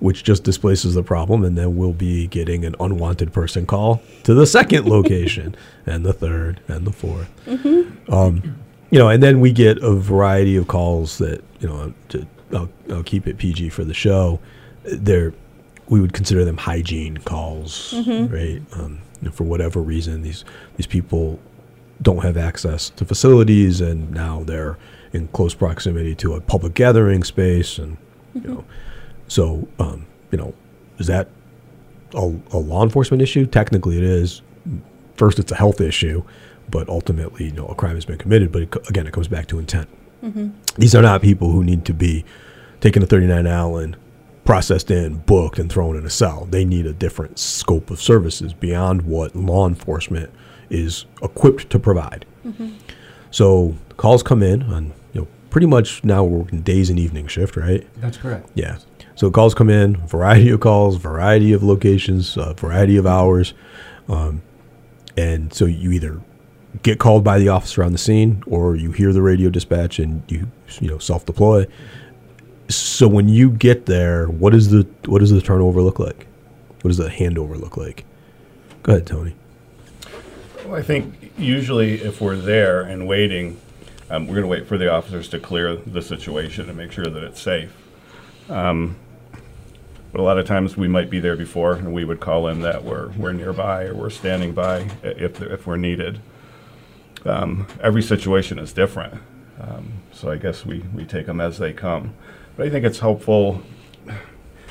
which 0.00 0.24
just 0.24 0.44
displaces 0.44 0.94
the 0.94 1.02
problem, 1.02 1.44
and 1.44 1.56
then 1.56 1.76
we'll 1.76 1.92
be 1.92 2.26
getting 2.26 2.64
an 2.64 2.74
unwanted 2.80 3.32
person 3.32 3.66
call 3.66 4.02
to 4.24 4.34
the 4.34 4.46
second 4.46 4.86
location, 4.88 5.54
and 5.86 6.04
the 6.04 6.12
third, 6.12 6.60
and 6.68 6.86
the 6.86 6.90
4th 6.90 7.26
Um, 8.12 8.58
you 8.90 8.98
know, 8.98 9.08
and 9.08 9.22
then 9.22 9.40
we 9.40 9.50
get 9.52 9.78
a 9.82 9.92
variety 9.92 10.56
of 10.56 10.68
calls 10.68 11.18
that 11.18 11.42
you 11.58 11.68
know, 11.68 11.92
to, 12.10 12.26
I'll, 12.52 12.68
I'll 12.90 13.02
keep 13.02 13.26
it 13.26 13.38
PG 13.38 13.70
for 13.70 13.84
the 13.84 13.94
show. 13.94 14.38
They're 14.84 15.32
we 15.88 16.00
would 16.00 16.12
consider 16.14 16.44
them 16.44 16.56
hygiene 16.56 17.18
calls, 17.18 17.92
right? 18.06 18.62
Um, 18.72 19.00
for 19.32 19.44
whatever 19.44 19.80
reason, 19.80 20.22
these 20.22 20.44
these 20.76 20.86
people 20.86 21.38
don't 22.02 22.22
have 22.22 22.36
access 22.36 22.90
to 22.90 23.04
facilities, 23.04 23.80
and 23.80 24.10
now 24.10 24.42
they're 24.44 24.76
in 25.12 25.28
close 25.28 25.54
proximity 25.54 26.14
to 26.16 26.34
a 26.34 26.40
public 26.40 26.74
gathering 26.74 27.22
space, 27.24 27.78
and 27.78 27.96
you 28.34 28.40
know, 28.42 28.64
so 29.28 29.66
um, 29.78 30.06
you 30.30 30.38
know, 30.38 30.54
is 30.98 31.06
that 31.06 31.28
a, 32.14 32.34
a 32.52 32.58
law 32.58 32.82
enforcement 32.82 33.22
issue? 33.22 33.46
Technically, 33.46 33.96
it 33.96 34.04
is. 34.04 34.42
First, 35.16 35.38
it's 35.38 35.52
a 35.52 35.56
health 35.56 35.80
issue, 35.80 36.24
but 36.70 36.88
ultimately, 36.88 37.46
you 37.46 37.52
know, 37.52 37.66
a 37.66 37.74
crime 37.74 37.94
has 37.94 38.04
been 38.04 38.18
committed. 38.18 38.50
But 38.50 38.62
it, 38.62 38.88
again, 38.88 39.06
it 39.06 39.12
comes 39.12 39.28
back 39.28 39.46
to 39.48 39.58
intent. 39.58 39.88
These 40.76 40.94
are 40.94 41.02
not 41.02 41.22
people 41.22 41.50
who 41.50 41.62
need 41.62 41.84
to 41.84 41.94
be 41.94 42.24
taken 42.80 43.00
to 43.00 43.06
39 43.06 43.46
Allen, 43.46 43.96
processed 44.44 44.90
in, 44.90 45.18
booked, 45.18 45.58
and 45.58 45.70
thrown 45.70 45.96
in 45.96 46.04
a 46.04 46.10
cell. 46.10 46.46
They 46.46 46.64
need 46.64 46.86
a 46.86 46.92
different 46.92 47.38
scope 47.38 47.90
of 47.90 48.00
services 48.00 48.52
beyond 48.52 49.02
what 49.02 49.36
law 49.36 49.66
enforcement 49.68 50.30
is 50.74 51.06
equipped 51.22 51.70
to 51.70 51.78
provide. 51.78 52.26
So 53.30 53.74
calls 53.96 54.22
come 54.22 54.42
in 54.42 54.62
on 54.64 54.92
you 55.12 55.22
know 55.22 55.28
pretty 55.50 55.66
much 55.66 56.04
now 56.04 56.24
we're 56.24 56.38
working 56.38 56.62
days 56.62 56.90
and 56.90 56.98
evening 56.98 57.26
shift, 57.26 57.56
right? 57.56 57.86
That's 58.00 58.16
correct. 58.16 58.50
Yeah. 58.54 58.78
So 59.16 59.30
calls 59.30 59.54
come 59.54 59.70
in, 59.70 59.96
variety 60.06 60.50
of 60.50 60.60
calls, 60.60 60.96
variety 60.96 61.52
of 61.52 61.62
locations, 61.62 62.36
uh, 62.36 62.52
variety 62.54 62.96
of 62.96 63.06
hours, 63.06 63.54
um, 64.08 64.42
and 65.16 65.52
so 65.54 65.64
you 65.66 65.92
either 65.92 66.20
get 66.82 66.98
called 66.98 67.22
by 67.22 67.38
the 67.38 67.48
officer 67.48 67.84
on 67.84 67.92
the 67.92 67.98
scene, 67.98 68.42
or 68.46 68.74
you 68.74 68.90
hear 68.90 69.12
the 69.12 69.22
radio 69.22 69.50
dispatch 69.50 69.98
and 70.00 70.22
you 70.28 70.50
you 70.80 70.88
know 70.88 70.98
self 70.98 71.24
deploy. 71.24 71.66
So 72.68 73.06
when 73.06 73.28
you 73.28 73.50
get 73.50 73.86
there, 73.86 74.26
what 74.26 74.54
is 74.54 74.70
the 74.70 74.86
what 75.06 75.20
does 75.20 75.30
the 75.30 75.40
turnover 75.40 75.82
look 75.82 75.98
like? 75.98 76.26
What 76.82 76.88
does 76.88 76.98
the 76.98 77.08
handover 77.08 77.58
look 77.58 77.76
like? 77.76 78.04
Go 78.82 78.92
ahead, 78.92 79.06
Tony. 79.06 79.34
Well, 80.64 80.76
I 80.76 80.82
think 80.82 81.32
usually 81.36 82.00
if 82.00 82.22
we're 82.22 82.36
there 82.36 82.80
and 82.80 83.06
waiting, 83.06 83.60
um, 84.08 84.26
we're 84.26 84.36
going 84.36 84.44
to 84.44 84.48
wait 84.48 84.66
for 84.66 84.78
the 84.78 84.90
officers 84.90 85.28
to 85.28 85.38
clear 85.38 85.76
the 85.76 86.00
situation 86.00 86.70
and 86.70 86.78
make 86.78 86.90
sure 86.90 87.04
that 87.04 87.22
it's 87.22 87.40
safe. 87.42 87.70
Um, 88.48 88.96
but 90.10 90.20
a 90.20 90.22
lot 90.22 90.38
of 90.38 90.46
times 90.46 90.74
we 90.74 90.88
might 90.88 91.10
be 91.10 91.20
there 91.20 91.36
before, 91.36 91.74
and 91.74 91.92
we 91.92 92.06
would 92.06 92.20
call 92.20 92.48
in 92.48 92.62
that 92.62 92.82
we're 92.82 93.08
we're 93.10 93.32
nearby 93.32 93.84
or 93.84 93.94
we're 93.94 94.10
standing 94.10 94.54
by 94.54 94.90
if 95.02 95.42
if 95.42 95.66
we're 95.66 95.76
needed. 95.76 96.20
Um, 97.26 97.66
every 97.82 98.02
situation 98.02 98.58
is 98.58 98.72
different, 98.72 99.20
um, 99.60 99.92
so 100.12 100.30
I 100.30 100.36
guess 100.36 100.64
we 100.64 100.82
we 100.94 101.04
take 101.04 101.26
them 101.26 101.40
as 101.42 101.58
they 101.58 101.74
come. 101.74 102.14
But 102.56 102.68
I 102.68 102.70
think 102.70 102.86
it's 102.86 103.00
helpful 103.00 103.60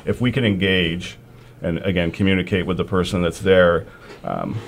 if 0.04 0.20
we 0.20 0.32
can 0.32 0.44
engage 0.44 1.18
and 1.62 1.78
again 1.78 2.10
communicate 2.10 2.66
with 2.66 2.78
the 2.78 2.84
person 2.84 3.22
that's 3.22 3.40
there, 3.40 3.86
um, 4.24 4.58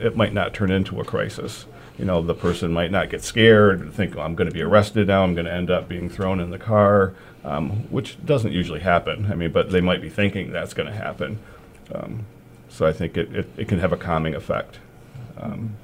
it 0.00 0.16
might 0.16 0.32
not 0.34 0.52
turn 0.52 0.70
into 0.70 1.00
a 1.00 1.04
crisis. 1.04 1.66
You 1.98 2.04
know, 2.04 2.20
the 2.20 2.34
person 2.34 2.72
might 2.72 2.90
not 2.90 3.08
get 3.08 3.22
scared, 3.22 3.92
think, 3.94 4.16
"Oh, 4.16 4.20
I'm 4.20 4.34
going 4.34 4.48
to 4.48 4.54
be 4.54 4.62
arrested 4.62 5.06
now, 5.06 5.22
I'm 5.22 5.34
going 5.34 5.46
to 5.46 5.52
end 5.52 5.70
up 5.70 5.88
being 5.88 6.10
thrown 6.10 6.40
in 6.40 6.50
the 6.50 6.58
car, 6.58 7.14
um, 7.44 7.70
which 7.90 8.24
doesn't 8.24 8.52
usually 8.52 8.80
happen. 8.80 9.30
I 9.30 9.34
mean, 9.34 9.52
but 9.52 9.70
they 9.70 9.80
might 9.80 10.02
be 10.02 10.10
thinking 10.10 10.52
that's 10.52 10.74
going 10.74 10.88
to 10.88 10.94
happen. 10.94 11.38
Um, 11.94 12.26
so 12.68 12.84
I 12.84 12.92
think 12.92 13.16
it, 13.16 13.34
it, 13.34 13.48
it 13.56 13.68
can 13.68 13.78
have 13.78 13.92
a 13.92 13.96
calming 13.96 14.34
effect. 14.34 14.78
Um, 15.40 15.76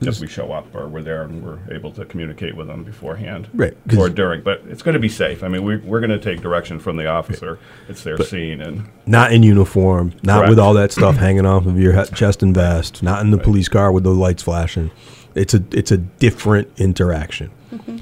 if 0.00 0.20
we 0.20 0.26
show 0.26 0.52
up 0.52 0.74
or 0.74 0.88
we're 0.88 1.02
there 1.02 1.22
and 1.22 1.42
we're 1.42 1.58
able 1.74 1.90
to 1.92 2.04
communicate 2.04 2.56
with 2.56 2.66
them 2.68 2.84
beforehand 2.84 3.48
Right, 3.52 3.76
or 3.96 4.08
during, 4.08 4.42
but 4.42 4.62
it's 4.68 4.82
going 4.82 4.94
to 4.94 5.00
be 5.00 5.08
safe. 5.08 5.42
I 5.42 5.48
mean, 5.48 5.64
we're, 5.64 5.80
we're 5.80 6.00
going 6.00 6.10
to 6.10 6.18
take 6.18 6.40
direction 6.40 6.78
from 6.78 6.96
the 6.96 7.06
officer. 7.06 7.58
It's 7.88 8.02
their 8.02 8.18
scene, 8.18 8.60
and 8.60 8.88
Not 9.06 9.32
in 9.32 9.42
uniform, 9.42 10.14
not 10.22 10.48
with 10.48 10.58
all 10.58 10.74
that 10.74 10.92
stuff 10.92 11.16
hanging 11.16 11.46
off 11.46 11.66
of 11.66 11.78
your 11.78 11.92
he- 11.92 12.14
chest 12.14 12.42
and 12.42 12.54
vest, 12.54 13.02
not 13.02 13.22
in 13.22 13.30
the 13.30 13.38
police 13.38 13.68
car 13.68 13.92
with 13.92 14.04
the 14.04 14.10
lights 14.10 14.42
flashing. 14.42 14.90
It's 15.34 15.54
a 15.54 15.62
it's 15.72 15.92
a 15.92 15.98
different 15.98 16.68
interaction. 16.78 17.50
Mm-hmm. 17.72 17.98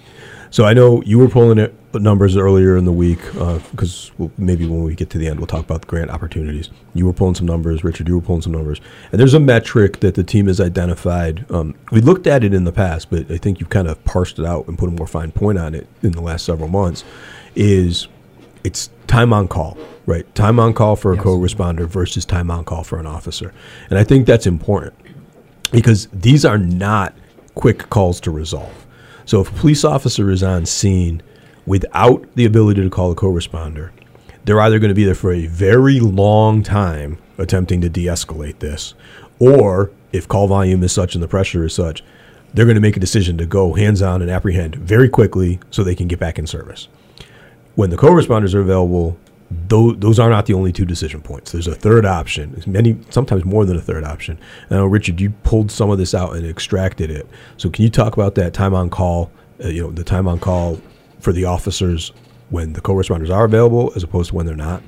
So 0.50 0.64
I 0.64 0.74
know 0.74 1.02
you 1.02 1.18
were 1.18 1.28
pulling 1.28 1.58
it 1.58 1.74
numbers 2.00 2.36
earlier 2.36 2.76
in 2.76 2.84
the 2.84 2.92
week 2.92 3.20
because 3.70 4.10
well, 4.18 4.30
maybe 4.38 4.66
when 4.66 4.82
we 4.82 4.94
get 4.94 5.10
to 5.10 5.18
the 5.18 5.26
end 5.26 5.38
we'll 5.38 5.46
talk 5.46 5.64
about 5.64 5.82
the 5.82 5.86
grant 5.86 6.10
opportunities. 6.10 6.70
You 6.94 7.06
were 7.06 7.12
pulling 7.12 7.34
some 7.34 7.46
numbers, 7.46 7.84
Richard. 7.84 8.08
You 8.08 8.16
were 8.16 8.24
pulling 8.24 8.42
some 8.42 8.52
numbers, 8.52 8.80
and 9.12 9.20
there's 9.20 9.34
a 9.34 9.40
metric 9.40 10.00
that 10.00 10.14
the 10.14 10.24
team 10.24 10.46
has 10.46 10.60
identified. 10.60 11.44
Um, 11.50 11.74
we 11.92 12.00
looked 12.00 12.26
at 12.26 12.44
it 12.44 12.54
in 12.54 12.64
the 12.64 12.72
past, 12.72 13.10
but 13.10 13.30
I 13.30 13.38
think 13.38 13.60
you've 13.60 13.70
kind 13.70 13.88
of 13.88 14.02
parsed 14.04 14.38
it 14.38 14.44
out 14.44 14.66
and 14.68 14.78
put 14.78 14.88
a 14.88 14.92
more 14.92 15.06
fine 15.06 15.32
point 15.32 15.58
on 15.58 15.74
it 15.74 15.86
in 16.02 16.12
the 16.12 16.22
last 16.22 16.44
several 16.44 16.68
months. 16.68 17.04
Is 17.54 18.08
it's 18.64 18.90
time 19.06 19.32
on 19.32 19.48
call, 19.48 19.78
right? 20.06 20.32
Time 20.34 20.58
on 20.58 20.72
call 20.74 20.96
for 20.96 21.12
a 21.12 21.16
co-responder 21.16 21.86
versus 21.86 22.24
time 22.24 22.50
on 22.50 22.64
call 22.64 22.84
for 22.84 22.98
an 22.98 23.06
officer, 23.06 23.52
and 23.90 23.98
I 23.98 24.04
think 24.04 24.26
that's 24.26 24.46
important 24.46 24.94
because 25.70 26.08
these 26.12 26.44
are 26.44 26.58
not 26.58 27.14
quick 27.54 27.90
calls 27.90 28.20
to 28.20 28.30
resolve. 28.30 28.86
So 29.24 29.40
if 29.40 29.50
a 29.50 29.54
police 29.54 29.84
officer 29.84 30.30
is 30.30 30.42
on 30.42 30.66
scene 30.66 31.22
without 31.66 32.26
the 32.34 32.44
ability 32.44 32.82
to 32.82 32.90
call 32.90 33.10
a 33.10 33.14
co-responder, 33.14 33.90
they're 34.44 34.60
either 34.60 34.78
going 34.78 34.90
to 34.90 34.94
be 34.94 35.04
there 35.04 35.14
for 35.14 35.32
a 35.32 35.46
very 35.46 36.00
long 36.00 36.62
time 36.62 37.18
attempting 37.38 37.80
to 37.80 37.88
de-escalate 37.88 38.60
this, 38.60 38.94
or 39.38 39.90
if 40.12 40.28
call 40.28 40.46
volume 40.46 40.82
is 40.82 40.92
such 40.92 41.14
and 41.14 41.22
the 41.22 41.28
pressure 41.28 41.64
is 41.64 41.74
such, 41.74 42.02
they're 42.54 42.64
going 42.64 42.76
to 42.76 42.80
make 42.80 42.96
a 42.96 43.00
decision 43.00 43.36
to 43.36 43.44
go 43.44 43.74
hands-on 43.74 44.22
and 44.22 44.30
apprehend 44.30 44.76
very 44.76 45.08
quickly 45.08 45.58
so 45.70 45.82
they 45.82 45.94
can 45.94 46.08
get 46.08 46.18
back 46.18 46.38
in 46.38 46.46
service 46.46 46.88
when 47.76 47.90
the 47.90 47.96
co-responders 47.96 48.54
are 48.54 48.60
available, 48.60 49.16
those, 49.68 49.96
those 49.98 50.18
are 50.18 50.28
not 50.28 50.46
the 50.46 50.54
only 50.54 50.72
two 50.72 50.84
decision 50.84 51.22
points. 51.22 51.52
There's 51.52 51.68
a 51.68 51.74
third 51.74 52.04
option. 52.04 52.60
Many, 52.66 52.98
sometimes 53.10 53.44
more 53.44 53.64
than 53.64 53.76
a 53.76 53.80
third 53.80 54.02
option. 54.02 54.38
And 54.68 54.78
I 54.78 54.80
know, 54.80 54.86
Richard, 54.86 55.20
you 55.20 55.30
pulled 55.30 55.70
some 55.70 55.90
of 55.90 55.98
this 55.98 56.14
out 56.14 56.34
and 56.34 56.44
extracted 56.44 57.10
it. 57.10 57.28
So 57.56 57.70
can 57.70 57.84
you 57.84 57.90
talk 57.90 58.14
about 58.14 58.34
that 58.34 58.52
time 58.52 58.74
on 58.74 58.90
call? 58.90 59.30
Uh, 59.62 59.68
you 59.68 59.82
know, 59.82 59.90
the 59.90 60.04
time 60.04 60.26
on 60.26 60.38
call 60.38 60.80
for 61.26 61.32
the 61.32 61.44
officers 61.44 62.12
when 62.50 62.72
the 62.74 62.80
co-responders 62.80 63.34
are 63.34 63.44
available, 63.46 63.92
as 63.96 64.04
opposed 64.04 64.28
to 64.28 64.36
when 64.36 64.46
they're 64.46 64.54
not. 64.54 64.80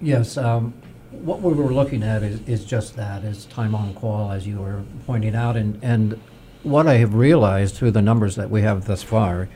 Yes, 0.00 0.38
um, 0.38 0.72
what 1.10 1.42
we 1.42 1.52
were 1.52 1.74
looking 1.74 2.02
at 2.02 2.22
is, 2.22 2.40
is 2.48 2.64
just 2.64 2.96
that, 2.96 3.22
is 3.22 3.44
time 3.44 3.74
on 3.74 3.92
call, 3.92 4.32
as 4.32 4.46
you 4.46 4.56
were 4.56 4.82
pointing 5.04 5.34
out. 5.34 5.54
And, 5.54 5.78
and 5.84 6.18
what 6.62 6.86
I 6.86 6.94
have 6.94 7.12
realized 7.12 7.74
through 7.74 7.90
the 7.90 8.00
numbers 8.00 8.34
that 8.36 8.48
we 8.48 8.62
have 8.62 8.86
thus 8.86 9.02
far 9.02 9.50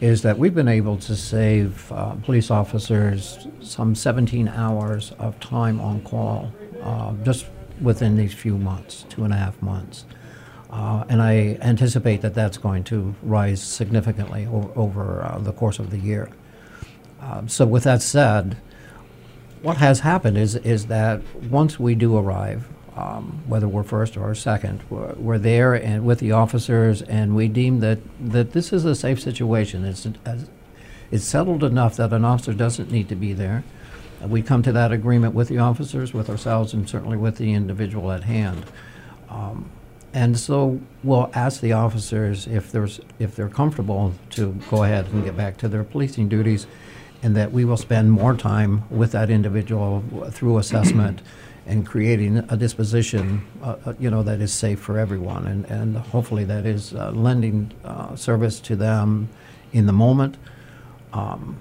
is 0.00 0.22
that 0.22 0.36
we've 0.36 0.52
been 0.52 0.66
able 0.66 0.96
to 0.96 1.14
save 1.14 1.92
uh, 1.92 2.16
police 2.16 2.50
officers 2.50 3.46
some 3.60 3.94
17 3.94 4.48
hours 4.48 5.12
of 5.20 5.38
time 5.38 5.80
on 5.80 6.02
call 6.02 6.52
uh, 6.82 7.12
just 7.22 7.46
within 7.80 8.16
these 8.16 8.34
few 8.34 8.58
months, 8.58 9.06
two 9.08 9.22
and 9.22 9.32
a 9.32 9.36
half 9.36 9.62
months. 9.62 10.06
Uh, 10.74 11.04
and 11.08 11.22
I 11.22 11.56
anticipate 11.60 12.20
that 12.22 12.34
that's 12.34 12.58
going 12.58 12.82
to 12.84 13.14
rise 13.22 13.62
significantly 13.62 14.46
o- 14.46 14.72
over 14.74 15.22
uh, 15.22 15.38
the 15.38 15.52
course 15.52 15.78
of 15.78 15.90
the 15.90 15.98
year. 15.98 16.28
Um, 17.20 17.48
so, 17.48 17.64
with 17.64 17.84
that 17.84 18.02
said, 18.02 18.56
what 19.62 19.76
has 19.76 20.00
happened 20.00 20.36
is 20.36 20.56
is 20.56 20.86
that 20.86 21.22
once 21.48 21.78
we 21.78 21.94
do 21.94 22.18
arrive, 22.18 22.66
um, 22.96 23.44
whether 23.46 23.68
we're 23.68 23.84
first 23.84 24.16
or 24.16 24.34
second, 24.34 24.82
we're, 24.90 25.12
we're 25.14 25.38
there 25.38 25.74
and 25.74 26.04
with 26.04 26.18
the 26.18 26.32
officers, 26.32 27.02
and 27.02 27.36
we 27.36 27.46
deem 27.46 27.78
that 27.78 28.00
that 28.20 28.52
this 28.52 28.72
is 28.72 28.84
a 28.84 28.96
safe 28.96 29.20
situation. 29.20 29.84
It's 29.84 30.08
it's 31.12 31.24
settled 31.24 31.62
enough 31.62 31.94
that 31.98 32.12
an 32.12 32.24
officer 32.24 32.52
doesn't 32.52 32.90
need 32.90 33.08
to 33.10 33.14
be 33.14 33.32
there. 33.32 33.62
We 34.26 34.42
come 34.42 34.64
to 34.64 34.72
that 34.72 34.90
agreement 34.90 35.34
with 35.34 35.48
the 35.48 35.58
officers, 35.58 36.12
with 36.12 36.28
ourselves, 36.28 36.74
and 36.74 36.88
certainly 36.88 37.16
with 37.16 37.36
the 37.36 37.52
individual 37.52 38.10
at 38.10 38.24
hand. 38.24 38.64
Um, 39.28 39.70
and 40.14 40.38
so 40.38 40.80
we'll 41.02 41.28
ask 41.34 41.60
the 41.60 41.72
officers 41.72 42.46
if 42.46 42.70
there's 42.70 43.00
if 43.18 43.34
they're 43.34 43.48
comfortable 43.48 44.14
to 44.30 44.52
go 44.70 44.84
ahead 44.84 45.06
and 45.06 45.24
get 45.24 45.36
back 45.36 45.56
to 45.58 45.68
their 45.68 45.82
policing 45.82 46.28
duties, 46.28 46.68
and 47.22 47.34
that 47.34 47.50
we 47.50 47.64
will 47.64 47.76
spend 47.76 48.12
more 48.12 48.34
time 48.34 48.84
with 48.90 49.10
that 49.10 49.28
individual 49.28 50.04
through 50.30 50.58
assessment 50.58 51.20
and 51.66 51.84
creating 51.84 52.38
a 52.48 52.56
disposition, 52.56 53.44
uh, 53.62 53.76
uh, 53.86 53.94
you 53.98 54.08
know, 54.08 54.22
that 54.22 54.40
is 54.40 54.52
safe 54.52 54.78
for 54.78 54.98
everyone, 54.98 55.48
and 55.48 55.64
and 55.66 55.96
hopefully 55.96 56.44
that 56.44 56.64
is 56.64 56.94
uh, 56.94 57.10
lending 57.10 57.72
uh, 57.84 58.14
service 58.14 58.60
to 58.60 58.76
them 58.76 59.28
in 59.72 59.86
the 59.86 59.92
moment. 59.92 60.36
Um, 61.12 61.58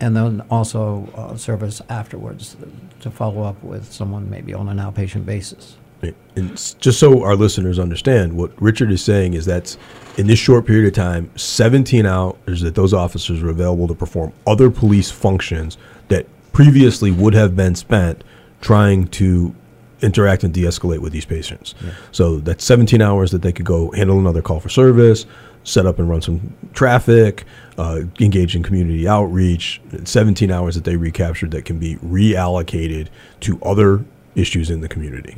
and 0.00 0.14
then 0.14 0.42
also 0.48 1.08
uh, 1.16 1.36
service 1.36 1.82
afterwards 1.88 2.56
to 3.00 3.10
follow 3.10 3.42
up 3.42 3.60
with 3.64 3.92
someone 3.92 4.30
maybe 4.30 4.54
on 4.54 4.68
an 4.68 4.76
outpatient 4.76 5.26
basis. 5.26 5.76
And 6.02 6.50
just 6.80 7.00
so 7.00 7.24
our 7.24 7.34
listeners 7.34 7.78
understand, 7.78 8.36
what 8.36 8.52
Richard 8.62 8.92
is 8.92 9.02
saying 9.02 9.34
is 9.34 9.44
that 9.46 9.76
in 10.16 10.28
this 10.28 10.38
short 10.38 10.66
period 10.66 10.86
of 10.86 10.94
time, 10.94 11.36
17 11.36 12.06
hours 12.06 12.60
that 12.60 12.74
those 12.74 12.94
officers 12.94 13.42
were 13.42 13.50
available 13.50 13.88
to 13.88 13.94
perform 13.94 14.32
other 14.46 14.70
police 14.70 15.10
functions 15.10 15.76
that 16.08 16.26
previously 16.52 17.10
would 17.10 17.34
have 17.34 17.56
been 17.56 17.74
spent 17.74 18.22
trying 18.60 19.08
to 19.08 19.54
interact 20.00 20.44
and 20.44 20.54
de-escalate 20.54 21.00
with 21.00 21.12
these 21.12 21.24
patients. 21.24 21.74
So 22.12 22.38
that's 22.38 22.64
17 22.64 23.02
hours 23.02 23.32
that 23.32 23.42
they 23.42 23.52
could 23.52 23.66
go 23.66 23.90
handle 23.90 24.18
another 24.18 24.42
call 24.42 24.60
for 24.60 24.68
service, 24.68 25.26
set 25.64 25.86
up 25.86 25.98
and 25.98 26.08
run 26.08 26.22
some 26.22 26.54
traffic, 26.72 27.44
uh, 27.78 28.02
engage 28.20 28.54
in 28.54 28.62
community 28.62 29.08
outreach. 29.08 29.80
17 30.04 30.52
hours 30.52 30.76
that 30.76 30.84
they 30.84 30.96
recaptured 30.96 31.50
that 31.50 31.64
can 31.64 31.80
be 31.80 31.96
reallocated 31.96 33.08
to 33.40 33.60
other 33.62 34.04
issues 34.36 34.70
in 34.70 34.82
the 34.82 34.88
community 34.88 35.36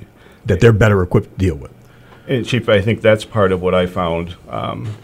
that 0.50 0.58
they're 0.58 0.72
better 0.72 1.00
equipped 1.00 1.30
to 1.30 1.38
deal 1.38 1.54
with. 1.54 1.72
And 2.26 2.44
Chief, 2.44 2.68
I 2.68 2.80
think 2.80 3.02
that's 3.02 3.24
part 3.24 3.52
of 3.52 3.62
what 3.62 3.72
I 3.72 3.86
found 3.86 4.34
um, 4.48 4.96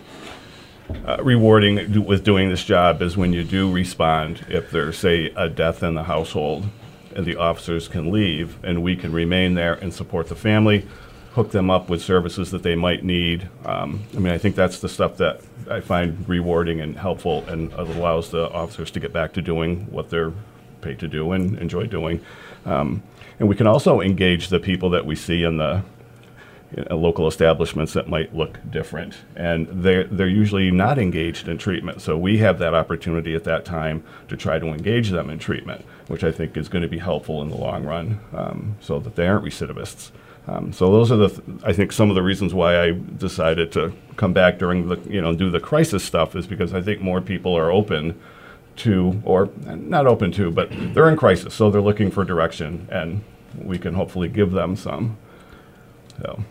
uh, 1.05 1.19
rewarding 1.23 1.93
do- 1.93 2.03
with 2.03 2.25
doing 2.25 2.49
this 2.49 2.65
job 2.65 3.01
is 3.01 3.17
when 3.17 3.33
you 3.33 3.45
do 3.45 3.73
respond. 3.73 4.45
If 4.49 4.73
there's, 4.73 4.99
say, 4.99 5.33
a 5.37 5.49
death 5.49 5.85
in 5.85 5.95
the 5.95 6.03
household, 6.03 6.67
and 7.15 7.25
the 7.25 7.37
officers 7.37 7.87
can 7.87 8.11
leave, 8.11 8.59
and 8.65 8.83
we 8.83 8.97
can 8.97 9.13
remain 9.13 9.55
there 9.55 9.75
and 9.75 9.95
support 9.95 10.29
the 10.29 10.35
family, 10.35 10.87
hook 11.35 11.53
them 11.53 11.71
up 11.71 11.89
with 11.89 12.03
services 12.03 12.51
that 12.51 12.65
they 12.65 12.75
might 12.75 13.05
need. 13.05 13.49
Um, 13.65 14.03
I 14.15 14.19
mean, 14.19 14.33
I 14.33 14.39
think 14.39 14.57
that's 14.57 14.81
the 14.81 14.89
stuff 14.89 15.17
that 15.19 15.41
I 15.71 15.81
find 15.81 16.29
rewarding 16.29 16.81
and 16.81 16.99
helpful, 16.99 17.45
and 17.47 17.73
allows 17.73 18.31
the 18.31 18.51
officers 18.51 18.91
to 18.91 19.01
get 19.01 19.13
back 19.13 19.33
to 19.35 19.43
doing 19.43 19.87
what 19.93 20.11
they're 20.11 20.33
paid 20.81 20.99
to 20.99 21.09
do 21.09 21.31
and 21.33 21.57
enjoy 21.59 21.87
doing. 21.87 22.21
Um, 22.65 23.03
and 23.39 23.49
we 23.49 23.55
can 23.55 23.67
also 23.67 24.01
engage 24.01 24.49
the 24.49 24.61
people 24.61 24.91
that 24.91 25.07
we 25.07 25.15
see 25.15 25.43
in 25.43 25.59
the 25.59 25.83
uh, 26.91 26.95
local 26.97 27.29
establishments 27.29 27.93
that 27.93 28.09
might 28.09 28.35
look 28.35 28.59
different, 28.71 29.19
and 29.37 29.69
they're 29.71 30.05
they're 30.05 30.27
usually 30.27 30.71
not 30.71 30.99
engaged 30.99 31.49
in 31.49 31.59
treatment. 31.59 32.01
So 32.01 32.19
we 32.19 32.39
have 32.39 32.59
that 32.59 32.75
opportunity 32.75 33.35
at 33.35 33.45
that 33.45 33.65
time 33.65 34.03
to 34.29 34.37
try 34.37 34.59
to 34.59 34.67
engage 34.67 35.11
them 35.11 35.31
in 35.31 35.39
treatment, 35.39 35.85
which 36.09 36.25
I 36.25 36.33
think 36.33 36.57
is 36.57 36.69
going 36.69 36.83
to 36.83 36.89
be 36.89 36.99
helpful 36.99 37.41
in 37.43 37.51
the 37.51 37.57
long 37.57 37.85
run, 37.85 38.21
um, 38.33 38.77
so 38.81 38.99
that 38.99 39.15
they 39.15 39.27
aren't 39.27 39.45
recidivists. 39.45 40.11
Um, 40.49 40.73
so 40.73 40.91
those 40.91 41.11
are 41.13 41.17
the 41.17 41.29
th- 41.29 41.43
I 41.65 41.73
think 41.73 41.93
some 41.93 42.09
of 42.09 42.15
the 42.15 42.23
reasons 42.23 42.55
why 42.55 42.81
I 42.81 42.91
decided 42.91 43.73
to 43.73 43.93
come 44.17 44.33
back 44.33 44.59
during 44.59 44.89
the 44.89 44.99
you 45.09 45.21
know 45.21 45.35
do 45.35 45.51
the 45.51 45.61
crisis 45.61 46.03
stuff 46.03 46.35
is 46.35 46.47
because 46.47 46.75
I 46.75 46.83
think 46.83 47.01
more 47.01 47.21
people 47.21 47.57
are 47.57 47.71
open 47.71 48.19
to 48.77 49.21
or 49.25 49.51
not 49.65 50.07
open 50.07 50.33
to, 50.33 50.51
but 50.51 50.69
they're 50.95 51.09
in 51.09 51.17
crisis, 51.17 51.55
so 51.55 51.71
they're 51.71 51.81
looking 51.81 52.11
for 52.11 52.25
direction, 52.25 52.89
and 52.91 53.23
we 53.63 53.79
can 53.79 53.95
hopefully 53.95 54.29
give 54.29 54.53
them 54.53 54.77
some. 54.77 55.17
So 56.21 56.43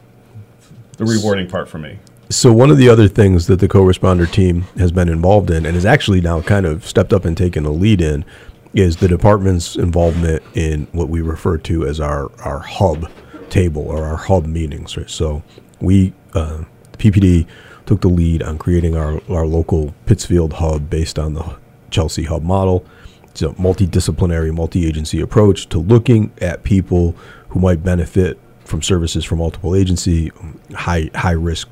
the 0.98 1.06
rewarding 1.06 1.48
part 1.48 1.70
for 1.70 1.78
me. 1.78 2.00
So 2.30 2.52
one 2.52 2.72
of 2.72 2.78
the 2.78 2.90
other 2.90 3.08
things 3.08 3.46
that 3.48 3.60
the 3.60 3.68
co-responder 3.68 4.30
team 4.30 4.62
has 4.78 4.92
been 4.92 5.10
involved 5.10 5.52
in, 5.52 5.66
and 5.66 5.76
has 5.76 5.86
actually 5.86 6.22
now 6.22 6.42
kind 6.42 6.66
of 6.66 6.86
stepped 6.86 7.14
up 7.14 7.26
and 7.26 7.38
taken 7.38 7.66
a 7.66 7.72
lead 7.72 8.02
in, 8.02 8.26
is 8.74 8.98
the 8.98 9.08
department's 9.08 9.76
involvement 9.76 10.44
in 10.56 10.88
what 10.92 11.10
we 11.10 11.22
refer 11.22 11.58
to 11.58 11.86
as 11.86 12.00
our 12.00 12.32
our 12.42 12.60
hub 12.60 13.10
table 13.50 13.84
or 13.84 14.04
our 14.04 14.18
hub 14.18 14.46
meetings. 14.46 14.98
Right? 14.98 15.10
So 15.10 15.44
we, 15.80 16.14
uh, 16.34 16.64
the 16.92 16.98
PPD, 16.98 17.48
took 17.86 18.02
the 18.02 18.08
lead 18.08 18.42
on 18.42 18.58
creating 18.58 18.96
our 18.96 19.22
our 19.30 19.46
local 19.46 19.94
Pittsfield 20.06 20.54
hub 20.54 20.90
based 20.90 21.20
on 21.20 21.36
the 21.36 21.58
Chelsea 21.96 22.26
hub 22.26 22.44
model. 22.44 22.86
It's 23.24 23.42
a 23.42 23.50
multidisciplinary, 23.50 24.54
multi-agency 24.54 25.22
approach 25.22 25.70
to 25.70 25.80
looking 25.80 26.32
at 26.42 26.64
people 26.64 27.16
who 27.50 27.62
might 27.62 27.84
benefit 27.84 28.38
from 28.66 28.82
services 28.82 29.24
from 29.24 29.40
multiple 29.40 29.76
agency, 29.76 30.30
um, 30.42 30.60
high 30.74 31.10
high 31.16 31.32
risk 31.32 31.70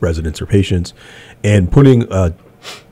residents 0.00 0.42
or 0.42 0.46
patients, 0.46 0.92
and 1.42 1.72
putting 1.72 2.02
a 2.12 2.34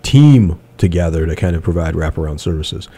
team 0.03 0.59
together 0.79 1.27
to 1.27 1.37
kind 1.37 1.55
of 1.57 1.62
provide 1.62 1.95
wraparound 1.95 2.41
services. 2.41 2.89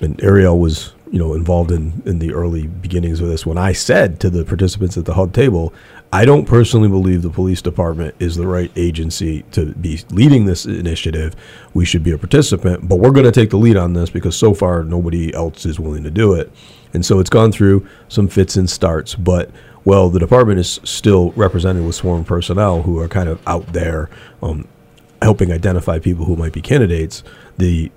And 0.00 0.22
Ariel 0.22 0.58
was, 0.58 0.94
you 1.12 1.18
know, 1.18 1.34
involved 1.34 1.70
in, 1.70 2.02
in 2.06 2.18
the 2.18 2.32
early 2.32 2.66
beginnings 2.66 3.20
of 3.20 3.28
this. 3.28 3.44
When 3.44 3.58
I 3.58 3.72
said 3.72 4.18
to 4.20 4.30
the 4.30 4.46
participants 4.46 4.96
at 4.96 5.04
the 5.04 5.12
hub 5.12 5.34
table, 5.34 5.72
I 6.10 6.24
don't 6.24 6.46
personally 6.46 6.88
believe 6.88 7.20
the 7.20 7.28
police 7.28 7.60
department 7.60 8.14
is 8.18 8.34
the 8.34 8.46
right 8.46 8.72
agency 8.76 9.42
to 9.52 9.74
be 9.74 10.00
leading 10.10 10.46
this 10.46 10.64
initiative. 10.64 11.36
We 11.74 11.84
should 11.84 12.02
be 12.02 12.12
a 12.12 12.18
participant, 12.18 12.88
but 12.88 12.96
we're 12.96 13.10
going 13.10 13.26
to 13.26 13.30
take 13.32 13.50
the 13.50 13.58
lead 13.58 13.76
on 13.76 13.92
this 13.92 14.08
because 14.08 14.36
so 14.36 14.54
far 14.54 14.84
nobody 14.84 15.34
else 15.34 15.66
is 15.66 15.78
willing 15.78 16.02
to 16.04 16.10
do 16.10 16.32
it. 16.32 16.50
And 16.94 17.04
so 17.04 17.20
it's 17.20 17.30
gone 17.30 17.52
through 17.52 17.86
some 18.08 18.26
fits 18.26 18.56
and 18.56 18.68
starts, 18.68 19.14
but 19.14 19.50
well, 19.84 20.08
the 20.08 20.18
department 20.18 20.60
is 20.60 20.80
still 20.84 21.32
represented 21.32 21.84
with 21.84 21.94
sworn 21.94 22.24
personnel 22.24 22.82
who 22.82 22.98
are 22.98 23.08
kind 23.08 23.28
of 23.28 23.46
out 23.46 23.74
there 23.74 24.08
um, 24.42 24.66
helping 25.20 25.52
identify 25.52 25.98
people 25.98 26.24
who 26.24 26.36
might 26.36 26.52
be 26.52 26.62
candidates. 26.62 27.22
The 27.58 27.90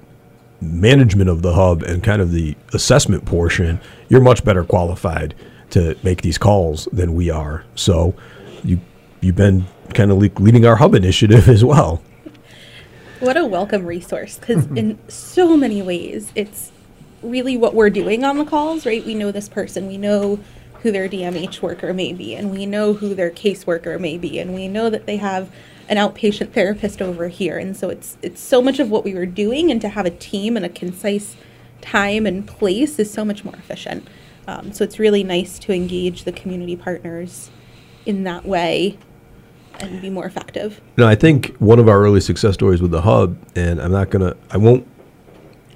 management 0.62 1.30
of 1.30 1.42
the 1.42 1.54
hub 1.54 1.84
and 1.84 2.04
kind 2.04 2.22
of 2.22 2.32
the 2.32 2.56
assessment 2.74 3.26
portion, 3.26 3.80
you're 4.10 4.22
much 4.22 4.44
better 4.44 4.64
qualified 4.64 5.36
to 5.72 5.98
make 6.04 6.22
these 6.22 6.38
calls 6.38 6.88
than 6.92 7.14
we 7.16 7.30
are. 7.30 7.64
So 7.76 8.16
you 8.64 8.80
you've 9.22 9.36
been 9.36 9.66
kind 9.94 10.12
of 10.12 10.18
le- 10.18 10.30
leading 10.40 10.66
our 10.66 10.76
hub 10.76 10.96
initiative 10.96 11.50
as 11.50 11.64
well. 11.64 12.02
What 13.20 13.38
a 13.38 13.46
welcome 13.46 13.86
resource 13.86 14.38
because 14.38 14.66
in 14.68 15.00
so 15.08 15.56
many 15.58 15.82
ways 15.82 16.32
it's 16.36 16.72
really 17.24 17.58
what 17.58 17.74
we're 17.74 17.90
doing 17.90 18.24
on 18.24 18.38
the 18.38 18.46
calls, 18.46 18.86
right? 18.86 19.04
We 19.06 19.16
know 19.16 19.32
this 19.32 19.50
person, 19.50 19.88
we 19.88 19.98
know 19.98 20.40
who 20.82 20.92
their 20.92 21.10
DMH 21.10 21.62
worker 21.62 21.94
may 21.94 22.14
be, 22.14 22.36
and 22.36 22.52
we 22.52 22.66
know 22.68 22.94
who 22.94 23.16
their 23.16 23.32
caseworker 23.32 24.00
may 24.00 24.20
be, 24.20 24.38
and 24.38 24.54
we 24.54 24.68
know 24.68 24.90
that 24.90 25.08
they 25.08 25.18
have 25.18 25.50
an 25.88 25.98
outpatient 25.98 26.52
therapist 26.52 27.02
over 27.02 27.28
here. 27.28 27.58
And 27.58 27.76
so 27.78 27.90
it's 27.90 28.18
it's 28.22 28.42
so 28.42 28.62
much 28.62 28.80
of 28.80 28.90
what 28.90 29.04
we 29.04 29.14
were 29.14 29.26
doing, 29.26 29.72
and 29.72 29.82
to 29.82 29.90
have 29.90 30.06
a 30.06 30.12
team 30.12 30.58
and 30.58 30.66
a 30.66 30.70
concise 30.70 31.36
time 31.82 32.26
and 32.26 32.48
place 32.48 32.98
is 33.00 33.12
so 33.12 33.24
much 33.24 33.44
more 33.46 33.56
efficient. 33.56 34.08
Um, 34.48 34.74
so 34.74 34.84
it's 34.84 35.00
really 35.00 35.24
nice 35.24 35.60
to 35.60 35.74
engage 35.74 36.24
the 36.24 36.32
community 36.32 36.76
partners 36.76 37.50
in 38.06 38.24
that 38.24 38.46
way 38.46 38.98
and 39.80 40.02
be 40.02 40.10
more 40.10 40.26
effective. 40.26 40.82
No, 40.98 41.08
I 41.08 41.16
think 41.16 41.56
one 41.58 41.80
of 41.80 41.90
our 41.90 42.00
early 42.02 42.22
success 42.22 42.54
stories 42.54 42.82
with 42.82 42.92
the 42.92 43.02
hub, 43.02 43.38
and 43.56 43.82
I'm 43.82 43.92
not 43.92 44.10
gonna, 44.10 44.36
I 44.52 44.58
won't, 44.58 44.88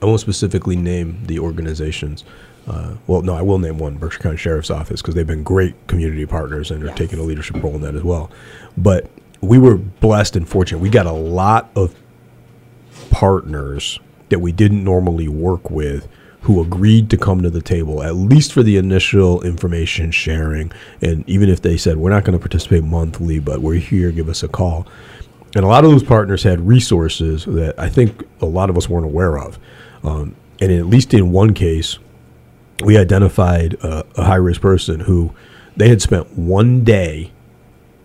I 0.01 0.05
won't 0.05 0.21
specifically 0.21 0.75
name 0.75 1.25
the 1.25 1.39
organizations. 1.39 2.23
Uh, 2.67 2.95
well, 3.07 3.23
no, 3.23 3.33
I 3.33 3.41
will 3.41 3.57
name 3.57 3.79
one, 3.79 3.97
Berkshire 3.97 4.19
County 4.19 4.37
Sheriff's 4.37 4.69
Office, 4.69 5.01
because 5.01 5.15
they've 5.15 5.27
been 5.27 5.43
great 5.43 5.75
community 5.87 6.25
partners 6.25 6.71
and 6.71 6.83
are 6.83 6.93
taking 6.93 7.19
a 7.19 7.23
leadership 7.23 7.61
role 7.61 7.75
in 7.75 7.81
that 7.81 7.95
as 7.95 8.03
well. 8.03 8.29
But 8.77 9.09
we 9.41 9.57
were 9.57 9.77
blessed 9.77 10.35
and 10.35 10.47
fortunate. 10.47 10.79
We 10.79 10.89
got 10.89 11.05
a 11.05 11.11
lot 11.11 11.69
of 11.75 11.95
partners 13.09 13.99
that 14.29 14.39
we 14.39 14.51
didn't 14.51 14.83
normally 14.83 15.27
work 15.27 15.69
with 15.69 16.07
who 16.41 16.61
agreed 16.61 17.09
to 17.09 17.17
come 17.17 17.41
to 17.41 17.49
the 17.49 17.61
table 17.61 18.01
at 18.01 18.15
least 18.15 18.53
for 18.53 18.63
the 18.63 18.77
initial 18.77 19.41
information 19.41 20.11
sharing. 20.11 20.71
And 21.01 21.27
even 21.27 21.49
if 21.49 21.61
they 21.61 21.77
said 21.77 21.97
we're 21.97 22.11
not 22.11 22.23
going 22.23 22.37
to 22.37 22.39
participate 22.39 22.83
monthly 22.83 23.39
but 23.39 23.61
we're 23.61 23.75
here 23.75 24.11
give 24.11 24.29
us 24.29 24.43
a 24.43 24.47
call. 24.47 24.87
And 25.55 25.65
a 25.65 25.67
lot 25.67 25.83
of 25.83 25.91
those 25.91 26.03
partners 26.03 26.43
had 26.43 26.65
resources 26.65 27.45
that 27.45 27.77
i 27.79 27.89
think 27.89 28.23
a 28.41 28.45
lot 28.45 28.69
of 28.69 28.77
us 28.77 28.87
weren't 28.87 29.05
aware 29.05 29.37
of. 29.37 29.59
Um, 30.03 30.35
and 30.61 30.71
at 30.71 30.85
least 30.85 31.13
in 31.13 31.31
one 31.31 31.53
case 31.53 31.97
we 32.83 32.97
identified 32.97 33.73
a, 33.75 34.05
a 34.15 34.23
high 34.23 34.35
risk 34.35 34.61
person 34.61 35.01
who 35.01 35.33
they 35.75 35.89
had 35.89 36.01
spent 36.01 36.37
one 36.37 36.83
day 36.83 37.31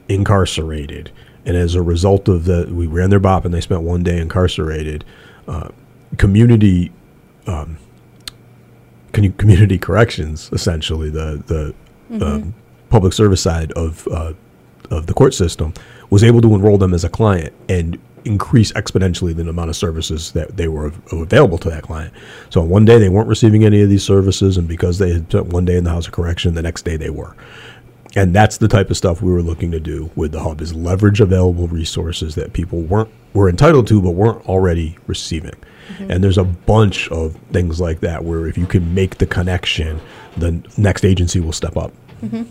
incarcerated. 0.08 1.10
And 1.46 1.56
as 1.56 1.74
a 1.74 1.82
result 1.82 2.28
of 2.28 2.44
the, 2.44 2.68
we 2.70 2.86
ran 2.86 3.10
their 3.10 3.20
BOP 3.20 3.44
and 3.44 3.52
they 3.52 3.60
spent 3.60 3.82
one 3.82 4.02
day 4.02 4.18
incarcerated. 4.18 5.04
Uh, 5.46 5.68
community, 6.16 6.90
um, 7.46 7.76
commu- 9.12 9.36
community 9.36 9.78
corrections, 9.78 10.48
essentially 10.52 11.10
the 11.10 11.42
the 11.46 11.74
um, 12.24 12.54
public 12.88 13.12
service 13.12 13.40
side 13.42 13.72
of 13.72 14.06
uh, 14.08 14.32
of 14.90 15.06
the 15.06 15.14
court 15.14 15.34
system, 15.34 15.74
was 16.10 16.24
able 16.24 16.40
to 16.40 16.54
enroll 16.54 16.78
them 16.78 16.94
as 16.94 17.04
a 17.04 17.08
client 17.08 17.52
and 17.68 17.98
increase 18.24 18.72
exponentially 18.72 19.36
the 19.36 19.46
amount 19.46 19.68
of 19.68 19.76
services 19.76 20.32
that 20.32 20.56
they 20.56 20.66
were 20.66 20.86
av- 20.86 21.12
available 21.12 21.58
to 21.58 21.68
that 21.68 21.82
client. 21.82 22.12
So 22.48 22.62
one 22.62 22.86
day 22.86 22.98
they 22.98 23.10
weren't 23.10 23.28
receiving 23.28 23.64
any 23.64 23.82
of 23.82 23.90
these 23.90 24.02
services, 24.02 24.56
and 24.56 24.66
because 24.66 24.98
they 24.98 25.12
had 25.12 25.28
spent 25.28 25.48
one 25.48 25.64
day 25.66 25.76
in 25.76 25.84
the 25.84 25.90
house 25.90 26.06
of 26.06 26.12
correction, 26.12 26.54
the 26.54 26.62
next 26.62 26.86
day 26.86 26.96
they 26.96 27.10
were 27.10 27.36
and 28.16 28.34
that's 28.34 28.58
the 28.58 28.68
type 28.68 28.90
of 28.90 28.96
stuff 28.96 29.22
we 29.22 29.32
were 29.32 29.42
looking 29.42 29.70
to 29.72 29.80
do 29.80 30.10
with 30.14 30.32
the 30.32 30.40
hub 30.40 30.60
is 30.60 30.74
leverage 30.74 31.20
available 31.20 31.68
resources 31.68 32.34
that 32.34 32.52
people 32.52 32.82
weren't 32.82 33.10
were 33.32 33.48
entitled 33.48 33.86
to 33.88 34.00
but 34.00 34.10
weren't 34.10 34.46
already 34.46 34.96
receiving. 35.06 35.54
Mm-hmm. 35.88 36.10
And 36.10 36.24
there's 36.24 36.38
a 36.38 36.44
bunch 36.44 37.10
of 37.10 37.36
things 37.52 37.80
like 37.80 38.00
that 38.00 38.24
where 38.24 38.46
if 38.46 38.56
you 38.56 38.66
can 38.66 38.94
make 38.94 39.18
the 39.18 39.26
connection 39.26 40.00
the 40.36 40.62
next 40.76 41.04
agency 41.04 41.40
will 41.40 41.52
step 41.52 41.76
up. 41.76 41.92
Mm-hmm. 42.22 42.44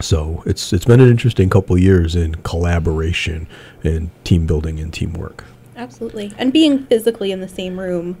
So 0.00 0.42
it's 0.46 0.72
it's 0.72 0.84
been 0.84 1.00
an 1.00 1.10
interesting 1.10 1.50
couple 1.50 1.76
of 1.76 1.82
years 1.82 2.14
in 2.14 2.36
collaboration 2.36 3.48
and 3.82 4.10
team 4.24 4.46
building 4.46 4.78
and 4.78 4.92
teamwork 4.92 5.44
Absolutely. 5.76 6.32
And 6.38 6.52
being 6.52 6.86
physically 6.86 7.30
in 7.30 7.40
the 7.40 7.48
same 7.48 7.78
room, 7.78 8.16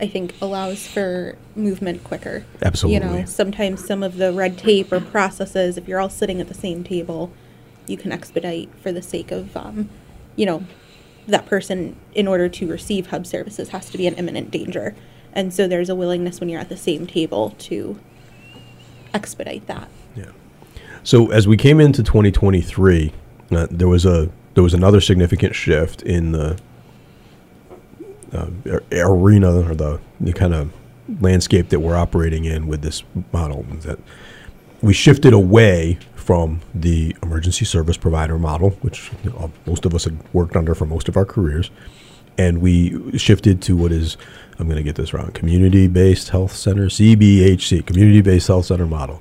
I 0.00 0.08
think, 0.08 0.34
allows 0.40 0.86
for 0.86 1.36
movement 1.54 2.02
quicker. 2.02 2.44
Absolutely. 2.62 2.94
You 2.94 3.18
know, 3.20 3.24
sometimes 3.24 3.86
some 3.86 4.02
of 4.02 4.16
the 4.16 4.32
red 4.32 4.58
tape 4.58 4.92
or 4.92 5.00
processes, 5.00 5.78
if 5.78 5.86
you're 5.86 6.00
all 6.00 6.10
sitting 6.10 6.40
at 6.40 6.48
the 6.48 6.54
same 6.54 6.82
table, 6.82 7.32
you 7.86 7.96
can 7.96 8.10
expedite 8.10 8.74
for 8.82 8.90
the 8.90 9.02
sake 9.02 9.30
of, 9.30 9.56
um, 9.56 9.88
you 10.34 10.44
know, 10.44 10.64
that 11.28 11.46
person, 11.46 11.96
in 12.14 12.26
order 12.26 12.48
to 12.48 12.66
receive 12.68 13.08
hub 13.08 13.26
services, 13.26 13.70
has 13.70 13.88
to 13.90 13.98
be 13.98 14.06
in 14.06 14.14
imminent 14.14 14.50
danger. 14.50 14.94
And 15.32 15.52
so 15.52 15.68
there's 15.68 15.88
a 15.88 15.94
willingness 15.94 16.40
when 16.40 16.48
you're 16.48 16.60
at 16.60 16.68
the 16.68 16.76
same 16.76 17.06
table 17.06 17.54
to 17.58 17.98
expedite 19.14 19.66
that. 19.66 19.88
Yeah. 20.16 20.30
So 21.02 21.30
as 21.30 21.46
we 21.46 21.56
came 21.56 21.80
into 21.80 22.02
2023, 22.02 23.12
uh, 23.52 23.66
there 23.70 23.88
was 23.88 24.04
a 24.04 24.30
there 24.54 24.62
was 24.62 24.74
another 24.74 25.00
significant 25.00 25.54
shift 25.54 26.02
in 26.02 26.32
the 26.32 26.58
uh, 28.36 28.80
arena 28.92 29.68
or 29.68 29.74
the, 29.74 30.00
the 30.20 30.32
kind 30.32 30.54
of 30.54 30.72
landscape 31.20 31.68
that 31.68 31.80
we're 31.80 31.96
operating 31.96 32.44
in 32.44 32.66
with 32.66 32.82
this 32.82 33.02
model. 33.32 33.66
is 33.76 33.84
That 33.84 33.98
we 34.82 34.92
shifted 34.92 35.32
away 35.32 35.98
from 36.14 36.60
the 36.74 37.16
emergency 37.22 37.64
service 37.64 37.96
provider 37.96 38.38
model, 38.38 38.70
which 38.80 39.12
most 39.66 39.84
of 39.84 39.94
us 39.94 40.04
had 40.04 40.18
worked 40.32 40.56
under 40.56 40.74
for 40.74 40.84
most 40.84 41.08
of 41.08 41.16
our 41.16 41.24
careers, 41.24 41.70
and 42.36 42.60
we 42.60 43.16
shifted 43.16 43.62
to 43.62 43.76
what 43.76 43.92
is 43.92 44.16
I'm 44.58 44.66
going 44.66 44.76
to 44.76 44.82
get 44.82 44.96
this 44.96 45.12
wrong 45.12 45.32
community-based 45.32 46.30
health 46.30 46.52
center 46.52 46.86
CBHC 46.86 47.86
community-based 47.86 48.48
health 48.48 48.66
center 48.66 48.86
model, 48.86 49.16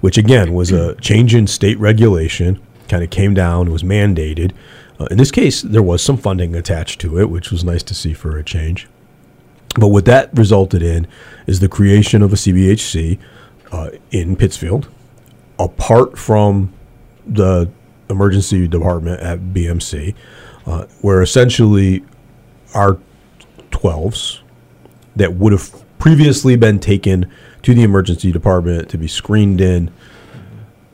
which 0.00 0.16
again 0.16 0.54
was 0.54 0.72
a 0.72 0.94
change 0.96 1.34
in 1.34 1.46
state 1.46 1.78
regulation. 1.78 2.60
Kind 2.88 3.04
of 3.04 3.10
came 3.10 3.34
down, 3.34 3.70
was 3.70 3.82
mandated. 3.82 4.52
Uh, 4.98 5.06
in 5.10 5.18
this 5.18 5.30
case, 5.30 5.62
there 5.62 5.82
was 5.82 6.02
some 6.02 6.16
funding 6.16 6.54
attached 6.54 7.00
to 7.00 7.18
it, 7.18 7.30
which 7.30 7.50
was 7.50 7.64
nice 7.64 7.82
to 7.84 7.94
see 7.94 8.12
for 8.12 8.36
a 8.36 8.44
change. 8.44 8.88
But 9.78 9.88
what 9.88 10.06
that 10.06 10.36
resulted 10.36 10.82
in 10.82 11.06
is 11.46 11.60
the 11.60 11.68
creation 11.68 12.22
of 12.22 12.32
a 12.32 12.36
CBHC 12.36 13.18
uh, 13.70 13.90
in 14.10 14.34
Pittsfield, 14.34 14.88
apart 15.58 16.18
from 16.18 16.72
the 17.26 17.70
emergency 18.10 18.66
department 18.66 19.20
at 19.20 19.38
BMC, 19.38 20.14
uh, 20.66 20.86
where 21.00 21.22
essentially 21.22 22.04
our 22.74 22.98
12s 23.70 24.40
that 25.16 25.34
would 25.34 25.52
have 25.52 25.84
previously 25.98 26.56
been 26.56 26.78
taken 26.78 27.30
to 27.62 27.74
the 27.74 27.82
emergency 27.82 28.32
department 28.32 28.88
to 28.88 28.98
be 28.98 29.08
screened 29.08 29.60
in 29.60 29.90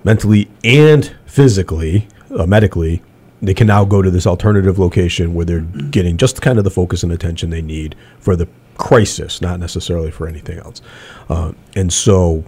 mentally 0.02 0.50
and 0.62 1.14
physically, 1.26 2.08
uh, 2.36 2.46
medically, 2.46 3.02
they 3.46 3.54
can 3.54 3.66
now 3.66 3.84
go 3.84 4.02
to 4.02 4.10
this 4.10 4.26
alternative 4.26 4.78
location 4.78 5.34
where 5.34 5.44
they're 5.44 5.60
getting 5.60 6.16
just 6.16 6.42
kind 6.42 6.58
of 6.58 6.64
the 6.64 6.70
focus 6.70 7.02
and 7.02 7.12
attention 7.12 7.50
they 7.50 7.62
need 7.62 7.94
for 8.18 8.36
the 8.36 8.48
crisis, 8.76 9.40
not 9.40 9.60
necessarily 9.60 10.10
for 10.10 10.26
anything 10.26 10.58
else. 10.58 10.80
Uh, 11.28 11.52
and 11.76 11.92
so, 11.92 12.44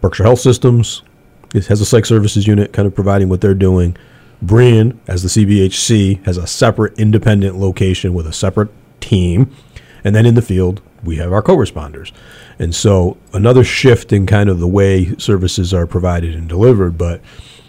Berkshire 0.00 0.24
Health 0.24 0.40
Systems 0.40 1.02
has 1.52 1.80
a 1.80 1.84
psych 1.84 2.06
services 2.06 2.46
unit 2.46 2.72
kind 2.72 2.86
of 2.86 2.94
providing 2.94 3.28
what 3.28 3.40
they're 3.40 3.54
doing. 3.54 3.96
Brien, 4.40 4.98
as 5.06 5.22
the 5.22 5.28
CBHC, 5.28 6.24
has 6.24 6.36
a 6.36 6.46
separate 6.46 6.98
independent 6.98 7.56
location 7.56 8.14
with 8.14 8.26
a 8.26 8.32
separate 8.32 8.70
team. 9.00 9.54
And 10.02 10.14
then 10.14 10.24
in 10.24 10.34
the 10.34 10.42
field, 10.42 10.80
we 11.04 11.16
have 11.16 11.32
our 11.32 11.42
co 11.42 11.56
responders. 11.56 12.12
And 12.58 12.74
so, 12.74 13.16
another 13.32 13.64
shift 13.64 14.12
in 14.12 14.26
kind 14.26 14.48
of 14.48 14.60
the 14.60 14.68
way 14.68 15.14
services 15.16 15.74
are 15.74 15.86
provided 15.86 16.34
and 16.34 16.48
delivered. 16.48 16.96
But 16.96 17.20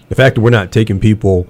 the 0.10 0.16
fact 0.16 0.36
that 0.36 0.42
we're 0.42 0.50
not 0.50 0.72
taking 0.72 1.00
people 1.00 1.48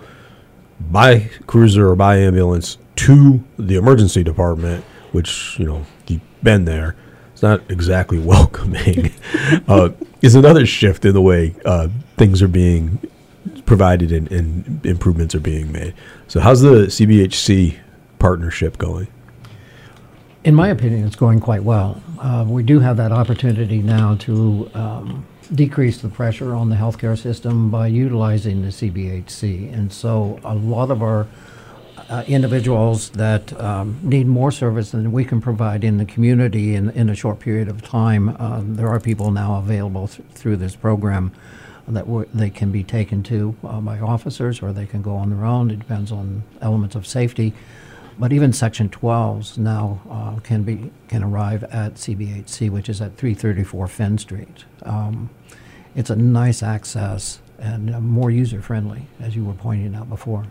by 0.90 1.30
cruiser 1.48 1.90
or 1.90 1.96
by 1.96 2.18
ambulance 2.18 2.78
to 2.98 3.44
the 3.58 3.76
emergency 3.76 4.24
department, 4.24 4.84
which, 5.12 5.58
you 5.60 5.66
know, 5.66 5.86
you've 6.08 6.22
been 6.44 6.66
there, 6.66 6.96
it's 7.34 7.42
not 7.42 7.62
exactly 7.70 8.20
welcoming, 8.34 9.12
uh, 9.68 9.90
is 10.22 10.36
another 10.36 10.66
shift 10.66 11.06
in 11.06 11.14
the 11.14 11.22
way 11.22 11.56
uh, 11.66 11.88
things 12.18 12.42
are 12.42 12.48
being 12.48 13.00
provided 13.66 14.12
and, 14.12 14.32
and 14.32 14.86
improvements 14.86 15.34
are 15.34 15.40
being 15.40 15.72
made. 15.72 15.94
So, 16.28 16.40
how's 16.40 16.62
the 16.62 16.88
CBHC 16.88 17.78
partnership 18.20 18.78
going? 18.78 19.08
In 20.44 20.56
my 20.56 20.70
opinion, 20.70 21.06
it's 21.06 21.16
going 21.16 21.40
quite 21.40 21.64
well. 21.64 22.02
Uh, 22.20 22.46
we 22.48 22.64
do 22.64 22.80
have 22.80 22.98
that 22.98 23.12
opportunity 23.12 23.80
now 23.80 24.16
to 24.16 24.70
um, 24.74 25.26
decrease 25.54 26.02
the 26.02 26.10
pressure 26.10 26.54
on 26.54 26.70
the 26.70 26.76
healthcare 26.76 27.18
system 27.18 27.70
by 27.70 27.88
utilizing 27.88 28.62
the 28.62 28.70
CBHC. 28.70 29.74
And 29.74 29.92
so 29.92 30.40
a 30.44 30.56
lot 30.56 30.92
of 30.92 31.02
our 31.02 31.28
uh, 32.10 32.24
individuals 32.28 33.10
that 33.12 33.58
um, 33.60 34.00
need 34.04 34.28
more 34.28 34.52
service 34.52 34.92
than 34.92 35.12
we 35.12 35.24
can 35.24 35.42
provide 35.42 35.84
in 35.84 35.98
the 35.98 36.06
community 36.06 36.76
in, 36.76 36.90
in 36.92 37.10
a 37.10 37.16
short 37.16 37.40
period 37.40 37.68
of 37.68 37.82
time, 37.82 38.36
uh, 38.40 38.62
there 38.64 38.88
are 38.88 39.00
people 39.00 39.32
now 39.32 39.58
available 39.58 40.08
th- 40.08 40.28
through 40.32 40.58
this 40.58 40.76
program 40.76 41.32
that 41.88 42.06
they 42.34 42.50
can 42.50 42.72
be 42.72 42.84
taken 42.84 43.24
to 43.24 43.56
uh, 43.64 43.80
by 43.82 44.00
officers 44.00 44.62
or 44.62 44.72
they 44.72 44.86
can 44.86 45.02
go 45.02 45.16
on 45.16 45.30
their 45.30 45.46
own. 45.46 45.72
It 45.72 45.80
depends 45.80 46.12
on 46.12 46.44
elements 46.62 46.96
of 46.96 47.06
safety. 47.06 47.54
But 48.22 48.32
even 48.34 48.54
Section 48.54 48.88
12s 48.90 49.58
now 49.58 50.00
uh, 50.08 50.40
can 50.42 50.62
be 50.62 50.92
can 51.08 51.24
arrive 51.24 51.64
at 51.64 51.96
CBHC, 51.96 52.70
which 52.70 52.88
is 52.88 53.02
at 53.02 53.18
334 53.18 53.88
Fenn 53.88 54.20
Street. 54.20 54.66
Um, 54.84 55.32
it's 55.96 56.12
a 56.12 56.16
nice 56.16 56.62
access 56.62 57.40
and 57.58 57.96
uh, 57.96 58.00
more 58.00 58.30
user 58.30 58.62
friendly, 58.62 59.08
as 59.20 59.36
you 59.36 59.44
were 59.44 59.56
pointing 59.56 59.96
out 59.96 60.08
before. 60.08 60.46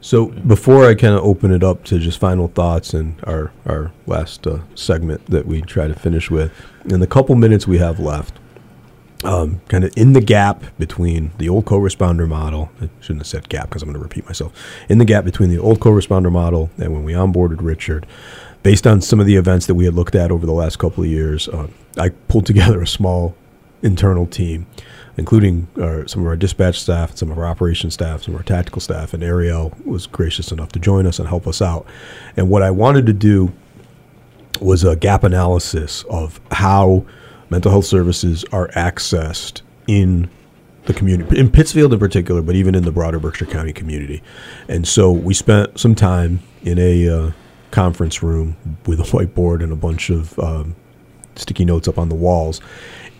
So 0.00 0.26
before 0.26 0.86
I 0.86 0.96
kind 0.96 1.14
of 1.14 1.22
open 1.22 1.52
it 1.52 1.62
up 1.62 1.84
to 1.84 2.00
just 2.00 2.18
final 2.18 2.48
thoughts 2.48 2.94
and 2.94 3.14
our 3.22 3.52
our 3.64 3.92
last 4.08 4.44
uh, 4.44 4.58
segment 4.74 5.26
that 5.26 5.46
we 5.46 5.62
try 5.62 5.86
to 5.86 5.94
finish 5.94 6.32
with, 6.32 6.50
in 6.86 6.98
the 6.98 7.06
couple 7.06 7.36
minutes 7.36 7.68
we 7.68 7.78
have 7.78 8.00
left, 8.00 8.39
um, 9.24 9.60
kind 9.68 9.84
of 9.84 9.92
in 9.96 10.12
the 10.14 10.20
gap 10.20 10.64
between 10.78 11.32
the 11.38 11.48
old 11.48 11.66
co-responder 11.66 12.26
model, 12.26 12.70
I 12.80 12.88
shouldn't 13.00 13.20
have 13.20 13.26
said 13.26 13.48
gap 13.48 13.68
because 13.68 13.82
I'm 13.82 13.88
going 13.88 13.98
to 13.98 14.02
repeat 14.02 14.24
myself. 14.26 14.52
In 14.88 14.98
the 14.98 15.04
gap 15.04 15.24
between 15.24 15.50
the 15.50 15.58
old 15.58 15.80
co-responder 15.80 16.32
model 16.32 16.70
and 16.78 16.92
when 16.92 17.04
we 17.04 17.12
onboarded 17.12 17.58
Richard, 17.60 18.06
based 18.62 18.86
on 18.86 19.00
some 19.00 19.20
of 19.20 19.26
the 19.26 19.36
events 19.36 19.66
that 19.66 19.74
we 19.74 19.84
had 19.84 19.94
looked 19.94 20.14
at 20.14 20.30
over 20.30 20.46
the 20.46 20.52
last 20.52 20.78
couple 20.78 21.04
of 21.04 21.10
years, 21.10 21.48
uh, 21.48 21.68
I 21.98 22.10
pulled 22.28 22.46
together 22.46 22.80
a 22.80 22.86
small 22.86 23.34
internal 23.82 24.26
team, 24.26 24.66
including 25.16 25.68
our, 25.80 26.06
some 26.06 26.22
of 26.22 26.28
our 26.28 26.36
dispatch 26.36 26.80
staff, 26.80 27.16
some 27.16 27.30
of 27.30 27.38
our 27.38 27.46
operations 27.46 27.94
staff, 27.94 28.22
some 28.22 28.34
of 28.34 28.40
our 28.40 28.44
tactical 28.44 28.80
staff, 28.80 29.12
and 29.12 29.22
Ariel 29.22 29.74
was 29.84 30.06
gracious 30.06 30.52
enough 30.52 30.70
to 30.72 30.78
join 30.78 31.06
us 31.06 31.18
and 31.18 31.28
help 31.28 31.46
us 31.46 31.60
out. 31.60 31.86
And 32.36 32.48
what 32.48 32.62
I 32.62 32.70
wanted 32.70 33.06
to 33.06 33.12
do 33.12 33.52
was 34.60 34.84
a 34.84 34.96
gap 34.96 35.24
analysis 35.24 36.04
of 36.04 36.40
how 36.50 37.04
mental 37.50 37.70
health 37.70 37.84
services 37.84 38.44
are 38.52 38.68
accessed 38.68 39.62
in 39.86 40.30
the 40.86 40.94
community, 40.94 41.38
in 41.38 41.50
Pittsfield 41.50 41.92
in 41.92 41.98
particular, 41.98 42.40
but 42.40 42.54
even 42.54 42.74
in 42.74 42.84
the 42.84 42.92
broader 42.92 43.18
Berkshire 43.18 43.46
County 43.46 43.72
community. 43.72 44.22
And 44.68 44.86
so 44.86 45.12
we 45.12 45.34
spent 45.34 45.78
some 45.78 45.94
time 45.94 46.40
in 46.62 46.78
a 46.78 47.08
uh, 47.08 47.30
conference 47.70 48.22
room 48.22 48.56
with 48.86 49.00
a 49.00 49.04
whiteboard 49.04 49.62
and 49.62 49.72
a 49.72 49.76
bunch 49.76 50.10
of 50.10 50.38
um, 50.38 50.74
sticky 51.36 51.64
notes 51.64 51.88
up 51.88 51.98
on 51.98 52.08
the 52.08 52.14
walls, 52.14 52.60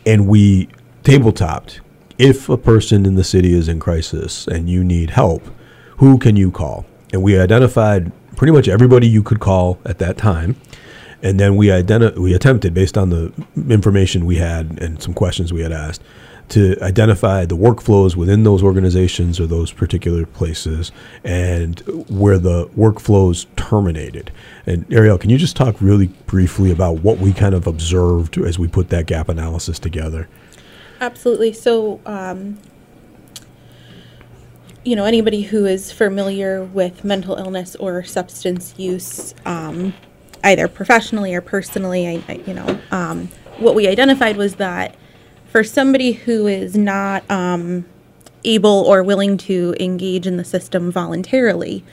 and 0.07 0.27
we 0.27 0.69
tabletopped. 1.03 1.81
If 2.19 2.51
a 2.51 2.59
person 2.59 3.07
in 3.07 3.15
the 3.15 3.25
city 3.25 3.55
is 3.55 3.67
in 3.67 3.81
crisis 3.81 4.47
and 4.47 4.69
you 4.69 4.85
need 4.85 5.11
help, 5.11 5.43
who 5.97 6.19
can 6.19 6.37
you 6.37 6.51
call? 6.51 6.85
And 7.15 7.23
we 7.23 7.39
identified 7.39 8.13
pretty 8.37 8.53
much 8.53 8.69
everybody 8.69 9.09
you 9.09 9.23
could 9.23 9.41
call 9.41 9.79
at 9.87 9.99
that 9.99 10.19
time 10.19 10.57
and 11.23 11.39
then 11.39 11.57
we 11.57 11.69
identi- 11.69 12.17
we 12.17 12.35
attempted 12.35 12.75
based 12.75 12.97
on 12.97 13.11
the 13.11 13.33
information 13.69 14.27
we 14.27 14.37
had 14.37 14.81
and 14.81 15.03
some 15.03 15.15
questions 15.15 15.53
we 15.53 15.63
had 15.63 15.73
asked 15.73 16.03
to 16.51 16.77
identify 16.83 17.45
the 17.45 17.57
workflows 17.57 18.17
within 18.17 18.43
those 18.43 18.63
organizations 18.63 19.39
or 19.39 19.47
those 19.47 19.73
particular 19.73 20.27
places 20.27 20.91
and 21.23 21.79
where 22.09 22.39
the 22.39 22.67
workflows 22.77 23.47
terminated. 23.55 24.33
And 24.67 24.85
Ariel, 24.93 25.17
can 25.17 25.31
you 25.31 25.39
just 25.39 25.55
talk 25.55 25.81
really 25.81 26.09
briefly 26.27 26.73
about 26.73 27.03
what 27.03 27.19
we 27.19 27.33
kind 27.33 27.55
of 27.55 27.69
observed 27.69 28.37
as 28.39 28.59
we 28.59 28.67
put 28.67 28.89
that 28.91 29.07
gap 29.07 29.29
analysis 29.29 29.79
together? 29.79 30.29
Absolutely. 31.01 31.53
So, 31.53 32.01
um, 32.05 32.59
you 34.85 34.97
know, 34.97 35.05
anybody 35.05 35.43
who 35.43 35.67
is 35.67 35.93
familiar 35.93 36.65
with 36.65 37.05
mental 37.05 37.37
illness 37.37 37.77
or 37.77 38.03
substance 38.03 38.75
use, 38.77 39.35
um, 39.47 39.95
either 40.45 40.69
professionally 40.69 41.35
or 41.35 41.41
personally, 41.41 42.09
I, 42.09 42.23
I, 42.29 42.35
you 42.47 42.55
know, 42.55 42.81
um, 42.91 43.29
what 43.59 43.75
we 43.75 43.89
identified 43.89 44.37
was 44.37 44.57
that 44.57 44.97
for 45.47 45.65
somebody 45.65 46.13
who 46.13 46.47
is 46.47 46.77
not 46.77 47.29
um, 47.31 47.85
able 48.45 48.85
or 48.87 49.03
willing 49.03 49.37
to 49.37 49.75
engage 49.81 50.27
in 50.27 50.37
the 50.37 50.45
system 50.45 50.91
voluntarily, 50.91 51.85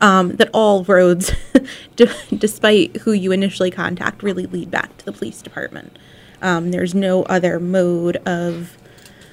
um, 0.00 0.36
that 0.36 0.50
all 0.52 0.84
roads, 0.84 1.32
d- 1.96 2.08
despite 2.36 2.96
who 2.98 3.12
you 3.12 3.32
initially 3.32 3.70
contact, 3.70 4.22
really 4.22 4.46
lead 4.46 4.70
back 4.70 4.96
to 4.98 5.04
the 5.04 5.12
police 5.12 5.40
department. 5.42 5.98
Um, 6.42 6.70
there's 6.70 6.94
no 6.94 7.22
other 7.24 7.58
mode 7.58 8.16
of 8.26 8.76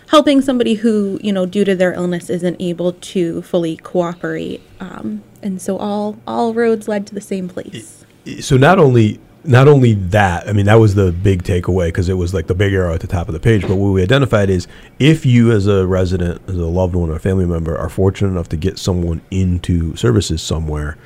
helping 0.09 0.41
somebody 0.41 0.75
who 0.75 1.19
you 1.23 1.33
know 1.33 1.45
due 1.45 1.65
to 1.65 1.75
their 1.75 1.91
illness 1.93 2.29
isn't 2.29 2.55
able 2.61 2.93
to 2.93 3.41
fully 3.41 3.75
cooperate 3.77 4.61
um, 4.79 5.23
and 5.41 5.59
so 5.59 5.75
all 5.77 6.19
all 6.27 6.53
roads 6.53 6.87
led 6.87 7.07
to 7.07 7.15
the 7.15 7.21
same 7.21 7.49
place 7.49 8.02
so 8.39 8.57
not 8.57 8.79
only 8.79 9.19
not 9.45 9.67
only 9.67 9.93
that, 9.95 10.47
I 10.47 10.53
mean, 10.53 10.67
that 10.67 10.75
was 10.75 10.95
the 10.95 11.11
big 11.11 11.43
takeaway 11.43 11.87
because 11.87 12.07
it 12.07 12.13
was 12.13 12.33
like 12.33 12.47
the 12.47 12.55
big 12.55 12.71
arrow 12.73 12.93
at 12.93 13.01
the 13.01 13.07
top 13.07 13.27
of 13.27 13.33
the 13.33 13.41
page. 13.41 13.63
But 13.63 13.75
what 13.75 13.89
we 13.89 14.01
identified 14.01 14.49
is 14.49 14.67
if 14.99 15.25
you, 15.25 15.51
as 15.51 15.67
a 15.67 15.85
resident, 15.85 16.41
as 16.47 16.55
a 16.55 16.65
loved 16.65 16.95
one 16.95 17.09
or 17.09 17.15
a 17.17 17.19
family 17.19 17.45
member, 17.45 17.77
are 17.77 17.89
fortunate 17.89 18.29
enough 18.29 18.47
to 18.49 18.57
get 18.57 18.79
someone 18.79 19.21
into 19.31 19.97
services 19.97 20.41
somewhere 20.41 20.97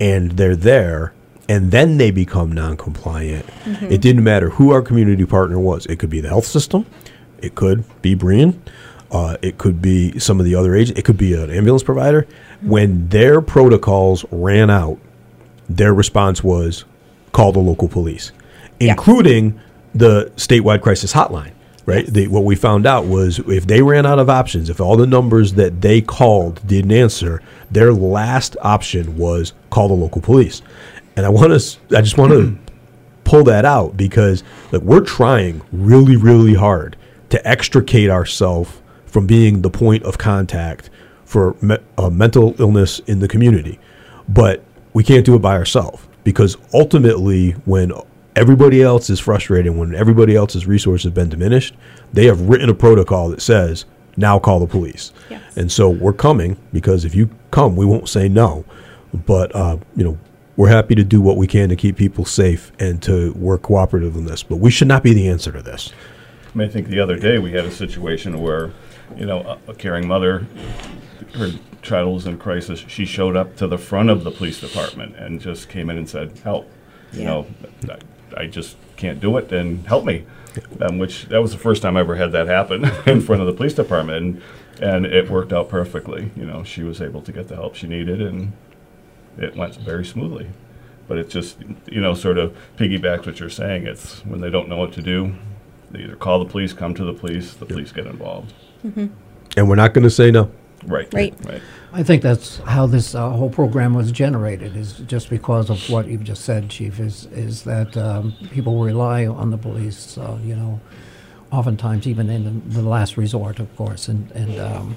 and 0.00 0.32
they're 0.32 0.56
there 0.56 1.12
and 1.48 1.70
then 1.70 1.96
they 1.96 2.10
become 2.10 2.50
non 2.50 2.76
compliant, 2.76 3.46
Mhm. 3.64 3.88
it 3.92 4.00
didn't 4.00 4.24
matter 4.24 4.50
who 4.50 4.72
our 4.72 4.82
community 4.82 5.24
partner 5.24 5.60
was. 5.60 5.86
It 5.86 6.00
could 6.00 6.10
be 6.10 6.20
the 6.20 6.28
health 6.28 6.46
system, 6.46 6.86
it 7.40 7.54
could 7.54 7.84
be 8.02 8.14
Brien, 8.16 8.60
uh, 9.12 9.36
it 9.42 9.58
could 9.58 9.80
be 9.80 10.18
some 10.18 10.40
of 10.40 10.44
the 10.44 10.56
other 10.56 10.74
agents, 10.74 10.98
it 10.98 11.04
could 11.04 11.16
be 11.18 11.34
an 11.34 11.50
ambulance 11.50 11.84
provider. 11.84 12.26
When 12.62 13.08
their 13.10 13.40
protocols 13.40 14.24
ran 14.32 14.70
out, 14.70 14.98
their 15.68 15.94
response 15.94 16.42
was 16.42 16.84
call 17.32 17.52
the 17.52 17.58
local 17.58 17.88
police, 17.88 18.32
including 18.80 19.60
the 19.94 20.32
statewide 20.36 20.82
crisis 20.82 21.12
hotline. 21.12 21.52
Right. 21.84 22.04
The, 22.04 22.26
what 22.26 22.42
we 22.42 22.56
found 22.56 22.84
out 22.84 23.04
was 23.04 23.38
if 23.38 23.68
they 23.68 23.80
ran 23.80 24.06
out 24.06 24.18
of 24.18 24.28
options, 24.28 24.68
if 24.70 24.80
all 24.80 24.96
the 24.96 25.06
numbers 25.06 25.52
that 25.52 25.80
they 25.80 26.00
called 26.00 26.66
didn't 26.66 26.90
answer, 26.90 27.40
their 27.70 27.92
last 27.92 28.56
option 28.60 29.16
was 29.16 29.52
call 29.70 29.86
the 29.86 29.94
local 29.94 30.20
police. 30.20 30.62
And 31.14 31.24
I 31.24 31.28
want 31.28 31.52
to, 31.52 31.96
I 31.96 32.00
just 32.00 32.18
want 32.18 32.32
to 32.32 32.58
pull 33.22 33.44
that 33.44 33.64
out 33.64 33.96
because 33.96 34.42
like 34.72 34.82
we're 34.82 35.04
trying 35.04 35.62
really, 35.70 36.16
really 36.16 36.54
hard 36.54 36.96
to 37.30 37.48
extricate 37.48 38.10
ourselves 38.10 38.82
from 39.06 39.26
being 39.26 39.62
the 39.62 39.70
point 39.70 40.02
of 40.02 40.18
contact 40.18 40.90
for 41.24 41.56
me- 41.60 41.78
uh, 41.98 42.10
mental 42.10 42.54
illness 42.60 42.98
in 43.00 43.20
the 43.20 43.28
community, 43.28 43.78
but 44.28 44.64
we 44.96 45.04
can't 45.04 45.26
do 45.26 45.34
it 45.34 45.40
by 45.40 45.54
ourselves 45.54 46.02
because 46.24 46.56
ultimately, 46.72 47.50
when 47.66 47.92
everybody 48.34 48.82
else 48.82 49.10
is 49.10 49.20
frustrated, 49.20 49.76
when 49.76 49.94
everybody 49.94 50.34
else's 50.34 50.66
resources 50.66 51.04
have 51.04 51.12
been 51.12 51.28
diminished, 51.28 51.76
they 52.14 52.24
have 52.24 52.40
written 52.40 52.70
a 52.70 52.74
protocol 52.74 53.28
that 53.28 53.42
says 53.42 53.84
now 54.16 54.38
call 54.38 54.58
the 54.58 54.66
police. 54.66 55.12
Yes. 55.28 55.54
And 55.54 55.70
so 55.70 55.90
we're 55.90 56.14
coming 56.14 56.56
because 56.72 57.04
if 57.04 57.14
you 57.14 57.28
come, 57.50 57.76
we 57.76 57.84
won't 57.84 58.08
say 58.08 58.26
no. 58.26 58.64
But 59.12 59.54
uh, 59.54 59.76
you 59.96 60.02
know, 60.02 60.18
we're 60.56 60.70
happy 60.70 60.94
to 60.94 61.04
do 61.04 61.20
what 61.20 61.36
we 61.36 61.46
can 61.46 61.68
to 61.68 61.76
keep 61.76 61.98
people 61.98 62.24
safe 62.24 62.72
and 62.78 63.02
to 63.02 63.34
work 63.34 63.60
cooperative 63.60 64.16
in 64.16 64.24
this. 64.24 64.42
But 64.42 64.60
we 64.60 64.70
should 64.70 64.88
not 64.88 65.02
be 65.02 65.12
the 65.12 65.28
answer 65.28 65.52
to 65.52 65.60
this. 65.60 65.92
I, 66.54 66.56
mean, 66.56 66.68
I 66.68 66.70
think 66.72 66.88
the 66.88 67.00
other 67.00 67.18
day 67.18 67.38
we 67.38 67.52
had 67.52 67.66
a 67.66 67.70
situation 67.70 68.40
where, 68.40 68.72
you 69.14 69.26
know, 69.26 69.42
a, 69.42 69.72
a 69.72 69.74
caring 69.74 70.08
mother, 70.08 70.46
her 71.34 71.50
child 71.86 72.12
was 72.12 72.26
in 72.26 72.38
crisis. 72.38 72.84
She 72.88 73.04
showed 73.04 73.36
up 73.36 73.56
to 73.56 73.66
the 73.66 73.78
front 73.78 74.10
of 74.10 74.24
the 74.24 74.30
police 74.30 74.60
department 74.60 75.16
and 75.16 75.40
just 75.40 75.68
came 75.68 75.90
in 75.90 75.96
and 75.96 76.08
said, 76.08 76.38
"Help!" 76.44 76.70
You 77.12 77.24
know, 77.24 77.46
I, 77.88 78.42
I 78.42 78.46
just 78.46 78.76
can't 78.96 79.20
do 79.20 79.36
it, 79.36 79.52
and 79.52 79.86
help 79.86 80.04
me. 80.04 80.26
Um, 80.80 80.96
which 80.96 81.26
that 81.26 81.42
was 81.42 81.52
the 81.52 81.58
first 81.58 81.82
time 81.82 81.98
I 81.98 82.00
ever 82.00 82.16
had 82.16 82.32
that 82.32 82.46
happen 82.46 82.84
in 83.06 83.20
front 83.20 83.42
of 83.42 83.46
the 83.46 83.52
police 83.52 83.74
department, 83.74 84.42
and, 84.80 84.82
and 84.82 85.06
it 85.06 85.28
worked 85.28 85.52
out 85.52 85.68
perfectly. 85.68 86.30
You 86.34 86.46
know, 86.46 86.64
she 86.64 86.82
was 86.82 87.02
able 87.02 87.20
to 87.22 87.32
get 87.32 87.48
the 87.48 87.56
help 87.56 87.74
she 87.74 87.86
needed, 87.86 88.22
and 88.22 88.52
it 89.38 89.54
went 89.54 89.76
very 89.76 90.04
smoothly. 90.04 90.48
But 91.08 91.18
it 91.18 91.28
just, 91.28 91.58
you 91.86 92.00
know, 92.00 92.14
sort 92.14 92.38
of 92.38 92.56
piggybacks 92.78 93.26
what 93.26 93.38
you're 93.38 93.50
saying. 93.50 93.86
It's 93.86 94.24
when 94.24 94.40
they 94.40 94.50
don't 94.50 94.68
know 94.68 94.78
what 94.78 94.92
to 94.94 95.02
do, 95.02 95.34
they 95.90 96.00
either 96.00 96.16
call 96.16 96.38
the 96.38 96.50
police, 96.50 96.72
come 96.72 96.94
to 96.94 97.04
the 97.04 97.12
police, 97.12 97.54
the 97.54 97.66
police 97.66 97.92
get 97.92 98.06
involved. 98.06 98.52
Mm-hmm. 98.84 99.06
And 99.56 99.68
we're 99.68 99.76
not 99.76 99.94
going 99.94 100.04
to 100.04 100.10
say 100.10 100.30
no. 100.30 100.50
Right. 100.86 101.12
Right. 101.12 101.34
Right. 101.44 101.62
I 101.92 102.02
think 102.02 102.22
that's 102.22 102.58
how 102.58 102.86
this 102.86 103.14
uh, 103.14 103.30
whole 103.30 103.50
program 103.50 103.94
was 103.94 104.12
generated. 104.12 104.76
Is 104.76 104.98
just 105.00 105.30
because 105.30 105.70
of 105.70 105.88
what 105.90 106.06
you've 106.06 106.24
just 106.24 106.44
said, 106.44 106.68
Chief. 106.68 107.00
Is 107.00 107.26
is 107.26 107.64
that 107.64 107.96
um, 107.96 108.34
people 108.50 108.82
rely 108.82 109.26
on 109.26 109.50
the 109.50 109.58
police? 109.58 110.16
Uh, 110.16 110.38
you 110.44 110.54
know, 110.54 110.80
oftentimes 111.50 112.06
even 112.06 112.30
in 112.30 112.44
the, 112.44 112.80
the 112.80 112.88
last 112.88 113.16
resort, 113.16 113.58
of 113.58 113.74
course. 113.76 114.08
And 114.08 114.30
and 114.32 114.60
um, 114.60 114.96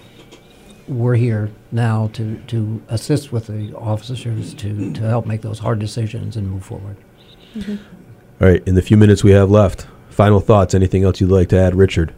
we're 0.88 1.16
here 1.16 1.52
now 1.72 2.10
to 2.14 2.38
to 2.48 2.82
assist 2.90 3.32
with 3.32 3.48
the 3.48 3.74
officers 3.76 4.54
to 4.56 4.94
to 4.94 5.02
help 5.02 5.26
make 5.26 5.42
those 5.42 5.60
hard 5.60 5.80
decisions 5.80 6.36
and 6.36 6.50
move 6.50 6.66
forward. 6.66 6.98
Mm-hmm. 7.56 7.78
All 8.42 8.48
right, 8.48 8.64
in 8.68 8.76
the 8.76 8.82
few 8.82 8.98
minutes 8.98 9.24
we 9.24 9.32
have 9.32 9.50
left, 9.50 9.88
final 10.10 10.40
thoughts. 10.40 10.74
Anything 10.74 11.04
else 11.04 11.20
you'd 11.20 11.32
like 11.32 11.50
to 11.50 11.58
add, 11.58 11.76
Richard? 11.76 12.14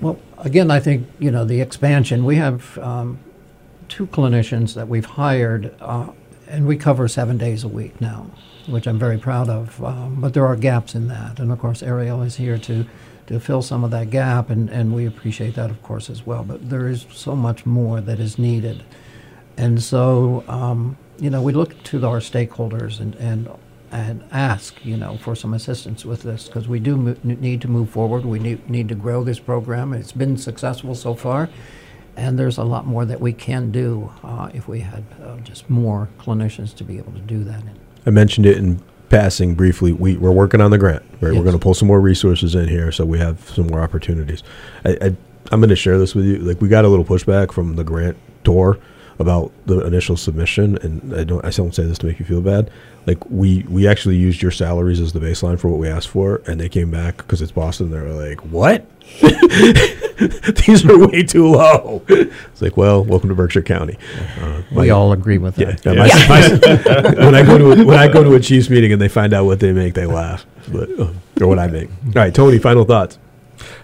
Well, 0.00 0.18
again, 0.40 0.70
I 0.70 0.80
think, 0.80 1.08
you 1.18 1.30
know, 1.30 1.44
the 1.44 1.60
expansion, 1.60 2.24
we 2.24 2.36
have 2.36 2.78
um, 2.78 3.18
two 3.88 4.06
clinicians 4.06 4.74
that 4.74 4.88
we've 4.88 5.04
hired, 5.04 5.74
uh, 5.80 6.08
and 6.48 6.66
we 6.66 6.76
cover 6.76 7.08
seven 7.08 7.38
days 7.38 7.64
a 7.64 7.68
week 7.68 8.00
now, 8.00 8.30
which 8.66 8.86
I'm 8.86 8.98
very 8.98 9.18
proud 9.18 9.48
of. 9.48 9.82
Um, 9.84 10.20
but 10.20 10.34
there 10.34 10.46
are 10.46 10.56
gaps 10.56 10.94
in 10.94 11.08
that. 11.08 11.38
And 11.38 11.52
of 11.52 11.58
course, 11.58 11.82
Ariel 11.82 12.22
is 12.22 12.36
here 12.36 12.58
to, 12.58 12.84
to 13.26 13.40
fill 13.40 13.62
some 13.62 13.84
of 13.84 13.90
that 13.92 14.10
gap, 14.10 14.50
and, 14.50 14.68
and 14.70 14.94
we 14.94 15.06
appreciate 15.06 15.54
that, 15.54 15.70
of 15.70 15.82
course, 15.82 16.10
as 16.10 16.26
well. 16.26 16.42
But 16.44 16.68
there 16.70 16.88
is 16.88 17.06
so 17.12 17.36
much 17.36 17.66
more 17.66 18.00
that 18.00 18.18
is 18.18 18.38
needed. 18.38 18.82
And 19.56 19.82
so, 19.82 20.44
um, 20.48 20.96
you 21.18 21.30
know, 21.30 21.42
we 21.42 21.52
look 21.52 21.82
to 21.84 22.06
our 22.06 22.20
stakeholders 22.20 22.98
and, 22.98 23.14
and 23.16 23.48
and 23.92 24.22
ask, 24.30 24.84
you 24.84 24.96
know, 24.96 25.16
for 25.18 25.34
some 25.34 25.54
assistance 25.54 26.04
with 26.04 26.22
this 26.22 26.46
because 26.46 26.68
we 26.68 26.78
do 26.78 26.96
mo- 26.96 27.16
need 27.22 27.60
to 27.60 27.68
move 27.68 27.90
forward. 27.90 28.24
We 28.24 28.38
need, 28.38 28.68
need 28.70 28.88
to 28.88 28.94
grow 28.94 29.24
this 29.24 29.40
program. 29.40 29.92
It's 29.92 30.12
been 30.12 30.36
successful 30.36 30.94
so 30.94 31.14
far, 31.14 31.48
and 32.16 32.38
there's 32.38 32.58
a 32.58 32.64
lot 32.64 32.86
more 32.86 33.04
that 33.04 33.20
we 33.20 33.32
can 33.32 33.70
do 33.70 34.12
uh, 34.22 34.50
if 34.54 34.68
we 34.68 34.80
had 34.80 35.04
uh, 35.22 35.36
just 35.38 35.68
more 35.68 36.08
clinicians 36.18 36.74
to 36.76 36.84
be 36.84 36.98
able 36.98 37.12
to 37.12 37.20
do 37.20 37.42
that. 37.44 37.62
I 38.06 38.10
mentioned 38.10 38.46
it 38.46 38.56
in 38.56 38.80
passing 39.08 39.54
briefly. 39.54 39.92
We, 39.92 40.16
we're 40.16 40.30
working 40.30 40.60
on 40.60 40.70
the 40.70 40.78
grant, 40.78 41.02
right? 41.20 41.34
We're 41.34 41.42
going 41.42 41.52
to 41.52 41.58
pull 41.58 41.74
some 41.74 41.88
more 41.88 42.00
resources 42.00 42.54
in 42.54 42.68
here 42.68 42.92
so 42.92 43.04
we 43.04 43.18
have 43.18 43.40
some 43.50 43.66
more 43.66 43.80
opportunities. 43.80 44.42
I, 44.84 44.90
I, 45.00 45.16
I'm 45.50 45.60
going 45.60 45.68
to 45.70 45.76
share 45.76 45.98
this 45.98 46.14
with 46.14 46.24
you. 46.24 46.38
Like, 46.38 46.60
we 46.60 46.68
got 46.68 46.84
a 46.84 46.88
little 46.88 47.04
pushback 47.04 47.50
from 47.50 47.74
the 47.74 47.82
grant 47.82 48.16
door 48.44 48.78
about 49.18 49.52
the 49.66 49.84
initial 49.84 50.16
submission, 50.16 50.78
and 50.78 51.14
I 51.14 51.24
don't, 51.24 51.44
I 51.44 51.50
don't 51.50 51.74
say 51.74 51.84
this 51.84 51.98
to 51.98 52.06
make 52.06 52.18
you 52.20 52.24
feel 52.24 52.40
bad. 52.40 52.70
Like, 53.06 53.18
we, 53.30 53.64
we 53.68 53.88
actually 53.88 54.16
used 54.16 54.42
your 54.42 54.50
salaries 54.50 55.00
as 55.00 55.12
the 55.12 55.20
baseline 55.20 55.58
for 55.58 55.68
what 55.68 55.78
we 55.78 55.88
asked 55.88 56.08
for, 56.08 56.42
and 56.46 56.60
they 56.60 56.68
came 56.68 56.90
back 56.90 57.16
because 57.18 57.40
it's 57.42 57.50
Boston. 57.52 57.90
They 57.90 57.98
were 57.98 58.12
like, 58.12 58.40
what? 58.44 58.86
These 60.66 60.84
are 60.84 60.98
way 61.08 61.22
too 61.22 61.48
low. 61.48 62.02
It's 62.08 62.60
like, 62.62 62.76
well, 62.76 63.02
welcome 63.02 63.28
to 63.30 63.34
Berkshire 63.34 63.62
County. 63.62 63.96
Uh, 64.40 64.62
We 64.72 64.90
all 64.90 65.12
agree 65.12 65.38
with 65.38 65.56
that. 65.56 65.84
yeah, 65.84 65.92
my- 65.94 66.06
Yeah. 66.06 67.14
my- 67.16 67.24
when 67.24 67.34
I 67.34 67.42
go 67.42 67.56
to 67.58 67.72
a, 67.72 67.84
when 67.84 67.98
I 67.98 68.06
go 68.06 68.22
to 68.22 68.34
a 68.34 68.40
Chiefs 68.40 68.68
meeting 68.68 68.92
and 68.92 69.00
they 69.00 69.08
find 69.08 69.32
out 69.32 69.46
what 69.46 69.60
they 69.60 69.72
make, 69.72 69.94
they 69.94 70.06
laugh. 70.06 70.44
But 70.70 70.90
uh, 70.98 71.08
or 71.40 71.46
what 71.46 71.58
I 71.58 71.66
make. 71.68 71.88
All 71.88 72.12
right, 72.14 72.34
Tony. 72.34 72.58
Final 72.58 72.84
thoughts. 72.84 73.18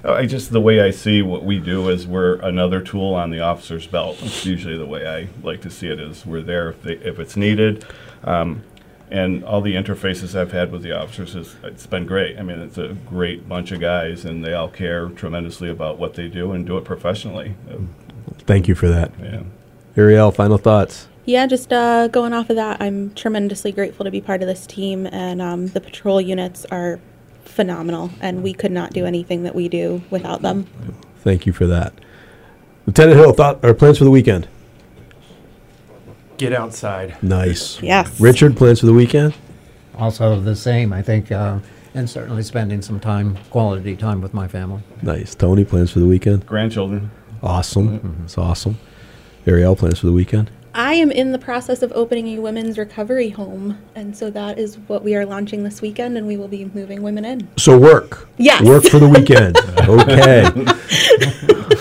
Uh, 0.04 0.12
I 0.12 0.26
just 0.26 0.52
the 0.52 0.60
way 0.60 0.80
I 0.80 0.90
see 0.90 1.22
what 1.22 1.42
we 1.44 1.58
do 1.58 1.88
is 1.88 2.06
we're 2.06 2.34
another 2.40 2.80
tool 2.80 3.14
on 3.14 3.30
the 3.30 3.40
officer's 3.40 3.86
belt. 3.86 4.18
It's 4.22 4.44
usually 4.46 4.76
the 4.76 4.86
way 4.86 5.06
I 5.08 5.28
like 5.42 5.62
to 5.62 5.70
see 5.70 5.88
it 5.88 5.98
is 6.00 6.24
we're 6.26 6.42
there 6.42 6.70
if, 6.70 6.82
they, 6.82 6.92
if 6.94 7.18
it's 7.18 7.36
needed. 7.36 7.84
Um, 8.24 8.62
and 9.10 9.44
all 9.44 9.60
the 9.60 9.74
interfaces 9.74 10.38
I've 10.38 10.52
had 10.52 10.72
with 10.72 10.82
the 10.82 10.92
officers 10.92 11.34
is 11.34 11.56
it's 11.62 11.86
been 11.86 12.06
great. 12.06 12.38
I 12.38 12.42
mean, 12.42 12.58
it's 12.60 12.78
a 12.78 12.96
great 13.08 13.48
bunch 13.48 13.72
of 13.72 13.80
guys, 13.80 14.24
and 14.24 14.44
they 14.44 14.52
all 14.54 14.68
care 14.68 15.08
tremendously 15.08 15.70
about 15.70 15.98
what 15.98 16.14
they 16.14 16.28
do 16.28 16.52
and 16.52 16.66
do 16.66 16.76
it 16.76 16.84
professionally. 16.84 17.54
Thank 18.40 18.68
you 18.68 18.74
for 18.74 18.88
that. 18.88 19.12
Yeah. 19.20 19.42
Ariel. 19.96 20.30
Final 20.30 20.58
thoughts. 20.58 21.08
Yeah, 21.24 21.46
just 21.46 21.72
uh, 21.72 22.06
going 22.08 22.32
off 22.32 22.50
of 22.50 22.56
that, 22.56 22.80
I'm 22.80 23.12
tremendously 23.14 23.72
grateful 23.72 24.04
to 24.04 24.12
be 24.12 24.20
part 24.20 24.42
of 24.42 24.48
this 24.48 24.64
team, 24.64 25.06
and 25.06 25.42
um, 25.42 25.66
the 25.68 25.80
patrol 25.80 26.20
units 26.20 26.64
are 26.66 27.00
phenomenal, 27.44 28.10
and 28.20 28.44
we 28.44 28.52
could 28.52 28.70
not 28.70 28.92
do 28.92 29.06
anything 29.06 29.42
that 29.42 29.54
we 29.54 29.68
do 29.68 30.02
without 30.10 30.42
them. 30.42 30.66
Thank 31.22 31.44
you 31.44 31.52
for 31.52 31.66
that. 31.66 31.94
Lieutenant 32.86 33.18
Hill. 33.18 33.32
Thought 33.32 33.64
or 33.64 33.74
plans 33.74 33.98
for 33.98 34.04
the 34.04 34.10
weekend. 34.10 34.46
Get 36.38 36.52
outside. 36.52 37.16
Nice. 37.22 37.80
Yes. 37.82 38.20
Richard. 38.20 38.56
Plans 38.56 38.80
for 38.80 38.86
the 38.86 38.92
weekend. 38.92 39.34
Also, 39.96 40.38
the 40.38 40.54
same, 40.54 40.92
I 40.92 41.00
think, 41.00 41.32
uh, 41.32 41.58
and 41.94 42.08
certainly 42.08 42.42
spending 42.42 42.82
some 42.82 43.00
time, 43.00 43.38
quality 43.50 43.96
time 43.96 44.20
with 44.20 44.34
my 44.34 44.46
family. 44.46 44.82
Nice. 45.02 45.34
Tony. 45.34 45.64
Plans 45.64 45.90
for 45.90 46.00
the 46.00 46.06
weekend. 46.06 46.46
Grandchildren. 46.46 47.10
Awesome. 47.42 48.22
It's 48.24 48.36
awesome. 48.36 48.78
Ariel. 49.46 49.76
Plans 49.76 50.00
for 50.00 50.06
the 50.06 50.12
weekend. 50.12 50.50
I 50.74 50.92
am 50.92 51.10
in 51.10 51.32
the 51.32 51.38
process 51.38 51.80
of 51.80 51.90
opening 51.94 52.28
a 52.36 52.38
women's 52.38 52.76
recovery 52.76 53.30
home, 53.30 53.78
and 53.94 54.14
so 54.14 54.28
that 54.28 54.58
is 54.58 54.76
what 54.88 55.02
we 55.02 55.16
are 55.16 55.24
launching 55.24 55.64
this 55.64 55.80
weekend, 55.80 56.18
and 56.18 56.26
we 56.26 56.36
will 56.36 56.48
be 56.48 56.66
moving 56.66 57.00
women 57.00 57.24
in. 57.24 57.48
So 57.56 57.78
work. 57.78 58.28
Yes. 58.36 58.62
Work 58.62 58.84
for 58.84 58.98
the 58.98 59.08
weekend. 59.08 59.56
okay. 59.88 61.75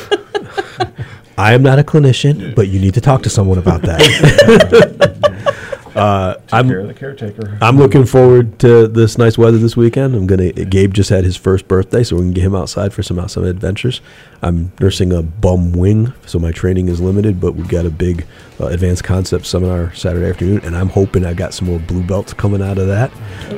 I 1.38 1.54
am 1.54 1.64
not 1.64 1.80
a 1.80 1.84
clinician, 1.84 2.56
but 2.56 2.68
you 2.68 2.80
need 2.80 2.94
to 2.94 3.02
talk 3.02 3.24
to 3.24 3.30
someone 3.30 3.58
about 3.58 3.82
that. 3.84 5.22
Uh, 5.96 6.34
Take 6.34 6.54
I'm 6.54 6.68
care 6.68 6.80
of 6.82 6.88
the 6.88 6.94
caretaker. 6.94 7.58
I'm 7.62 7.78
looking 7.78 8.06
forward 8.06 8.60
to 8.60 8.86
this 8.88 9.18
nice 9.18 9.38
weather 9.38 9.58
this 9.58 9.78
weekend. 9.78 10.14
I'm 10.14 10.28
gonna. 10.28 10.52
Gabe 10.52 10.94
just 10.94 11.10
had 11.10 11.24
his 11.24 11.38
first 11.38 11.70
birthday, 11.70 12.04
so 12.04 12.18
we 12.18 12.24
can 12.24 12.34
get 12.34 12.44
him 12.44 12.54
outside 12.54 12.94
for 12.94 13.02
some 13.02 13.18
outside 13.18 13.46
adventures. 13.46 14.02
I'm 14.42 14.74
nursing 14.82 15.14
a 15.14 15.24
bum 15.24 15.72
wing, 15.72 16.12
so 16.26 16.38
my 16.38 16.52
training 16.52 16.90
is 16.90 17.00
limited. 17.00 17.40
But 17.40 17.56
we've 17.56 17.70
got 17.70 17.86
a 17.86 17.90
big 17.90 18.26
uh, 18.60 18.68
advanced 18.68 19.06
concept 19.06 19.46
seminar 19.46 19.94
Saturday 19.94 20.30
afternoon, 20.30 20.60
and 20.66 20.76
I'm 20.76 20.90
hoping 20.90 21.26
I 21.26 21.34
got 21.34 21.54
some 21.54 21.70
more 21.70 21.80
blue 21.80 22.04
belts 22.04 22.34
coming 22.34 22.62
out 22.62 22.78
of 22.78 22.88
that. 22.88 23.10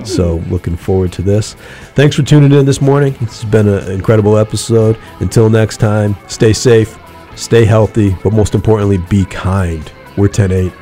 So 0.05 0.35
looking 0.47 0.77
forward 0.77 1.11
to 1.13 1.23
this. 1.23 1.55
Thanks 1.95 2.15
for 2.15 2.21
tuning 2.21 2.51
in 2.51 2.67
this 2.67 2.81
morning. 2.81 3.15
It's 3.19 3.45
been 3.45 3.67
an 3.67 3.91
incredible 3.91 4.37
episode. 4.37 4.95
Until 5.21 5.49
next 5.49 5.77
time, 5.77 6.15
stay 6.27 6.53
safe, 6.53 6.99
stay 7.37 7.65
healthy, 7.65 8.15
but 8.23 8.33
most 8.33 8.55
importantly, 8.55 8.97
be 8.97 9.25
kind. 9.25 9.89
We're 10.17 10.27
10 10.27 10.51
8. 10.51 10.73